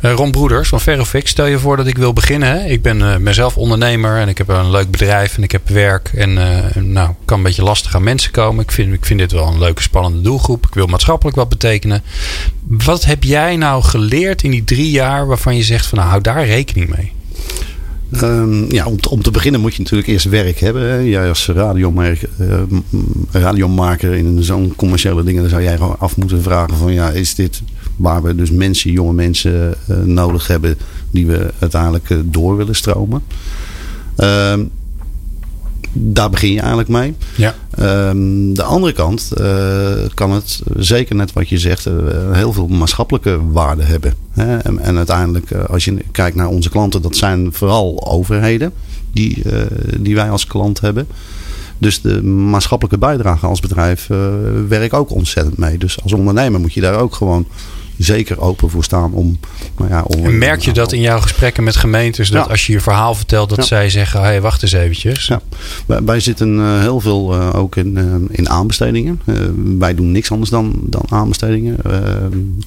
Uh, 0.01 0.13
Ron 0.13 0.31
Broeders 0.31 0.69
van 0.69 0.81
Ferrofix, 0.81 1.31
stel 1.31 1.47
je 1.47 1.59
voor 1.59 1.77
dat 1.77 1.87
ik 1.87 1.99
wil 1.99 2.13
beginnen. 2.13 2.49
Hè? 2.49 2.65
Ik 2.65 2.83
ben 2.83 2.99
uh, 2.99 3.17
mezelf 3.17 3.57
ondernemer 3.57 4.19
en 4.19 4.29
ik 4.29 4.39
heb 4.39 4.49
een 4.49 4.71
leuk 4.71 4.91
bedrijf 4.91 5.37
en 5.37 5.43
ik 5.43 5.53
heb 5.53 5.69
werk. 5.69 6.11
En 6.15 6.33
nou, 6.93 7.11
kan 7.25 7.39
een 7.39 7.45
beetje 7.45 7.63
lastig 7.63 7.95
aan 7.95 8.03
mensen 8.03 8.31
komen. 8.31 8.65
Ik 8.65 8.73
vind, 8.73 8.93
ik 8.93 9.07
vind 9.07 9.19
dit 9.19 9.33
wel 9.33 9.47
een 9.47 9.59
leuke, 9.59 9.83
spannende 9.83 10.21
doelgroep. 10.21 10.67
Ik 10.67 10.75
wil 10.75 10.87
maatschappelijk 10.87 11.37
wat 11.37 11.49
betekenen. 11.49 12.03
Wat 12.69 13.05
heb 13.05 13.25
jij 13.25 13.57
nou 13.57 13.83
geleerd 13.83 14.43
in 14.43 14.51
die 14.51 14.65
drie 14.65 14.91
jaar 14.91 15.27
waarvan 15.27 15.57
je 15.57 15.63
zegt 15.63 15.87
van 15.87 15.99
nou, 15.99 16.11
hou 16.11 16.23
daar 16.23 16.47
rekening 16.47 16.97
mee? 16.97 17.13
Um, 18.23 18.73
ja, 18.73 18.87
om, 18.87 19.01
te, 19.01 19.11
om 19.11 19.23
te 19.23 19.31
beginnen 19.31 19.61
moet 19.61 19.75
je 19.75 19.83
natuurlijk 19.83 20.09
eerst 20.09 20.29
werk 20.29 20.59
hebben. 20.59 21.07
Jij 21.09 21.29
als 21.29 21.47
radiomaker, 21.47 22.29
uh, 22.41 22.63
radiomaker 23.31 24.15
in 24.15 24.43
zo'n 24.43 24.73
commerciële 24.77 25.25
dingen, 25.25 25.41
dan 25.41 25.51
zou 25.51 25.63
jij 25.63 25.77
gewoon 25.77 25.99
af 25.99 26.17
moeten 26.17 26.43
vragen 26.43 26.77
van 26.77 26.93
ja, 26.93 27.11
is 27.11 27.35
dit 27.35 27.63
waar 27.97 28.23
we 28.23 28.35
dus 28.35 28.51
mensen, 28.51 28.91
jonge 28.91 29.13
mensen 29.13 29.75
uh, 29.91 29.97
nodig 29.99 30.47
hebben 30.47 30.77
die 31.11 31.27
we 31.27 31.53
uiteindelijk 31.59 32.11
uh, 32.11 32.19
door 32.25 32.57
willen 32.57 32.75
stromen. 32.75 33.23
Um, 34.17 34.71
daar 35.99 36.31
begin 36.31 36.53
je 36.53 36.59
eigenlijk 36.59 36.89
mee. 36.89 37.15
Ja. 37.37 37.55
Um, 38.09 38.55
de 38.55 38.63
andere 38.63 38.93
kant 38.93 39.31
uh, 39.41 39.91
kan 40.15 40.31
het, 40.31 40.63
zeker 40.77 41.15
net 41.15 41.33
wat 41.33 41.49
je 41.49 41.59
zegt, 41.59 41.87
uh, 41.87 41.95
heel 42.33 42.53
veel 42.53 42.67
maatschappelijke 42.67 43.51
waarde 43.51 43.83
hebben. 43.83 44.15
Hè? 44.31 44.57
En, 44.57 44.79
en, 44.79 44.97
uiteindelijk, 44.97 45.51
uh, 45.51 45.65
als 45.65 45.85
je 45.85 45.97
kijkt 46.13 46.37
naar 46.37 46.49
onze 46.49 46.71
klanten, 46.71 47.03
dat 47.03 47.17
zijn 47.17 47.53
vooral 47.53 48.07
overheden 48.07 48.73
die, 49.13 49.43
die 49.99 50.15
wij 50.15 50.31
als 50.31 50.47
klant 50.47 50.81
hebben. 50.81 51.07
Dus 51.79 52.01
de 52.01 52.23
maatschappelijke 52.23 52.99
bijdrage 52.99 53.47
als 53.47 53.61
bedrijf 53.61 54.07
werk 54.69 54.93
ook 54.93 55.11
ontzettend 55.11 55.57
mee. 55.59 55.79
Dus 55.79 56.03
als 56.03 56.13
ondernemer 56.13 56.61
moet 56.61 56.73
je 56.73 56.81
daar 56.81 56.99
ook 56.99 57.15
gewoon 57.15 57.47
zeker 57.99 58.41
open 58.41 58.71
voor 58.71 58.85
staan 58.85 59.13
om. 59.13 59.39
Nou 59.77 59.91
ja, 59.91 60.03
om 60.03 60.25
en 60.25 60.39
merk 60.39 60.61
je 60.61 60.73
dat 60.73 60.93
in 60.93 61.01
jouw 61.01 61.21
gesprekken 61.21 61.65
met 61.65 61.77
gemeentes, 61.77 62.31
dat 62.31 62.45
ja. 62.45 62.51
als 62.51 62.67
je 62.67 62.73
je 62.73 62.81
verhaal 62.81 63.15
vertelt, 63.15 63.49
dat 63.49 63.59
ja. 63.59 63.65
zij 63.65 63.91
zeggen: 63.91 64.21
hé, 64.21 64.27
hey, 64.27 64.41
wacht 64.41 64.63
eens 64.63 64.73
eventjes. 64.73 65.27
Ja. 65.27 65.41
Wij, 65.87 66.03
wij 66.03 66.21
zitten 66.21 66.59
uh, 66.59 66.81
heel 66.81 67.01
veel 67.01 67.35
uh, 67.35 67.55
ook 67.55 67.77
in, 67.77 67.99
uh, 67.99 68.37
in 68.37 68.49
aanbestedingen. 68.49 69.21
wij 69.79 69.95
doen 69.95 70.13
niks 70.13 70.31
anders 70.31 70.51
dan, 70.51 70.75
dan 70.83 71.05
aanbestedingen. 71.09 71.77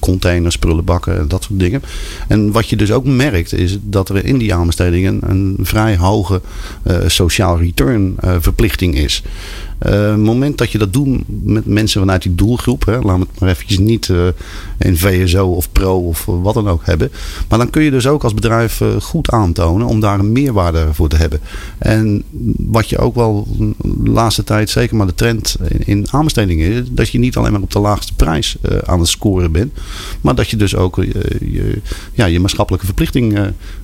containers, 0.00 0.58
prullenbakken, 0.58 1.28
dat 1.28 1.42
soort 1.42 1.60
dingen. 1.60 1.82
En 2.28 2.52
wat 2.52 2.68
je 2.68 2.76
dus 2.76 2.92
ook 2.92 3.04
merkt, 3.04 3.52
is 3.52 3.78
dat 3.82 4.08
er 4.08 4.24
in 4.24 4.38
die 4.38 4.54
aanbestedingen 4.54 5.20
een 5.22 5.56
vrij 5.60 5.96
hoge 5.96 6.40
sociaal 7.06 7.58
return 7.58 8.16
verplichting 8.40 8.94
is. 8.94 9.22
Het 9.80 9.94
uh, 9.94 10.14
moment 10.14 10.58
dat 10.58 10.70
je 10.70 10.78
dat 10.78 10.92
doet 10.92 11.18
met 11.26 11.66
mensen 11.66 12.00
vanuit 12.00 12.22
die 12.22 12.34
doelgroep, 12.34 12.84
hè, 12.84 12.98
laat 12.98 13.18
het 13.18 13.28
maar 13.38 13.48
eventjes 13.48 13.78
niet 13.78 14.08
uh, 14.08 14.26
in 14.78 14.96
VSO 14.96 15.46
of 15.46 15.72
Pro 15.72 15.98
of 15.98 16.24
wat 16.24 16.54
dan 16.54 16.68
ook 16.68 16.86
hebben. 16.86 17.10
Maar 17.48 17.58
dan 17.58 17.70
kun 17.70 17.82
je 17.82 17.90
dus 17.90 18.06
ook 18.06 18.24
als 18.24 18.34
bedrijf 18.34 18.82
goed 19.00 19.30
aantonen 19.30 19.86
om 19.86 20.00
daar 20.00 20.18
een 20.18 20.32
meerwaarde 20.32 20.86
voor 20.92 21.08
te 21.08 21.16
hebben. 21.16 21.40
En 21.78 22.22
wat 22.56 22.88
je 22.88 22.98
ook 22.98 23.14
wel 23.14 23.46
de 23.82 24.10
laatste 24.10 24.44
tijd, 24.44 24.70
zeker 24.70 24.96
maar 24.96 25.06
de 25.06 25.14
trend 25.14 25.56
in, 25.68 25.86
in 25.86 26.06
aanbestedingen 26.10 26.70
is, 26.70 26.82
dat 26.90 27.08
je 27.08 27.18
niet 27.18 27.36
alleen 27.36 27.52
maar 27.52 27.60
op 27.60 27.70
de 27.70 27.78
laagste 27.78 28.14
prijs 28.14 28.56
aan 28.84 29.00
het 29.00 29.08
scoren 29.08 29.52
bent, 29.52 29.72
maar 30.20 30.34
dat 30.34 30.48
je 30.48 30.56
dus 30.56 30.76
ook 30.76 30.96
je, 30.96 31.80
ja, 32.12 32.26
je 32.26 32.40
maatschappelijke 32.40 32.86
verplichting 32.86 33.38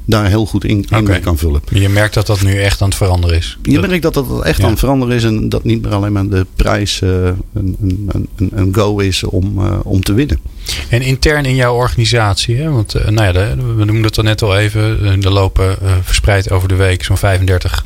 daar 0.04 0.26
heel 0.26 0.46
goed 0.46 0.64
in, 0.64 0.86
in 0.88 0.98
okay. 0.98 1.20
kan 1.20 1.38
vullen. 1.38 1.60
Je 1.72 1.88
merkt 1.88 2.14
dat 2.14 2.26
dat 2.26 2.42
nu 2.42 2.60
echt 2.60 2.82
aan 2.82 2.88
het 2.88 2.96
veranderen 2.96 3.36
is. 3.36 3.58
Je 3.62 3.80
merkt 3.80 4.02
dat 4.02 4.14
dat 4.14 4.42
echt 4.42 4.58
ja. 4.58 4.64
aan 4.64 4.70
het 4.70 4.78
veranderen 4.78 5.16
is 5.16 5.24
en 5.24 5.48
dat 5.48 5.64
niet 5.64 5.85
alleen 5.90 6.12
maar 6.12 6.28
de 6.28 6.46
prijs 6.56 7.00
uh, 7.00 7.10
een, 7.54 7.76
een, 8.08 8.28
een, 8.54 8.74
go 8.74 8.98
is 8.98 9.24
om, 9.24 9.58
uh, 9.58 9.78
om 9.82 10.02
te 10.02 10.12
winnen. 10.12 10.40
En 10.88 11.02
intern 11.02 11.44
in 11.44 11.54
jouw 11.54 11.74
organisatie, 11.74 12.56
hè? 12.56 12.70
want 12.70 12.96
uh, 12.96 13.08
nou 13.08 13.26
ja, 13.26 13.32
de, 13.32 13.56
we 13.56 13.84
noemden 13.84 14.04
het 14.04 14.18
al 14.18 14.24
net 14.24 14.42
al 14.42 14.56
even, 14.56 14.82
er 15.22 15.30
lopen 15.30 15.76
verspreid 16.02 16.50
over 16.50 16.68
de 16.68 16.74
week 16.74 17.04
zo'n 17.04 17.16
35 17.16 17.84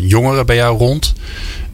jongeren 0.00 0.46
bij 0.46 0.56
jou 0.56 0.78
rond. 0.78 1.14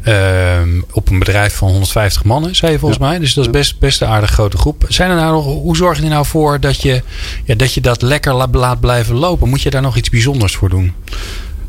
Uh, 0.09 0.61
op 0.93 1.11
een 1.11 1.19
bedrijf 1.19 1.55
van 1.55 1.69
150 1.69 2.25
mannen, 2.25 2.57
zei 2.57 2.73
je 2.73 2.79
volgens 2.79 3.01
ja. 3.01 3.07
mij. 3.09 3.19
Dus 3.19 3.35
dat 3.35 3.45
is 3.45 3.51
best, 3.51 3.79
best 3.79 4.01
een 4.01 4.09
aardig 4.09 4.31
grote 4.31 4.57
groep. 4.57 4.85
Zijn 4.89 5.11
er 5.11 5.17
nou 5.17 5.33
nog, 5.33 5.45
hoe 5.45 5.77
zorg 5.77 5.97
je 5.99 6.03
er 6.03 6.09
nou 6.09 6.27
voor 6.27 6.61
dat 6.61 6.83
je, 6.83 7.03
ja, 7.45 7.55
dat 7.55 7.75
je 7.75 7.81
dat 7.81 8.03
lekker 8.03 8.33
laat 8.33 8.81
blijven 8.81 9.15
lopen? 9.15 9.49
Moet 9.49 9.63
je 9.63 9.71
daar 9.71 9.83
nog 9.83 9.97
iets 9.97 10.11
bijzonders 10.11 10.55
voor 10.55 10.69
doen? 10.69 10.93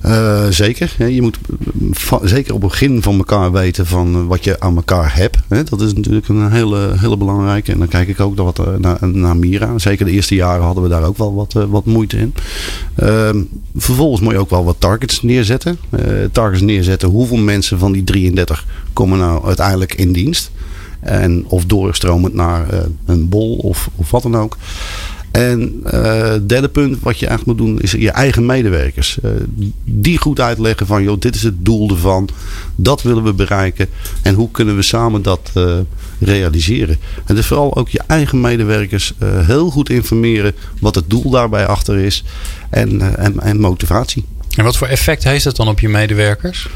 Uh, 0.06 0.46
zeker. 0.50 1.10
Je 1.12 1.22
moet 1.22 1.38
zeker 2.24 2.54
op 2.54 2.62
het 2.62 2.70
begin 2.70 3.02
van 3.02 3.18
elkaar 3.18 3.52
weten 3.52 3.86
van 3.86 4.28
wat 4.28 4.44
je 4.44 4.60
aan 4.60 4.76
elkaar 4.76 5.16
hebt. 5.16 5.70
Dat 5.70 5.82
is 5.82 5.94
natuurlijk 5.94 6.28
een 6.28 6.52
hele, 6.52 6.94
hele 6.96 7.18
belangrijke. 7.18 7.72
En 7.72 7.78
dan 7.78 7.88
kijk 7.88 8.08
ik 8.08 8.20
ook 8.20 8.38
wat 8.38 8.80
naar, 8.80 8.98
naar 9.08 9.38
Mira. 9.38 9.78
Zeker 9.78 10.06
de 10.06 10.12
eerste 10.12 10.36
jaren 10.36 10.64
hadden 10.64 10.84
we 10.84 10.90
daar 10.90 11.04
ook 11.04 11.18
wel 11.18 11.34
wat, 11.34 11.54
wat 11.54 11.86
moeite 11.86 12.18
in. 12.18 12.34
Uh, 13.04 13.30
vervolgens 13.76 14.22
moet 14.22 14.34
je 14.34 14.40
ook 14.40 14.50
wel 14.50 14.66
wat 14.66 14.76
targets 14.80 15.22
neerzetten. 15.22 15.78
Targets 16.32 16.62
neerzetten. 16.62 17.10
Hoeveel 17.10 17.38
mensen 17.38 17.80
van 17.80 17.92
die 17.92 18.04
33 18.04 18.66
komen 18.94 19.20
nou 19.20 19.46
uiteindelijk 19.46 19.94
in 19.94 20.12
dienst? 20.12 20.52
En 21.00 21.46
of 21.48 21.66
doorstromend 21.66 22.34
naar 22.34 22.68
een 23.06 23.30
bol 23.30 23.56
of, 23.56 23.90
of 23.96 24.12
wat 24.12 24.24
dan 24.24 24.38
ook. 24.38 24.58
En 25.36 25.84
uh, 25.86 26.34
derde 26.48 26.70
punt 26.70 26.98
wat 27.02 27.20
je 27.20 27.28
eigenlijk 27.28 27.60
moet 27.60 27.68
doen 27.68 27.82
is 27.82 27.92
je 27.92 28.12
eigen 28.12 28.46
medewerkers. 28.46 29.18
Uh, 29.24 29.32
die 29.84 30.18
goed 30.18 30.40
uitleggen 30.40 30.88
van 30.88 31.04
joh, 31.04 31.20
dit 31.20 31.36
is 31.36 31.44
het 31.44 31.66
doel 31.66 31.90
ervan. 31.90 32.30
Dat 32.76 33.02
willen 33.02 33.24
we 33.24 33.34
bereiken. 33.34 33.88
En 34.22 34.34
hoe 34.34 34.52
kunnen 34.52 34.76
we 34.76 34.82
samen 34.82 35.22
dat 35.22 35.52
uh, 35.58 35.78
realiseren. 36.20 36.98
En 37.26 37.36
dus 37.36 37.46
vooral 37.46 37.76
ook 37.76 37.90
je 37.90 38.02
eigen 38.08 38.42
medewerkers 38.42 39.14
heel 39.26 39.70
goed 39.70 39.90
informeren 39.90 40.54
wat 40.80 40.96
het 40.96 41.10
doel 41.10 41.30
daarbij 41.30 41.68
achter 41.68 41.98
is. 41.98 42.24
En, 42.70 43.18
en, 43.18 43.40
en 43.40 43.60
motivatie. 43.60 44.26
En 44.56 44.64
wat 44.64 44.78
voor 44.78 44.88
effect 44.88 45.24
heeft 45.24 45.44
dat 45.44 45.56
dan 45.56 45.68
op 45.68 45.80
je 45.80 45.90
medewerkers? 45.90 46.68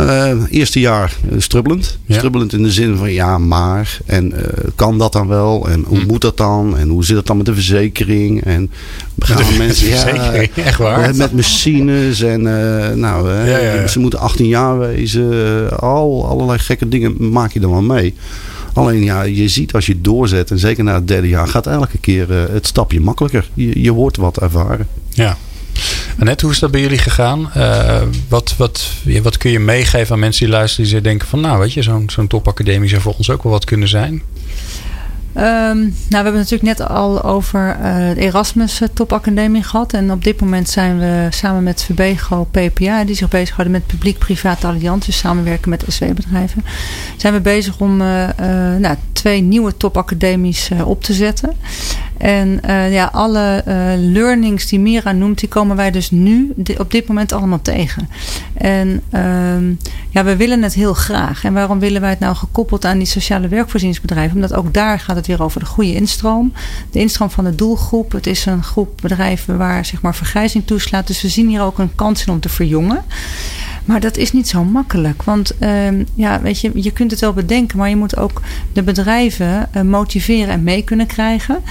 Uh, 0.00 0.42
eerste 0.50 0.80
jaar 0.80 1.16
strubbelend. 1.36 1.98
Ja. 2.06 2.16
Strubbelend 2.16 2.52
in 2.52 2.62
de 2.62 2.70
zin 2.70 2.96
van 2.96 3.12
ja, 3.12 3.38
maar. 3.38 3.98
En 4.06 4.32
uh, 4.32 4.40
kan 4.74 4.98
dat 4.98 5.12
dan 5.12 5.28
wel? 5.28 5.68
En 5.68 5.84
hoe 5.86 5.98
hm. 5.98 6.06
moet 6.06 6.20
dat 6.20 6.36
dan? 6.36 6.76
En 6.78 6.88
hoe 6.88 7.04
zit 7.04 7.16
het 7.16 7.26
dan 7.26 7.36
met 7.36 7.46
de 7.46 7.54
verzekering? 7.54 8.44
En 8.44 8.70
gaan 9.18 9.36
de 9.36 9.54
mensen. 9.64 9.86
Verzekering, 9.86 10.50
ja, 10.54 10.62
echt 10.62 10.78
waar. 10.78 11.16
Met 11.16 11.32
machines. 11.32 12.20
En 12.20 12.40
uh, 12.40 12.88
nou, 12.90 13.30
ja, 13.30 13.58
ja, 13.58 13.86
ze 13.86 13.98
moeten 13.98 14.18
18 14.18 14.46
jaar 14.46 14.78
wezen. 14.78 15.78
al 15.78 16.26
allerlei 16.28 16.58
gekke 16.58 16.88
dingen 16.88 17.30
maak 17.30 17.52
je 17.52 17.60
dan 17.60 17.70
wel 17.70 17.82
mee. 17.82 18.14
Alleen 18.72 19.04
ja, 19.04 19.22
je 19.22 19.48
ziet 19.48 19.72
als 19.72 19.86
je 19.86 20.00
doorzet, 20.00 20.50
en 20.50 20.58
zeker 20.58 20.84
na 20.84 20.94
het 20.94 21.08
derde 21.08 21.28
jaar, 21.28 21.48
gaat 21.48 21.66
elke 21.66 21.98
keer 21.98 22.30
het 22.30 22.66
stapje 22.66 23.00
makkelijker. 23.00 23.48
Je, 23.54 23.82
je 23.82 23.92
wordt 23.92 24.16
wat 24.16 24.38
ervaren. 24.38 24.86
Ja. 25.08 25.36
Annette, 26.18 26.44
hoe 26.44 26.54
is 26.54 26.60
dat 26.60 26.70
bij 26.70 26.80
jullie 26.80 26.98
gegaan? 26.98 27.50
Uh, 27.56 28.02
wat, 28.28 28.54
wat, 28.56 28.90
wat 29.22 29.36
kun 29.38 29.50
je 29.50 29.58
meegeven 29.58 30.14
aan 30.14 30.20
mensen 30.20 30.46
die 30.46 30.54
luisteren 30.54 30.90
die 30.90 31.00
denken 31.00 31.28
van 31.28 31.40
nou 31.40 31.58
weet 31.58 31.72
je, 31.72 31.82
zo'n 31.82 32.10
zo'n 32.10 32.26
topacademie 32.26 32.88
zou 32.88 33.00
voor 33.00 33.14
ons 33.16 33.30
ook 33.30 33.42
wel 33.42 33.52
wat 33.52 33.64
kunnen 33.64 33.88
zijn? 33.88 34.12
Um, 34.12 35.42
nou, 35.82 35.94
we 36.08 36.16
hebben 36.16 36.32
natuurlijk 36.32 36.78
net 36.78 36.88
al 36.88 37.22
over 37.22 37.76
uh, 37.82 38.08
de 38.14 38.20
Erasmus 38.20 38.80
Topacademie 38.92 39.62
gehad. 39.62 39.92
En 39.92 40.10
op 40.10 40.24
dit 40.24 40.40
moment 40.40 40.68
zijn 40.68 40.98
we 40.98 41.26
samen 41.30 41.62
met 41.62 41.82
Verbego 41.82 42.44
PPA, 42.44 43.04
die 43.04 43.14
zich 43.14 43.28
bezighouden 43.28 43.72
met 43.72 43.86
publiek-private 43.86 44.66
allianties, 44.66 45.18
samenwerken 45.18 45.70
met 45.70 45.84
SW-bedrijven, 45.88 46.64
zijn 47.16 47.32
we 47.32 47.40
bezig 47.40 47.78
om 47.78 47.96
nou, 47.96 48.96
twee 49.12 49.40
nieuwe 49.40 49.76
topacademies 49.76 50.70
op 50.84 51.02
te 51.02 51.12
zetten. 51.12 51.52
En 52.18 52.60
uh, 52.66 52.92
ja, 52.92 53.08
alle 53.12 53.64
uh, 53.68 53.74
learnings 54.12 54.66
die 54.66 54.78
Mira 54.78 55.12
noemt, 55.12 55.38
die 55.38 55.48
komen 55.48 55.76
wij 55.76 55.90
dus 55.90 56.10
nu 56.10 56.54
op 56.78 56.90
dit 56.90 57.06
moment 57.08 57.32
allemaal 57.32 57.62
tegen. 57.62 58.08
En 58.54 59.02
uh, 59.14 59.76
ja, 60.10 60.24
we 60.24 60.36
willen 60.36 60.62
het 60.62 60.74
heel 60.74 60.94
graag. 60.94 61.44
En 61.44 61.52
waarom 61.52 61.78
willen 61.78 62.00
wij 62.00 62.10
het 62.10 62.18
nou 62.18 62.36
gekoppeld 62.36 62.84
aan 62.84 62.98
die 62.98 63.06
sociale 63.06 63.48
werkvoorzieningsbedrijven? 63.48 64.34
Omdat 64.34 64.54
ook 64.54 64.74
daar 64.74 65.00
gaat 65.00 65.16
het 65.16 65.26
weer 65.26 65.42
over 65.42 65.60
de 65.60 65.66
goede 65.66 65.94
instroom. 65.94 66.52
De 66.90 66.98
instroom 66.98 67.30
van 67.30 67.44
de 67.44 67.54
doelgroep. 67.54 68.12
Het 68.12 68.26
is 68.26 68.46
een 68.46 68.62
groep 68.62 68.98
bedrijven 69.02 69.58
waar 69.58 69.84
zeg 69.84 70.00
maar 70.00 70.14
vergrijzing 70.14 70.66
toeslaat. 70.66 71.06
Dus 71.06 71.22
we 71.22 71.28
zien 71.28 71.48
hier 71.48 71.62
ook 71.62 71.78
een 71.78 71.94
kans 71.94 72.26
in 72.26 72.32
om 72.32 72.40
te 72.40 72.48
verjongen. 72.48 73.04
Maar 73.86 74.00
dat 74.00 74.16
is 74.16 74.32
niet 74.32 74.48
zo 74.48 74.64
makkelijk. 74.64 75.22
Want 75.22 75.52
uh, 75.60 75.88
ja, 76.14 76.40
weet 76.40 76.60
je, 76.60 76.70
je 76.74 76.90
kunt 76.90 77.10
het 77.10 77.20
wel 77.20 77.32
bedenken, 77.32 77.78
maar 77.78 77.88
je 77.88 77.96
moet 77.96 78.16
ook 78.16 78.42
de 78.72 78.82
bedrijven 78.82 79.68
uh, 79.76 79.82
motiveren 79.82 80.48
en 80.48 80.62
mee 80.62 80.82
kunnen 80.82 81.06
krijgen. 81.06 81.62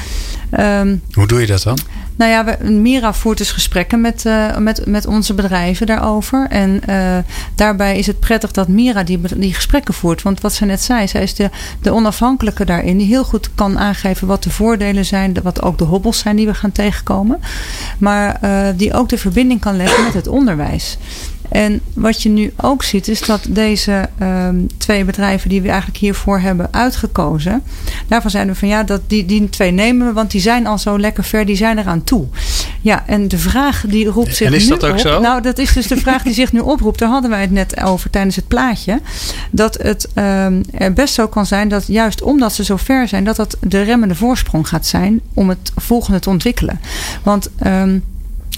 Um, 0.59 1.01
Hoe 1.11 1.27
doe 1.27 1.39
je 1.39 1.47
dat 1.47 1.63
dan? 1.63 1.77
Nou 2.15 2.31
ja, 2.31 2.45
we, 2.45 2.71
Mira 2.71 3.13
voert 3.13 3.37
dus 3.37 3.51
gesprekken 3.51 4.01
met, 4.01 4.25
uh, 4.25 4.57
met, 4.57 4.85
met 4.85 5.05
onze 5.05 5.33
bedrijven 5.33 5.85
daarover. 5.87 6.47
En 6.49 6.81
uh, 6.89 7.17
daarbij 7.55 7.97
is 7.97 8.07
het 8.07 8.19
prettig 8.19 8.51
dat 8.51 8.67
Mira 8.67 9.03
die, 9.03 9.19
die 9.35 9.53
gesprekken 9.53 9.93
voert. 9.93 10.21
Want 10.21 10.41
wat 10.41 10.53
ze 10.53 10.65
net 10.65 10.81
zei, 10.81 11.07
zij 11.07 11.23
is 11.23 11.35
de, 11.35 11.49
de 11.81 11.91
onafhankelijke 11.91 12.65
daarin. 12.65 12.97
Die 12.97 13.07
heel 13.07 13.23
goed 13.23 13.49
kan 13.55 13.79
aangeven 13.79 14.27
wat 14.27 14.43
de 14.43 14.49
voordelen 14.49 15.05
zijn. 15.05 15.37
Wat 15.43 15.61
ook 15.61 15.77
de 15.77 15.83
hobbels 15.83 16.19
zijn 16.19 16.35
die 16.35 16.45
we 16.45 16.53
gaan 16.53 16.71
tegenkomen. 16.71 17.39
Maar 17.97 18.39
uh, 18.43 18.67
die 18.75 18.93
ook 18.93 19.09
de 19.09 19.17
verbinding 19.17 19.59
kan 19.59 19.75
leggen 19.75 20.03
met 20.03 20.13
het 20.13 20.27
onderwijs. 20.27 20.97
En 21.49 21.81
wat 21.93 22.23
je 22.23 22.29
nu 22.29 22.53
ook 22.57 22.83
ziet, 22.83 23.07
is 23.07 23.21
dat 23.21 23.45
deze 23.49 24.09
um, 24.21 24.67
twee 24.77 25.05
bedrijven 25.05 25.49
die 25.49 25.61
we 25.61 25.67
eigenlijk 25.67 25.99
hiervoor 25.99 26.39
hebben 26.39 26.67
uitgekozen, 26.71 27.63
daarvan 28.07 28.31
zijn 28.31 28.47
we 28.47 28.55
van 28.55 28.67
ja, 28.67 28.83
dat 28.83 29.01
die, 29.07 29.25
die 29.25 29.49
twee 29.49 29.71
nemen 29.71 30.07
we, 30.07 30.13
want 30.13 30.31
die 30.31 30.41
zijn 30.41 30.67
al 30.67 30.77
zo 30.77 30.99
lekker 30.99 31.23
ver, 31.23 31.45
die 31.45 31.55
zijn 31.55 31.77
eraan 31.77 32.03
toe. 32.03 32.25
Ja, 32.81 33.03
en 33.07 33.27
de 33.27 33.37
vraag 33.37 33.83
die 33.87 34.05
roept 34.07 34.35
zich 34.35 34.47
en 34.47 34.53
is 34.53 34.63
nu 34.63 34.69
dat 34.69 34.83
ook 34.83 34.91
op. 34.91 34.99
Zo? 34.99 35.19
Nou, 35.19 35.41
dat 35.41 35.57
is 35.57 35.73
dus 35.73 35.87
de 35.87 35.97
vraag 35.97 36.23
die 36.23 36.33
zich 36.33 36.51
nu 36.51 36.59
oproept. 36.59 36.99
Daar 36.99 37.09
hadden 37.09 37.29
wij 37.29 37.41
het 37.41 37.51
net 37.51 37.81
over 37.81 38.09
tijdens 38.09 38.35
het 38.35 38.47
plaatje. 38.47 38.99
Dat 39.51 39.77
het 39.81 40.09
um, 40.15 40.63
er 40.71 40.93
best 40.93 41.13
zo 41.13 41.27
kan 41.27 41.45
zijn 41.45 41.67
dat 41.67 41.87
juist 41.87 42.21
omdat 42.21 42.53
ze 42.53 42.63
zo 42.63 42.75
ver 42.75 43.07
zijn, 43.07 43.23
dat 43.23 43.35
dat 43.35 43.57
de 43.59 43.81
remmende 43.81 44.15
voorsprong 44.15 44.67
gaat 44.67 44.85
zijn 44.85 45.21
om 45.33 45.49
het 45.49 45.71
volgende 45.75 46.19
te 46.19 46.29
ontwikkelen. 46.29 46.79
Want 47.23 47.49
um, 47.65 48.03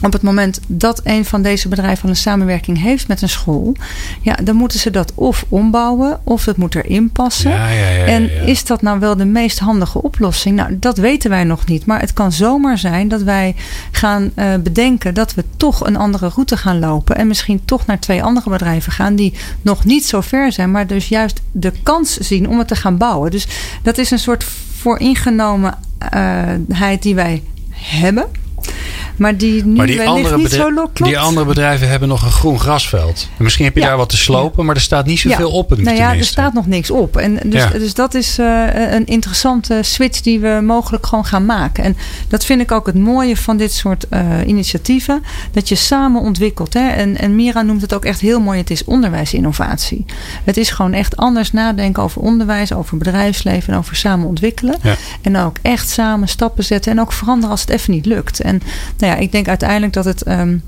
op 0.02 0.14
het 0.14 0.22
moment 0.22 0.60
dat 0.68 1.02
een 1.04 1.26
van 1.26 1.42
deze 1.42 1.68
bedrijven 1.68 2.10
een 2.10 2.16
samenwerking 2.16 2.82
heeft 2.82 3.08
met 3.08 3.22
een 3.22 3.30
school, 3.30 3.76
ja, 4.22 4.36
dan 4.44 4.56
moeten 4.56 4.80
ze 4.80 4.92
dat 4.92 5.12
of 5.16 5.46
ombouwen 5.50 6.20
of 6.24 6.46
het 6.46 6.58
moet 6.58 6.76
erin 6.76 7.10
passen. 7.10 7.52
Ja, 7.52 7.70
ja, 7.70 7.90
ja, 7.90 8.06
en 8.06 8.46
is 8.46 8.66
dat 8.66 8.82
nou 8.82 9.00
wel 9.00 9.16
de 9.16 9.26
meest 9.26 9.60
handige 9.60 10.02
oplossing? 10.02 10.56
Nou, 10.56 10.78
dat 10.80 10.98
weten 10.98 11.30
wij 11.30 11.44
nog 11.44 11.66
niet. 11.66 11.86
Maar 11.86 12.00
het 12.00 12.14
kan 12.14 12.32
zomaar 12.32 12.78
zijn 12.78 13.08
dat 13.08 13.22
wij 13.22 13.56
gaan 13.92 14.32
uh, 14.36 14.54
bedenken 14.64 15.14
dat 15.14 15.34
we 15.34 15.44
toch 15.58 15.86
een 15.86 15.96
andere 15.96 16.28
route 16.28 16.58
gaan 16.58 16.80
lopen. 16.80 17.16
En 17.16 17.28
misschien 17.28 17.66
toch 17.66 17.86
naar 17.86 18.00
twee 18.00 18.24
andere 18.24 18.50
bedrijven 18.50 18.92
gaan 18.92 19.16
die 19.16 19.34
nog 19.62 19.86
niet 19.86 20.06
zo 20.06 20.22
ver 20.22 20.52
zijn, 20.52 20.72
maar 20.72 20.88
dus 20.88 21.08
juist 21.08 21.42
de 21.52 21.72
kans 21.84 22.18
zien 22.18 22.50
om 22.50 22.58
het 22.58 22.68
te 22.68 22.76
gaan 22.76 22.98
bouwen. 22.98 23.32
Dus 23.32 23.48
dat 23.84 23.98
is 23.98 24.12
een 24.12 24.20
soort 24.20 24.46
vooringenomenheid 24.78 27.02
die 27.02 27.16
wij 27.16 27.44
hebben. 27.70 28.26
Maar 29.18 29.38
die 29.38 29.66
nu 29.66 29.76
maar 29.76 29.88
die 29.88 30.08
andere, 30.08 30.38
niet 30.38 30.52
zo 30.52 30.70
klopt. 30.70 31.04
die 31.04 31.20
andere 31.20 31.46
bedrijven 31.46 31.90
hebben 31.90 32.10
nog 32.10 32.24
een 32.24 32.32
groen 32.32 32.60
grasveld. 32.60 33.30
En 33.38 33.44
misschien 33.44 33.66
heb 33.66 33.74
je 33.76 33.80
ja. 33.82 33.88
daar 33.88 33.98
wat 33.98 34.10
te 34.10 34.18
slopen, 34.18 34.66
maar 34.66 34.76
er 34.76 34.82
staat 34.82 35.06
niet 35.06 35.20
zoveel 35.20 35.50
ja. 35.50 35.56
op. 35.56 35.70
Het 35.70 35.82
nou 35.82 35.96
ja, 35.96 36.08
tenminste. 36.08 36.36
er 36.36 36.42
staat 36.42 36.54
nog 36.54 36.68
niks 36.68 36.92
op. 36.92 37.18
En 37.18 37.40
dus, 37.44 37.62
ja. 37.62 37.70
dus 37.70 37.94
dat 37.94 38.14
is 38.14 38.40
uh, 38.40 38.92
een 38.92 39.06
interessante 39.06 39.80
switch 39.82 40.22
die 40.22 40.40
we 40.40 40.60
mogelijk 40.64 41.06
gewoon 41.06 41.26
gaan 41.26 41.46
maken. 41.46 41.84
En 41.84 41.98
dat 42.28 42.46
vind 42.46 42.62
ik 42.62 42.72
ook 42.72 42.86
het 42.86 42.96
mooie 42.96 43.38
van 43.38 43.58
dit 43.58 43.74
soort 43.74 44.06
uh, 44.10 44.20
initiatieven. 44.46 45.24
Dat 45.52 45.70
je 45.70 45.76
samen 45.76 46.22
ontwikkelt. 46.22 46.74
Hè? 46.74 46.88
En, 46.90 47.18
en 47.18 47.36
Mira 47.36 47.62
noemt 47.62 47.82
het 47.82 47.94
ook 47.94 48.06
echt 48.06 48.20
heel 48.20 48.40
mooi. 48.40 48.60
Het 48.60 48.72
is 48.72 48.84
onderwijsinnovatie. 48.84 50.06
Het 50.44 50.58
is 50.58 50.70
gewoon 50.70 50.94
echt 50.94 51.16
anders 51.18 51.52
nadenken 51.52 52.04
over 52.04 52.22
onderwijs, 52.22 52.74
over 52.74 52.98
bedrijfsleven 52.98 53.74
en 53.74 53.80
over 53.80 53.96
samen 53.96 54.28
ontwikkelen. 54.28 54.76
En 55.22 55.38
ook 55.38 55.58
echt 55.62 55.90
samen 55.90 56.28
stappen 56.28 56.64
zetten. 56.64 56.92
En 56.92 57.00
ook 57.00 57.12
veranderen 57.12 57.50
als 57.50 57.62
het 57.62 57.70
even 57.70 57.94
niet 57.94 58.06
lukt. 58.06 58.40
En 58.40 58.57
nou 58.98 59.14
ja, 59.14 59.16
ik 59.20 59.32
denk 59.32 59.48
uiteindelijk 59.48 59.94
dat 59.94 60.06
het 60.06 60.28
um, 60.28 60.64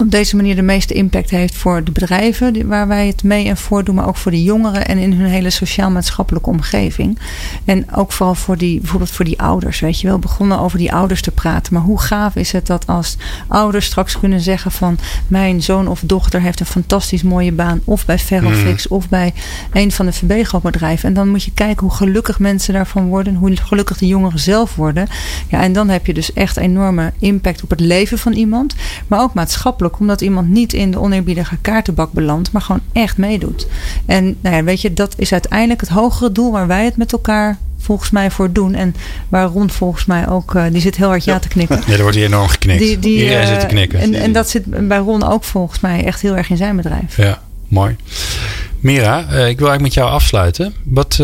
op 0.00 0.10
deze 0.10 0.36
manier 0.36 0.56
de 0.56 0.62
meeste 0.62 0.94
impact 0.94 1.30
heeft 1.30 1.54
voor 1.54 1.84
de 1.84 1.92
bedrijven 1.92 2.66
waar 2.66 2.88
wij 2.88 3.06
het 3.06 3.22
mee 3.22 3.48
en 3.48 3.56
voor 3.56 3.84
doen, 3.84 3.94
maar 3.94 4.08
ook 4.08 4.16
voor 4.16 4.30
de 4.30 4.42
jongeren 4.42 4.86
en 4.86 4.98
in 4.98 5.12
hun 5.12 5.26
hele 5.26 5.50
sociaal-maatschappelijke 5.50 6.48
omgeving. 6.48 7.18
En 7.64 7.94
ook 7.94 8.12
vooral 8.12 8.34
voor 8.34 8.56
die, 8.56 8.80
bijvoorbeeld 8.80 9.10
voor 9.10 9.24
die 9.24 9.40
ouders. 9.40 9.80
Weet 9.80 10.00
je 10.00 10.06
wel, 10.06 10.18
begonnen 10.18 10.58
over 10.58 10.78
die 10.78 10.92
ouders 10.92 11.22
te 11.22 11.30
praten. 11.30 11.74
Maar 11.74 11.82
hoe 11.82 12.00
gaaf 12.00 12.34
is 12.34 12.52
het 12.52 12.66
dat 12.66 12.86
als 12.86 13.16
ouders 13.48 13.86
straks 13.86 14.18
kunnen 14.18 14.40
zeggen 14.40 14.72
van 14.72 14.98
mijn 15.28 15.62
zoon 15.62 15.88
of 15.88 16.00
dochter 16.04 16.40
heeft 16.40 16.60
een 16.60 16.66
fantastisch 16.66 17.22
mooie 17.22 17.52
baan, 17.52 17.80
of 17.84 18.06
bij 18.06 18.18
Ferrofix 18.18 18.88
mm. 18.88 18.96
of 18.96 19.08
bij 19.08 19.34
een 19.72 19.92
van 19.92 20.06
de 20.06 20.12
VB-bedrijven. 20.12 21.08
En 21.08 21.14
dan 21.14 21.28
moet 21.28 21.42
je 21.42 21.52
kijken 21.54 21.86
hoe 21.86 21.96
gelukkig 21.96 22.38
mensen 22.38 22.74
daarvan 22.74 23.06
worden, 23.06 23.34
hoe 23.34 23.56
gelukkig 23.56 23.98
de 23.98 24.06
jongeren 24.06 24.40
zelf 24.40 24.74
worden. 24.74 25.06
Ja, 25.48 25.62
en 25.62 25.72
dan 25.72 25.88
heb 25.88 26.06
je 26.06 26.14
dus 26.14 26.32
echt 26.32 26.56
enorme 26.56 27.12
impact 27.18 27.62
op 27.62 27.70
het 27.70 27.80
leven 27.80 28.18
van 28.18 28.32
iemand, 28.32 28.74
maar 29.06 29.20
ook 29.20 29.34
maatschappelijk 29.34 29.89
omdat 29.98 30.20
iemand 30.20 30.48
niet 30.48 30.72
in 30.72 30.90
de 30.90 31.00
oneerbiedige 31.00 31.56
kaartenbak 31.60 32.12
belandt, 32.12 32.52
maar 32.52 32.62
gewoon 32.62 32.80
echt 32.92 33.16
meedoet. 33.16 33.66
En 34.06 34.36
nou 34.40 34.56
ja, 34.56 34.64
weet 34.64 34.80
je, 34.80 34.94
dat 34.94 35.14
is 35.16 35.32
uiteindelijk 35.32 35.80
het 35.80 35.90
hogere 35.90 36.32
doel 36.32 36.52
waar 36.52 36.66
wij 36.66 36.84
het 36.84 36.96
met 36.96 37.12
elkaar 37.12 37.58
volgens 37.78 38.10
mij 38.10 38.30
voor 38.30 38.52
doen. 38.52 38.74
En 38.74 38.94
waar 39.28 39.46
Ron 39.46 39.70
volgens 39.70 40.04
mij 40.04 40.28
ook, 40.28 40.54
uh, 40.54 40.64
die 40.72 40.80
zit 40.80 40.96
heel 40.96 41.08
hard 41.08 41.24
ja, 41.24 41.32
ja 41.32 41.38
te 41.38 41.48
knikken. 41.48 41.82
Ja, 41.86 41.92
er 41.92 42.02
wordt 42.02 42.16
hier 42.16 42.26
enorm 42.26 42.48
geknikt. 42.48 42.78
Die, 42.78 42.98
die, 42.98 43.18
Iedereen 43.18 43.42
uh, 43.42 43.48
zit 43.48 43.60
te 43.60 43.66
knikken. 43.66 43.98
En, 43.98 44.14
en 44.14 44.32
dat 44.32 44.48
zit 44.48 44.88
bij 44.88 44.98
Ron 44.98 45.22
ook 45.22 45.44
volgens 45.44 45.80
mij 45.80 46.04
echt 46.04 46.20
heel 46.20 46.36
erg 46.36 46.50
in 46.50 46.56
zijn 46.56 46.76
bedrijf. 46.76 47.16
Ja, 47.16 47.42
mooi. 47.68 47.96
Mira, 48.80 49.18
uh, 49.18 49.26
ik 49.26 49.58
wil 49.58 49.68
eigenlijk 49.68 49.80
met 49.80 49.94
jou 49.94 50.10
afsluiten. 50.10 50.74
Wat, 50.84 51.16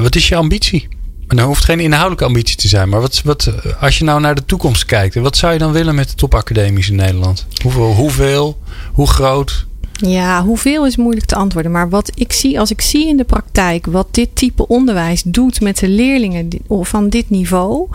wat 0.00 0.14
is 0.14 0.28
je 0.28 0.36
ambitie? 0.36 0.88
En 1.28 1.40
hoeft 1.40 1.64
geen 1.64 1.80
inhoudelijke 1.80 2.24
ambitie 2.24 2.56
te 2.56 2.68
zijn. 2.68 2.88
Maar 2.88 3.00
wat, 3.00 3.22
wat, 3.24 3.52
als 3.80 3.98
je 3.98 4.04
nou 4.04 4.20
naar 4.20 4.34
de 4.34 4.44
toekomst 4.44 4.84
kijkt. 4.84 5.14
Wat 5.14 5.36
zou 5.36 5.52
je 5.52 5.58
dan 5.58 5.72
willen 5.72 5.94
met 5.94 6.08
de 6.08 6.14
topacademies 6.14 6.88
in 6.90 6.96
Nederland? 6.96 7.46
Hoeveel, 7.62 7.94
hoeveel 7.94 8.58
hoe 8.92 9.08
groot? 9.08 9.66
Ja, 9.92 10.44
hoeveel 10.44 10.86
is 10.86 10.96
moeilijk 10.96 11.26
te 11.26 11.34
antwoorden. 11.34 11.72
Maar 11.72 11.88
wat 11.88 12.12
ik 12.14 12.32
zie, 12.32 12.60
als 12.60 12.70
ik 12.70 12.80
zie 12.80 13.08
in 13.08 13.16
de 13.16 13.24
praktijk 13.24 13.86
wat 13.86 14.06
dit 14.10 14.28
type 14.32 14.66
onderwijs 14.66 15.22
doet 15.22 15.60
met 15.60 15.78
de 15.78 15.88
leerlingen 15.88 16.48
van 16.68 17.08
dit 17.08 17.30
niveau. 17.30 17.86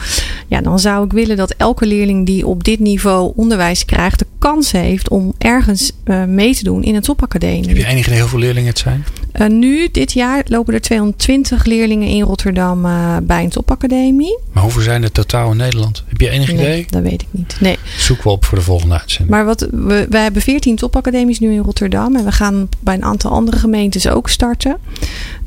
Ja, 0.48 0.62
dan 0.62 0.80
zou 0.80 1.06
ik 1.06 1.12
willen 1.12 1.38
dat 1.38 1.54
elke 1.58 1.86
leerling 1.86 2.26
die 2.26 2.48
op 2.48 2.64
dit 2.64 2.80
niveau 2.80 3.34
onderwijs 3.36 3.86
krijgt, 3.86 4.20
de 4.20 4.26
kans 4.40 4.72
heeft 4.72 5.10
om 5.10 5.34
ergens 5.38 5.92
uh, 6.06 6.24
mee 6.24 6.56
te 6.56 6.64
doen 6.64 6.84
in 6.84 6.96
een 6.96 7.02
topacademie. 7.02 7.68
Heb 7.68 7.78
je 7.78 7.86
enig 7.86 8.08
idee 8.08 8.20
hoeveel 8.20 8.40
leerlingen 8.40 8.70
het 8.70 8.80
zijn? 8.80 9.06
Uh, 9.42 9.48
nu, 9.48 9.90
dit 9.92 10.14
jaar, 10.14 10.44
lopen 10.48 10.74
er 10.74 10.82
220 10.82 11.66
leerlingen 11.66 12.08
in 12.08 12.22
Rotterdam 12.22 12.86
uh, 12.86 13.18
bij 13.24 13.44
een 13.44 13.50
topacademie. 13.50 14.40
Maar 14.52 14.64
hoeveel 14.64 14.82
zijn 14.82 15.04
er 15.04 15.12
totaal 15.12 15.52
in 15.52 15.58
Nederland? 15.58 16.04
Heb 16.08 16.22
je 16.22 16.30
enig 16.30 16.48
nee, 16.48 16.58
idee? 16.58 16.86
Dat 16.90 17.02
weet 17.02 17.22
ik 17.22 17.28
niet. 17.32 17.56
Nee. 17.60 17.78
Zoek 17.98 18.24
we 18.24 18.30
op 18.30 18.46
voor 18.46 18.58
de 18.58 18.64
volgende 18.64 19.00
uitzending. 19.00 19.30
Maar 19.30 19.46
wat, 19.46 19.68
we, 19.72 20.06
wij 20.10 20.24
hebben 20.24 20.42
14 20.42 20.76
topacademies 20.76 21.40
nu 21.40 21.52
in 21.52 21.60
Rotterdam. 21.60 22.16
En 22.16 22.26
we 22.26 22.32
gaan 22.32 22.70
bij 22.80 22.94
een 22.94 23.04
aantal 23.04 23.32
andere 23.32 23.58
gemeentes 23.58 24.08
ook 24.08 24.30
starten. 24.30 24.78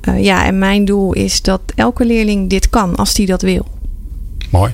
Uh, 0.09 0.24
ja, 0.24 0.45
en 0.45 0.59
mijn 0.59 0.84
doel 0.84 1.12
is 1.12 1.43
dat 1.43 1.61
elke 1.74 2.05
leerling 2.05 2.51
dit 2.51 2.70
kan 2.70 2.97
als 2.97 3.14
die 3.14 3.26
dat 3.26 3.43
wil. 3.43 3.66
Mooi. 4.51 4.72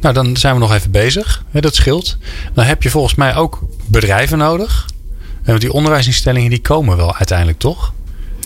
Nou, 0.00 0.14
dan 0.14 0.36
zijn 0.36 0.54
we 0.54 0.60
nog 0.60 0.72
even 0.72 0.90
bezig. 0.90 1.44
Dat 1.50 1.74
scheelt. 1.74 2.18
Dan 2.54 2.64
heb 2.64 2.82
je 2.82 2.90
volgens 2.90 3.14
mij 3.14 3.36
ook 3.36 3.62
bedrijven 3.86 4.38
nodig. 4.38 4.90
Want 5.44 5.60
die 5.60 5.72
onderwijsinstellingen 5.72 6.50
die 6.50 6.60
komen 6.60 6.96
wel 6.96 7.14
uiteindelijk, 7.16 7.58
toch? 7.58 7.92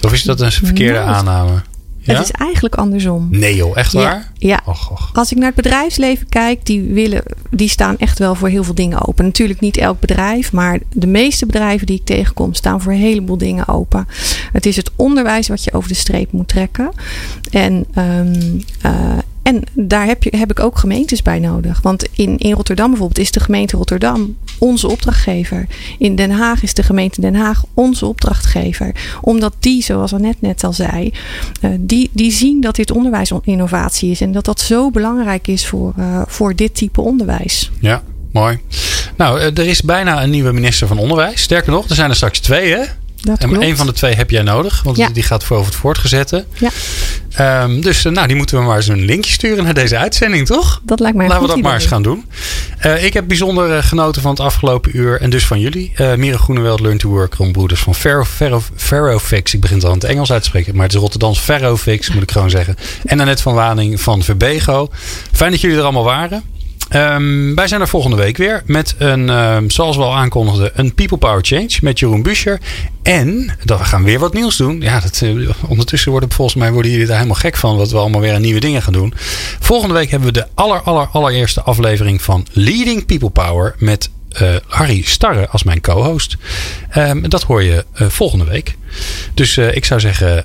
Of 0.03 0.12
is 0.12 0.22
dat 0.22 0.40
een 0.40 0.53
verkeerde 0.53 0.99
aanname? 0.99 1.62
Ja? 2.07 2.14
Het 2.14 2.24
is 2.24 2.30
eigenlijk 2.30 2.74
andersom. 2.74 3.28
Nee 3.30 3.57
joh, 3.57 3.76
echt 3.76 3.92
waar? 3.92 4.32
ja. 4.34 4.61
Och, 4.64 4.90
och. 4.90 5.11
Als 5.12 5.32
ik 5.32 5.38
naar 5.38 5.47
het 5.47 5.62
bedrijfsleven 5.62 6.28
kijk, 6.28 6.66
die, 6.66 6.82
willen, 6.82 7.22
die 7.51 7.68
staan 7.68 7.99
echt 7.99 8.18
wel 8.18 8.34
voor 8.34 8.49
heel 8.49 8.64
veel 8.64 8.74
dingen 8.74 9.07
open. 9.07 9.24
Natuurlijk 9.24 9.61
niet 9.61 9.76
elk 9.76 10.01
bedrijf, 10.01 10.53
maar 10.53 10.78
de 10.92 11.07
meeste 11.07 11.47
bedrijven 11.47 11.86
die 11.86 11.97
ik 11.97 12.05
tegenkom 12.05 12.55
staan 12.55 12.80
voor 12.80 12.92
een 12.92 12.99
heleboel 12.99 13.38
dingen 13.38 13.68
open. 13.68 14.09
Het 14.53 14.66
is 14.66 14.76
het 14.76 14.90
onderwijs 14.97 15.49
wat 15.49 15.64
je 15.64 15.72
over 15.72 15.88
de 15.88 15.94
streep 15.94 16.32
moet 16.32 16.49
trekken. 16.49 16.90
En, 17.51 17.86
ehm, 17.94 18.59
eh, 18.82 19.18
en 19.47 19.62
daar 19.72 20.07
heb, 20.07 20.22
je, 20.22 20.36
heb 20.36 20.51
ik 20.51 20.61
ook 20.61 20.78
gemeentes 20.78 21.22
bij 21.22 21.38
nodig. 21.38 21.80
Want 21.82 22.07
in, 22.12 22.38
in 22.38 22.53
Rotterdam 22.53 22.88
bijvoorbeeld 22.90 23.18
is 23.18 23.30
de 23.30 23.40
gemeente 23.40 23.76
Rotterdam 23.76 24.36
onze 24.59 24.88
opdrachtgever. 24.88 25.66
In 25.99 26.16
Den 26.16 26.30
Haag 26.30 26.62
is 26.62 26.74
de 26.74 26.82
gemeente 26.82 27.20
Den 27.20 27.34
Haag 27.34 27.64
onze 27.74 28.07
opdrachtgever. 28.07 28.94
Omdat 29.20 29.55
die, 29.59 29.82
zoals 29.82 30.12
Annette 30.12 30.38
net 30.40 30.64
al 30.64 30.72
zei, 30.72 31.12
uh, 31.61 31.70
die, 31.80 32.11
die 32.12 32.32
zien 32.32 32.61
dat 32.61 32.76
dit 32.76 32.90
onderwijsinnovatie 32.90 34.11
is. 34.11 34.20
En 34.20 34.32
dat 34.32 34.44
dat 34.44 34.61
zo 34.61 34.90
belangrijk 34.90 35.47
is 35.47 35.66
voor, 35.66 35.92
uh, 35.99 36.22
voor 36.26 36.55
dit 36.55 36.74
type 36.74 37.01
onderwijs. 37.01 37.70
Ja, 37.80 38.03
mooi. 38.32 38.59
Nou, 39.16 39.38
uh, 39.38 39.44
er 39.44 39.66
is 39.66 39.82
bijna 39.82 40.22
een 40.22 40.30
nieuwe 40.30 40.53
minister 40.53 40.86
van 40.86 40.99
Onderwijs. 40.99 41.40
Sterker 41.42 41.72
nog, 41.72 41.88
er 41.88 41.94
zijn 41.94 42.11
er 42.11 42.16
straks 42.16 42.38
twee 42.38 42.72
hè? 42.74 42.82
Dat 43.20 43.38
en 43.38 43.49
klopt. 43.49 43.64
een 43.64 43.76
van 43.76 43.86
de 43.86 43.92
twee 43.92 44.14
heb 44.14 44.30
jij 44.30 44.42
nodig, 44.42 44.82
want 44.82 44.97
Ja. 44.97 45.09
die 45.09 45.22
gaat 45.22 45.44
voor 45.44 45.57
over 45.57 45.70
het 45.70 45.80
voortgezette. 45.80 46.44
Ja. 46.59 46.70
Um, 47.41 47.80
dus 47.80 48.05
uh, 48.05 48.12
nou, 48.12 48.26
die 48.26 48.37
moeten 48.37 48.59
we 48.59 48.64
maar 48.64 48.76
eens 48.76 48.89
een 48.89 49.05
linkje 49.05 49.32
sturen 49.32 49.64
naar 49.64 49.74
deze 49.74 49.97
uitzending, 49.97 50.47
toch? 50.47 50.80
Dat 50.84 51.01
lijkt 51.01 51.16
mij 51.16 51.26
Laten 51.26 51.43
we 51.43 51.49
dat 51.49 51.62
maar 51.62 51.74
eens 51.74 51.87
gaan 51.87 52.03
doen. 52.03 52.24
Uh, 52.87 53.05
ik 53.05 53.12
heb 53.12 53.28
bijzonder 53.28 53.76
uh, 53.76 53.82
genoten 53.82 54.22
van 54.22 54.30
het 54.30 54.41
afgelopen 54.41 54.97
uur 54.97 55.20
en 55.20 55.30
dus 55.30 55.47
van 55.47 55.61
jullie. 55.61 55.93
Uh, 56.01 56.14
Mira 56.14 56.39
Learn 56.49 56.99
to 56.99 57.09
Work, 57.09 57.34
Ron 57.34 57.53
Broeders 57.53 57.80
van 57.80 57.95
Ferro, 57.95 58.24
Ferro, 58.24 58.62
Ferrofix. 58.76 59.55
Ik 59.55 59.61
begin 59.61 59.76
het 59.76 59.87
al 59.87 59.93
in 59.93 59.99
het 59.99 60.09
Engels 60.09 60.32
uit 60.32 60.43
te 60.43 60.49
spreken, 60.49 60.74
maar 60.74 60.84
het 60.84 60.95
is 60.95 61.01
Rotterdams 61.01 61.39
Ferrofix, 61.39 62.11
moet 62.11 62.22
ik 62.22 62.30
gewoon 62.30 62.51
zeggen. 62.51 62.76
En 63.05 63.20
Annette 63.20 63.43
van 63.43 63.55
Waning 63.55 64.01
van 64.01 64.22
Verbego. 64.22 64.89
Fijn 65.32 65.51
dat 65.51 65.61
jullie 65.61 65.76
er 65.76 65.82
allemaal 65.82 66.05
waren. 66.05 66.43
Um, 66.95 67.55
wij 67.55 67.68
zijn 67.68 67.80
er 67.80 67.89
volgende 67.89 68.16
week 68.16 68.37
weer 68.37 68.62
met 68.66 68.95
een, 68.99 69.28
um, 69.28 69.70
zoals 69.70 69.97
we 69.97 70.03
al 70.03 70.16
aankondigden, 70.16 70.70
een 70.74 70.95
People 70.95 71.18
Power 71.18 71.45
Change 71.45 71.78
met 71.80 71.99
Jeroen 71.99 72.22
Buscher. 72.22 72.61
En 73.03 73.57
we 73.64 73.78
gaan 73.78 74.05
weer 74.05 74.18
wat 74.18 74.34
nieuws 74.34 74.57
doen. 74.57 74.80
Ja, 74.80 75.01
dat, 75.01 75.20
uh, 75.24 75.51
ondertussen 75.68 76.11
worden 76.11 76.32
volgens 76.32 76.57
mij 76.57 76.72
worden 76.72 76.91
jullie 76.91 77.07
daar 77.07 77.16
helemaal 77.16 77.41
gek 77.41 77.57
van. 77.57 77.76
Wat 77.76 77.91
we 77.91 77.99
allemaal 77.99 78.20
weer 78.20 78.34
aan 78.34 78.41
nieuwe 78.41 78.61
dingen 78.61 78.82
gaan 78.82 78.93
doen. 78.93 79.14
Volgende 79.61 79.95
week 79.95 80.11
hebben 80.11 80.28
we 80.28 80.34
de 80.34 80.47
aller, 80.55 80.80
aller, 80.80 81.09
allereerste 81.12 81.62
aflevering 81.62 82.22
van 82.22 82.47
Leading 82.53 83.07
People 83.07 83.30
Power 83.30 83.74
met 83.78 84.11
uh, 84.43 84.57
Harry 84.66 85.03
Starre 85.03 85.49
als 85.49 85.62
mijn 85.62 85.80
co-host. 85.80 86.37
Um, 86.97 87.28
dat 87.28 87.43
hoor 87.43 87.62
je 87.62 87.84
uh, 88.01 88.09
volgende 88.09 88.45
week. 88.45 88.76
Dus 89.34 89.57
uh, 89.57 89.76
ik 89.76 89.84
zou 89.84 90.01
zeggen, 90.01 90.45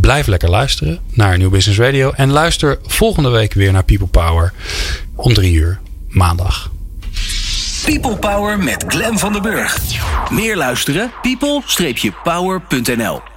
blijf 0.00 0.26
lekker 0.26 0.50
luisteren 0.50 0.98
naar 1.12 1.38
New 1.38 1.50
Business 1.50 1.78
Radio. 1.78 2.10
En 2.10 2.30
luister 2.30 2.78
volgende 2.86 3.28
week 3.28 3.54
weer 3.54 3.72
naar 3.72 3.84
People 3.84 4.06
Power 4.06 4.52
om 5.14 5.34
drie 5.34 5.52
uur 5.52 5.80
maandag. 6.08 6.70
People 7.84 8.16
Power 8.16 8.58
met 8.58 8.84
Glen 8.86 9.18
van 9.18 9.32
den 9.32 9.42
Burg. 9.42 9.78
Meer 10.30 10.56
luisteren? 10.56 11.10
people-power.nl 11.22 13.29